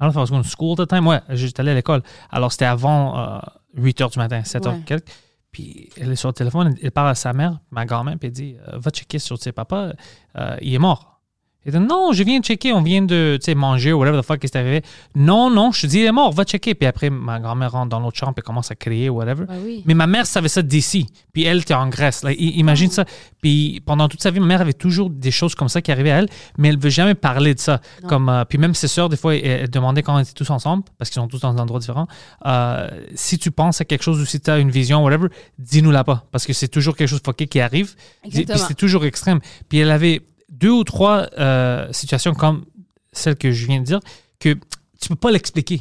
[0.00, 1.06] I don't know if I was going to school at the time.
[1.06, 2.02] Ouais, j'étais allé à l'école.
[2.30, 3.38] Alors, c'était avant euh,
[3.74, 4.80] 8 h du matin, 7 h Ouais.
[4.86, 5.08] quelques.
[5.50, 8.32] Puis elle est sur le téléphone, elle parle à sa mère, ma grand-mère, puis elle
[8.32, 9.92] dit euh, Va checker sur ses papas,
[10.36, 11.17] euh, il est mort.
[11.66, 14.20] Il dit Non, je viens de checker, on vient de tu sais, manger ou whatever
[14.20, 14.82] the fuck qui est arrivé.
[15.14, 16.74] Non, non, je te dis, il est mort, va checker.
[16.74, 19.44] Puis après, ma grand-mère rentre dans l'autre chambre et commence à crier ou whatever.
[19.46, 19.82] Ben oui.
[19.84, 21.06] Mais ma mère savait ça d'ici.
[21.32, 22.24] Puis elle était en Grèce.
[22.38, 23.04] Imagine ça.
[23.42, 26.10] Puis pendant toute sa vie, ma mère avait toujours des choses comme ça qui arrivaient
[26.10, 27.80] à elle, mais elle ne veut jamais parler de ça.
[28.02, 28.08] Non.
[28.08, 30.50] Comme, euh, puis même ses sœurs, des fois, elles, elles demandaient quand on était tous
[30.50, 32.06] ensemble, parce qu'ils sont tous dans des endroits différents,
[32.46, 35.28] euh, si tu penses à quelque chose ou si tu as une vision, whatever,
[35.58, 36.26] dis-nous là pas.
[36.30, 37.94] Parce que c'est toujours quelque chose de fucké qui arrive.
[38.22, 38.68] Puis Exactement.
[38.68, 39.40] c'est toujours extrême.
[39.68, 40.22] Puis elle avait
[40.58, 42.64] deux ou trois euh, situations comme
[43.12, 44.00] celle que je viens de dire
[44.38, 44.50] que
[45.00, 45.78] tu peux pas l'expliquer.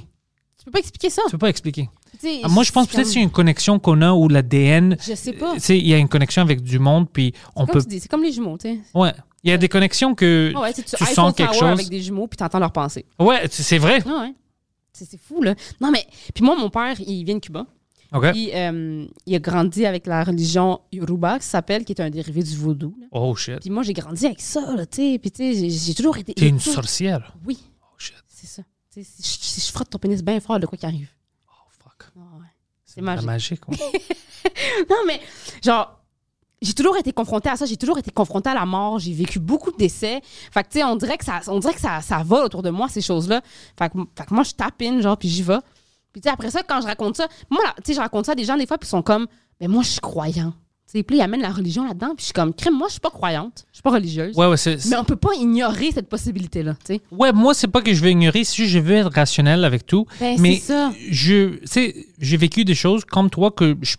[0.57, 1.21] Tu peux pas expliquer ça.
[1.25, 1.89] Tu peux pas expliquer.
[2.19, 4.97] Tu Ah, Moi, je pense peut-être comme- c'est une connexion qu'on a ou l'ADN.
[5.05, 5.55] Je sais pas.
[5.59, 7.89] Tu il y a une connexion avec du monde, puis on Comme peut.
[7.89, 8.79] tu c'est comme les jumeaux, tu sais.
[8.93, 9.13] Ouais.
[9.43, 10.51] Il y a des connexions que.
[10.55, 11.63] Ah ouais, tu, tu, tu sens quelque chose.
[11.63, 13.05] avec des jumeaux, puis t'entends leurs pensées.
[13.19, 14.01] Ouais, c'est vrai.
[14.05, 14.33] Ah ouais.
[14.93, 15.53] C'est fou, là.
[15.79, 16.05] Non, mais.
[16.33, 17.65] Puis moi, mon père, il vient de Cuba.
[18.13, 18.31] OK.
[18.31, 22.41] Puis euh, il a grandi avec la religion Yoruba, qui s'appelle, qui est un dérivé
[22.43, 22.95] du vaudou.
[23.01, 23.07] là.
[23.11, 23.59] Oh shit.
[23.59, 25.19] Puis moi, j'ai grandi avec ça, là, tu sais.
[25.19, 26.33] Puis tu sais, j'ai- j'ai toujours été.
[26.33, 27.33] T'es une sorcière.
[27.45, 28.15] Oui, Oh shit.
[28.27, 28.61] c'est ça.
[28.93, 31.09] Tu sais, si je, si je frotte ton pénis bien fort, de quoi qu'il arrive.
[31.49, 32.09] Oh fuck.
[32.15, 32.45] Ah ouais.
[32.85, 33.25] C'est La magique.
[33.27, 33.67] magique.
[33.67, 33.77] ouais.
[34.89, 35.19] Non, mais
[35.63, 35.99] genre,
[36.61, 37.65] j'ai toujours été confrontée à ça.
[37.65, 38.97] J'ai toujours été confrontée à la mort.
[38.99, 40.21] J'ai vécu beaucoup de décès.
[40.51, 42.63] Fait que, tu sais, on dirait que ça, on dirait que ça, ça vole autour
[42.63, 43.41] de moi, ces choses-là.
[43.77, 45.57] Fait que, fait que moi, je tape in, genre, puis j'y vais.
[46.21, 48.43] Puis, après ça, quand je raconte ça, moi, tu sais, je raconte ça à des
[48.43, 49.27] gens, des fois, puis ils sont comme,
[49.59, 50.53] mais moi, je suis croyant.
[50.85, 52.93] Tu sais, puis ils amènent la religion là-dedans, puis je suis comme, crème, moi, je
[52.93, 53.65] suis pas croyante.
[53.71, 54.37] Je suis pas religieuse.
[54.37, 54.85] Ouais, ouais, c'est.
[54.85, 57.01] Mais on peut pas ignorer cette possibilité-là, tu sais.
[57.11, 59.65] Ouais, moi, c'est pas que je veux ignorer, c'est juste que je veux être rationnel
[59.65, 60.05] avec tout.
[60.19, 60.93] Ben, mais c'est ça.
[61.09, 63.97] je, tu sais, j'ai vécu des choses comme toi que je,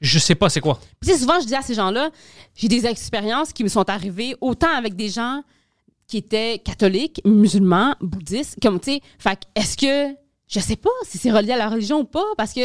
[0.00, 0.78] je sais pas c'est quoi.
[1.00, 2.10] Puis souvent, je dis à ces gens-là,
[2.54, 5.42] j'ai des expériences qui me sont arrivées autant avec des gens
[6.06, 10.14] qui étaient catholiques, musulmans, bouddhistes, comme, tu sais, fait est-ce que,
[10.48, 12.60] je sais pas si c'est relié à la religion ou pas, parce que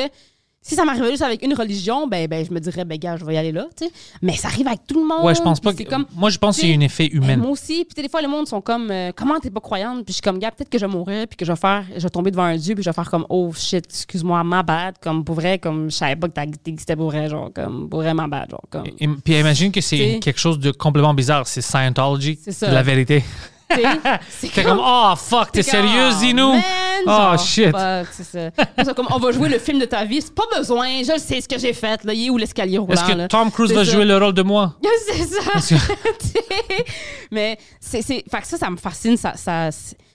[0.63, 3.25] si ça m'arrivait juste avec une religion, ben, ben je me dirais, ben, gars, je
[3.25, 3.91] vais y aller là, tu sais.
[4.21, 5.25] Mais ça arrive avec tout le monde.
[5.25, 5.81] Ouais, je pense pas que.
[5.81, 7.35] comme, moi, je pense que c'est un effet humain.
[7.37, 7.83] moi aussi.
[7.83, 10.05] Puis des fois, le monde sont comme, euh, comment t'es pas croyante?
[10.05, 11.83] Puis je suis comme, gars, peut-être que je vais mourir, puis que je vais faire,
[11.95, 14.61] je vais tomber devant un Dieu, puis je vais faire comme, oh shit, excuse-moi, ma
[14.61, 18.01] bad, comme pour vrai, comme je savais pas que t'existais pour vrai, genre, comme pour
[18.01, 18.85] vrai, ma bad, genre, comme.
[18.99, 21.47] Et- puis imagine que c'est quelque chose de complètement bizarre.
[21.47, 22.37] C'est Scientology.
[22.39, 22.67] C'est ça.
[22.67, 23.23] C'est la vérité.
[24.53, 26.53] T'es comme, oh fuck, t'es oh, Zino?
[26.53, 27.75] Oh genre, shit.
[28.11, 28.51] c'est
[28.83, 28.93] ça.
[28.93, 30.21] Comme, on va jouer le film de ta vie.
[30.21, 30.87] C'est pas besoin.
[31.03, 32.03] Je sais ce que j'ai fait.
[32.03, 32.13] Là.
[32.13, 32.93] Il est où l'escalier roulant?
[32.93, 33.27] Est-ce que?
[33.27, 34.75] Tom Cruise va jouer le rôle de moi?
[35.07, 35.75] c'est ça.
[37.31, 39.17] Mais c'est, c'est, fait que ça, ça me fascine.
[39.17, 39.69] Ça, ça,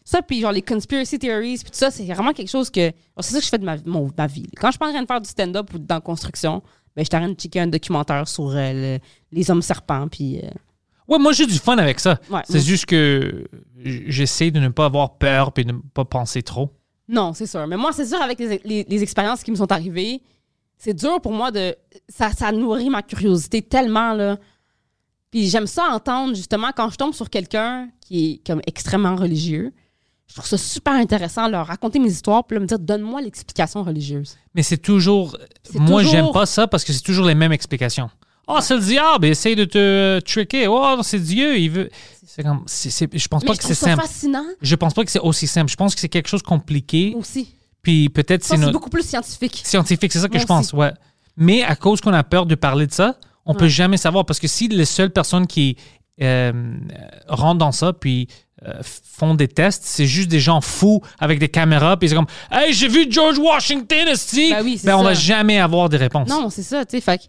[0.04, 2.92] ça, puis genre les conspiracy theories, puis tout ça, c'est vraiment quelque chose que.
[3.20, 4.46] C'est ça que je fais de ma, mon- ma vie.
[4.60, 6.62] Quand je suis en train de faire du stand-up ou dans construction,
[6.94, 8.98] ben, je suis en train de checker un documentaire sur euh, le-
[9.32, 10.38] les hommes serpents, puis.
[10.42, 10.48] euh,
[11.08, 12.18] Ouais, moi j'ai du fun avec ça.
[12.30, 13.46] Ouais, c'est juste que
[13.84, 16.70] j'essaie de ne pas avoir peur et de ne pas penser trop.
[17.08, 17.64] Non, c'est sûr.
[17.68, 20.22] Mais moi, c'est sûr, avec les, les- les expériences qui me sont arrivées,
[20.76, 21.76] c'est dur pour moi de.
[22.08, 24.38] Ça, ça nourrit ma curiosité tellement, là.
[25.30, 29.72] Puis j'aime ça entendre, justement, quand je tombe sur quelqu'un qui est comme extrêmement religieux,
[30.26, 33.84] je trouve ça super intéressant, leur raconter mes histoires, puis là, me dire, donne-moi l'explication
[33.84, 34.36] religieuse.
[34.54, 35.36] Mais c'est toujours.
[35.74, 38.10] Moi, toujours- j'aime pas ça parce que c'est toujours les mêmes explications.
[38.48, 40.68] Oh, c'est le diable, essaye de te euh, tricker.
[40.68, 41.90] Oh, c'est Dieu, il veut.
[42.24, 42.62] C'est comme.
[42.66, 44.00] c'est- c'est- je pense Mais pas je que c'est simple.
[44.02, 45.70] fascinant Je pense pas que c'est aussi simple.
[45.70, 47.14] Je pense que c'est quelque chose de compliqué.
[47.18, 47.54] aussi.
[47.82, 49.62] Puis peut-être c'est c'est notre beaucoup plus scientifique.
[49.64, 50.92] scientifique, c'est ça que Moi je pense, ouais.
[51.36, 53.16] Mais à cause qu'on a peur de parler de ça,
[53.46, 55.76] on peut jamais savoir parce que si les seules personnes qui
[56.22, 56.52] euh,
[57.28, 58.26] rentrent dans ça puis
[58.66, 62.26] euh, font des tests, c'est juste des gens fous avec des caméras puis c'est comme
[62.50, 65.04] "Hey, j'ai vu George Washington ici." Ben oui, c'est on ça.
[65.04, 66.28] va jamais avoir des réponses.
[66.28, 67.00] Non, c'est ça, tu sais.
[67.00, 67.24] Fait que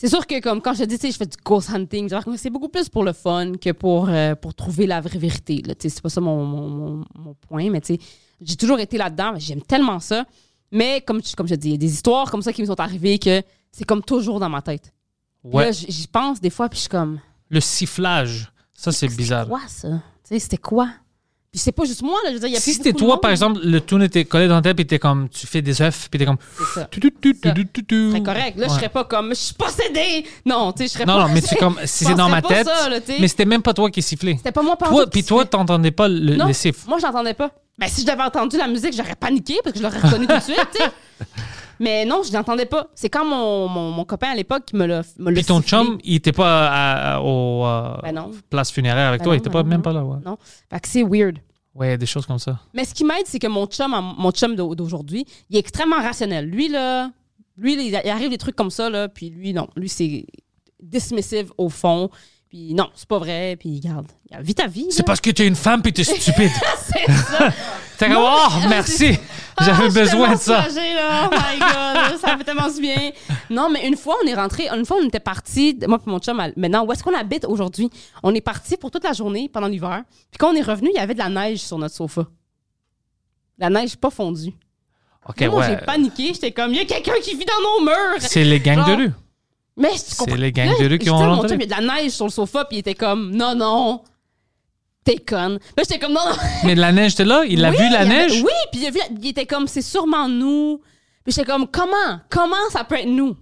[0.00, 2.10] c'est sûr que, comme quand je te dis, tu sais, je fais du ghost hunting,
[2.36, 5.62] c'est beaucoup plus pour le fun que pour, euh, pour trouver la vraie vérité.
[5.66, 5.74] là.
[5.74, 8.00] Tu sais, C'est pas ça mon, mon, mon- mon point, mais tu sais,
[8.40, 9.34] j'ai toujours été là-dedans.
[9.36, 10.24] J'aime tellement ça.
[10.72, 12.62] Mais comme, tu- comme je te dis, il y a des histoires comme ça qui
[12.62, 13.42] me sont arrivées que
[13.72, 14.92] c'est comme toujours dans ma tête.
[15.44, 15.72] Ouais.
[15.72, 17.20] J'y pense des fois, puis je suis comme.
[17.48, 19.44] Le sifflage, ça c'est bizarre.
[19.44, 19.88] C'était quoi, ça?
[19.88, 20.88] Tu sais, c'était quoi?
[21.52, 22.30] Puis c'est pas juste moi, là.
[22.30, 24.62] Je veux dire, y a Si c'était toi, par exemple, le tourne était collé dans
[24.62, 26.88] ta tête, puis t'es comme, tu fais des œufs, puis t'es comme, C'est ça.
[26.88, 27.50] tu, tu, tu, Ça.
[27.50, 28.10] tu, tu, tu.
[28.12, 28.56] C'est correct.
[28.56, 30.24] Là, je serais pas comme, je suis possédée!
[30.46, 31.26] Non, tu sais, je serais Non, pas.
[31.26, 33.74] non, mais c'est comme, si c'est dans ma tête, pas tu mais c'était même pas
[33.74, 34.34] toi qui sifflais.
[34.36, 36.88] C'était pas moi par Toi, puis toi, t'entendais pas le, Non, siffles.
[36.88, 37.50] moi, je l'entendais pas.
[37.76, 40.40] Ben, si j'avais entendu la musique, j'aurais paniqué parce que je l'aurais reconnu tout de
[40.42, 40.90] suite, tu sais.
[41.80, 42.86] Mais non, je l'entendais pas.
[42.94, 45.68] C'est quand mon, mon, mon copain à l'époque qui me l'a Puis ton sifflé.
[45.68, 48.30] chum, il était pas à, à- au euh, Ben non.
[48.50, 49.82] place funéraire avec Ben toi, non, il était ben pas non, même non.
[49.82, 50.04] pas là.
[50.04, 50.36] Ouais, Non.
[50.70, 51.38] Fait que c'est weird.
[51.74, 52.60] ouais des choses comme ça.
[52.74, 55.96] Mais ce qui m'aide, c'est que mon chum, mon chum d'au- d'aujourd'hui, il est extrêmement
[56.02, 56.44] rationnel.
[56.50, 57.10] Lui, là,
[57.56, 59.66] lui, il il arrive des trucs comme ça, là, puis lui, non.
[59.74, 60.26] Lui, c'est
[60.82, 62.10] dismissive au fond.
[62.48, 63.56] Puis non, c'est pas vrai.
[63.58, 64.86] Puis garde, garde, vis ta vie.
[64.90, 66.50] C'est parce que tu es une femme puis tu es stupide.
[66.82, 67.48] C'est ça.
[68.00, 69.18] T'es comme, oh, merci,
[69.58, 70.66] Ah, j'avais besoin de ça.
[70.68, 71.28] là.
[71.30, 73.10] Oh my God, ça fait tellement du bien.
[73.50, 76.18] Non, mais une fois, on est rentré, une fois, on était parti, moi et mon
[76.18, 77.90] chum, maintenant, où est-ce qu'on habite aujourd'hui?
[78.22, 80.02] On est parti pour toute la journée pendant l'hiver.
[80.30, 82.24] Puis quand on est revenu, il y avait de la neige sur notre sofa.
[83.58, 84.54] La neige pas fondue.
[85.28, 85.84] Ok, moi, j'ai ouais.
[85.84, 86.28] paniqué.
[86.32, 88.20] J'étais comme, il y a quelqu'un qui vit dans nos murs.
[88.20, 89.12] C'est les gangs Genre, de rue.
[89.76, 91.78] Mais tu C'est les gangs Là, de rue qui ont mon chum, il y a
[91.78, 94.02] de la neige sur le sofa, puis il était comme, non, non,
[95.04, 95.54] t'es conne.
[95.76, 96.36] Là, j'étais comme, non, non.
[96.64, 97.44] Mais de la neige, t'es là?
[97.48, 98.42] Il a Oui, vu la il avait- neige?
[98.42, 100.80] oui, puis il, a vu, il était comme, c'est sûrement nous.
[101.24, 102.20] Puis j'étais comme, comment?
[102.28, 103.36] Comment ça peut être nous?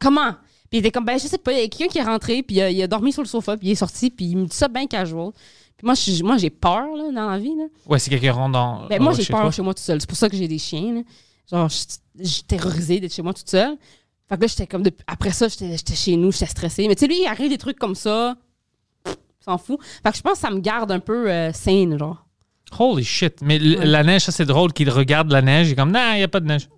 [0.00, 0.32] Comment?
[0.70, 2.42] Puis il était comme, ben, je sais pas, il y a quelqu'un qui est rentré,
[2.42, 4.36] puis il a, il a dormi sur le sofa, puis il est sorti, puis il
[4.36, 5.30] me dit ça bien casual.
[5.76, 7.64] Puis moi, je suis- moi j'ai peur, là, dans la vie, là.
[7.86, 8.86] Ouais, c'est quelqu'un rentre dans.
[8.88, 9.50] Ben, moi, j'ai chez peur toi.
[9.50, 10.00] chez moi toute seule.
[10.00, 11.00] C'est pour ça que j'ai des chiens, là.
[11.50, 13.76] Genre, je je suis terrorisée d'être chez moi toute seule.
[14.28, 16.86] Fait que là, j'étais comme, après ça, j'étais j'étais chez nous, j'étais stressée.
[16.86, 18.36] Mais tu sais, lui, il arrive des trucs comme ça,
[19.50, 19.78] s'en fout.
[20.02, 22.24] Fait que je pense que ça me garde un peu euh, saine, genre.
[22.78, 23.40] Holy shit.
[23.42, 23.84] Mais Ouais.
[23.84, 25.68] la neige, ça, c'est drôle qu'il regarde la neige.
[25.68, 26.68] Il est comme, non, il n'y a pas de neige.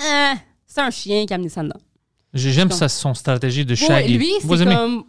[0.00, 0.34] Euh,
[0.66, 1.80] c'est un chien qui a amené ça dedans.
[2.32, 4.16] J'ai- J'aime ça, son stratégie de shaggy.
[4.16, 5.04] lui, c'est comme.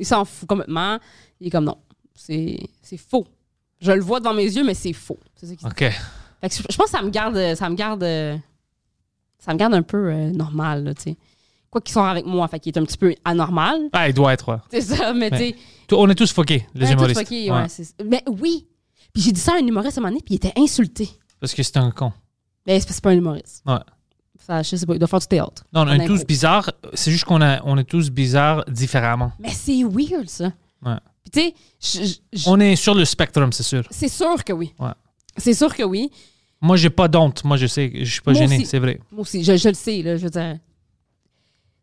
[0.00, 0.98] Il s'en fout complètement.
[1.40, 1.78] Il est comme non.
[2.14, 2.58] C'est
[2.96, 3.26] faux.
[3.80, 5.18] Je le vois devant mes yeux, mais c'est faux.
[5.36, 5.68] C'est ça.
[5.68, 5.78] OK.
[5.78, 7.54] Fait que je pense que ça me garde.
[7.54, 8.02] Ça me garde.
[9.38, 11.16] Ça me garde un peu euh, normal, tu sais.
[11.70, 13.78] Quoi qu'il soit avec moi, fait qu'il est un petit peu anormal.
[13.92, 14.58] Ah, il doit être, ouais.
[14.70, 15.50] C'est ça, mais tu Ouais.
[15.50, 15.56] sais.
[15.92, 17.20] On est tous foqués, les humoristes.
[17.20, 17.62] fucké, Ouais.
[17.62, 18.66] ouais, c'est- mais oui.
[19.12, 21.08] Puis j'ai dit ça à un humoriste à un moment donné, puis il était insulté.
[21.40, 22.12] Parce que c'est un con.
[22.66, 23.62] Mais c'est que c'est pas un humoriste.
[23.66, 23.78] Ouais.
[24.40, 25.64] Ça, je sais pas, il doit faire du théâtre.
[25.72, 26.70] Non, on est tous bizarres.
[26.94, 29.32] C'est juste qu'on a- on est tous bizarres différemment.
[29.38, 30.52] Mais c'est weird, ça.
[30.84, 30.96] Ouais.
[31.22, 33.84] Puis tu sais, On est sur le spectrum, c'est sûr.
[33.90, 34.74] c'est sûr que oui.
[34.78, 34.90] Ouais.
[35.36, 36.10] C'est sûr que oui.
[36.60, 37.44] Moi, j'ai pas d'honte.
[37.44, 38.66] Moi, je sais, je suis pas Moi gêné, aussi.
[38.66, 39.00] c'est vrai.
[39.10, 40.58] Moi aussi, je, je le sais, là, je veux dire.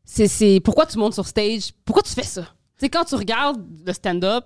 [0.03, 2.47] C'est, c'est pourquoi tu montes sur stage, pourquoi tu fais ça?
[2.81, 4.45] Sais, quand tu regardes le stand-up,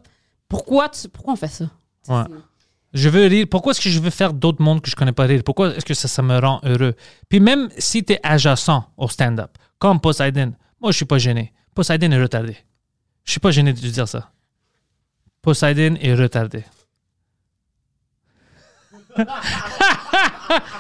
[0.49, 1.71] pourquoi, tu, pourquoi on fait ça?
[2.09, 2.25] Ouais.
[2.91, 3.47] Je veux rire.
[3.49, 5.41] Pourquoi est-ce que je veux faire d'autres mondes que je connais pas rire?
[5.45, 6.95] Pourquoi est-ce que ça, ça me rend heureux?
[7.29, 11.53] Puis même si tu es adjacent au stand-up, comme Poseidon, moi, je suis pas gêné.
[11.73, 12.57] Poseidon est retardé.
[13.23, 14.29] Je suis pas gêné de dire ça.
[15.41, 16.65] Poseidon est retardé.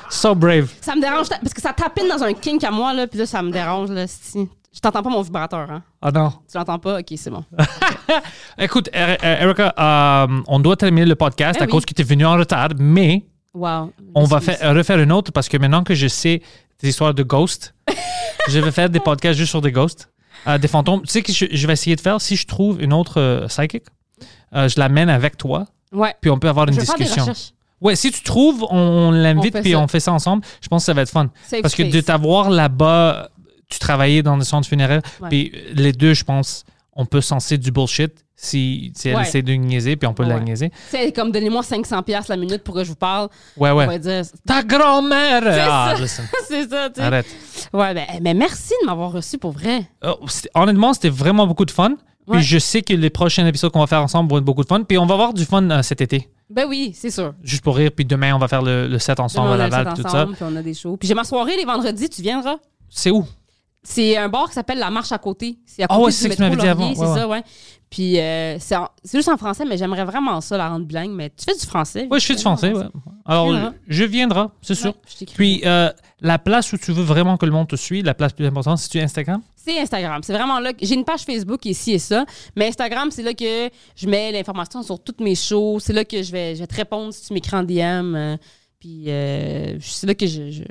[0.09, 0.73] so brave.
[0.81, 3.25] Ça me dérange parce que ça tapine dans un kink à moi, là, puis là,
[3.25, 4.07] ça me dérange, là.
[4.07, 4.49] si.
[4.75, 5.83] Je t'entends pas mon vibrateur, hein?
[6.01, 6.33] Ah non.
[6.51, 6.99] Tu l'entends pas?
[6.99, 7.45] Ok, c'est bon.
[8.57, 11.71] Écoute, Er- Er- Erica, euh, on doit terminer le podcast Eh à oui.
[11.71, 13.93] cause que tu es venu en retard, mais Wow.
[14.15, 16.41] on va faire, refaire une autre parce que maintenant que je sais
[16.81, 17.73] des histoires de ghosts,
[18.49, 20.09] je vais faire des podcasts juste sur des ghosts,
[20.47, 21.01] euh, des fantômes.
[21.03, 23.47] Tu sais que je, je vais essayer de faire, si je trouve une autre euh,
[23.47, 23.83] psychic,
[24.53, 26.13] euh, je l'amène avec toi, Ouais.
[26.19, 27.25] puis on peut avoir une Je discussion.
[27.81, 29.79] Ouais, si tu trouves, on, on l'invite puis ça.
[29.79, 30.43] on fait ça ensemble.
[30.61, 31.29] Je pense que ça va être fun.
[31.45, 33.29] Safe Parce que de t'avoir là-bas,
[33.69, 35.29] tu travaillais dans des centres funéraires, Ouais.
[35.29, 36.63] puis les deux, je pense,
[36.93, 39.21] on peut censer du bullshit si, si elle Ouais.
[39.21, 40.71] essaie de niaiser, puis on peut la niaiser.
[40.89, 43.29] C'est comme donnez-moi 500$ piastres la minute pour que je vous parle.
[43.57, 43.85] Ouais, On ouais.
[43.87, 44.23] va dire.
[44.45, 45.41] Ta grand-mère!
[45.45, 46.23] Ah, ça.
[46.47, 47.01] c'est ça, tu sais.
[47.07, 47.25] arrête.
[47.73, 49.85] Ouais, ben, mais merci de m'avoir reçu pour vrai.
[50.05, 51.95] Oh, honnêtement, c'était vraiment beaucoup de fun.
[52.29, 54.67] Puis je sais que les prochains épisodes qu'on va faire ensemble vont être beaucoup de
[54.67, 54.81] fun.
[54.83, 56.27] Puis on va avoir du fun euh, cet été.
[56.49, 57.35] Ben oui, c'est sûr.
[57.43, 57.91] Juste pour rire.
[57.95, 60.25] Puis demain, on va faire le, le set ensemble on à le Laval, tout ça.
[60.25, 60.97] puis on a des shows.
[60.97, 62.55] Puis j'ai ma soirée les vendredis, tu viendras.
[62.89, 63.25] C'est où?
[63.87, 65.59] C'est un bar qui s'appelle La Marche à côté.
[65.65, 66.95] C'est à Ah côté ouais, du c'est ce que tu m'avais dit.
[66.95, 67.43] C'est Ouais, ça, ouais.
[67.89, 71.11] Puis euh, c'est en- c'est juste en français, mais j'aimerais vraiment ça, la rendre bilingue.
[71.11, 72.07] Mais tu fais du français?
[72.09, 72.73] Oui, je fais du français.
[72.73, 72.83] ouais.
[73.25, 73.73] Alors, viendras.
[73.87, 74.89] je viendrai, c'est sûr.
[74.89, 75.25] Ouais, je.
[75.25, 78.33] Puis euh, la place où tu veux vraiment que le monde te suive, la place
[78.33, 79.41] plus importante, c'est tu Instagram?
[79.55, 80.21] C'est Instagram.
[80.23, 80.73] C'est vraiment là.
[80.73, 82.25] que- J'ai une page Facebook ici et ça.
[82.55, 85.79] Mais Instagram, c'est là que je mets l'information sur toutes mes shows.
[85.79, 88.15] C'est là que je vais, je vais te répondre si tu m'écris en DM.
[88.15, 88.37] euh,
[88.79, 90.63] puis euh, c'est là que je, je-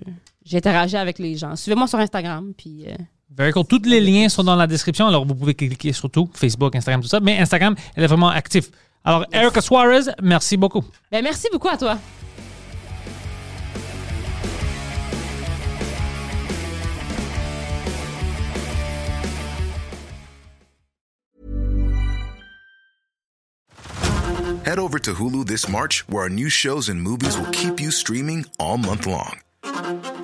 [0.44, 1.56] j'interagis avec les gens.
[1.56, 2.52] Suivez-moi sur Instagram.
[2.56, 2.94] Puis euh,
[3.36, 3.66] Very cool.
[3.66, 7.02] Tous les liens sont dans la description, alors vous pouvez cliquer sur tout, Facebook, Instagram,
[7.02, 7.20] tout ça.
[7.20, 8.68] Mais Instagram, elle est vraiment active.
[9.04, 10.84] Alors, Erica Suarez, merci beaucoup.
[11.10, 11.98] ben, merci beaucoup à toi.
[24.64, 27.90] Head over to Hulu this March, where our new shows and movies will keep you
[27.90, 30.23] streaming all month long.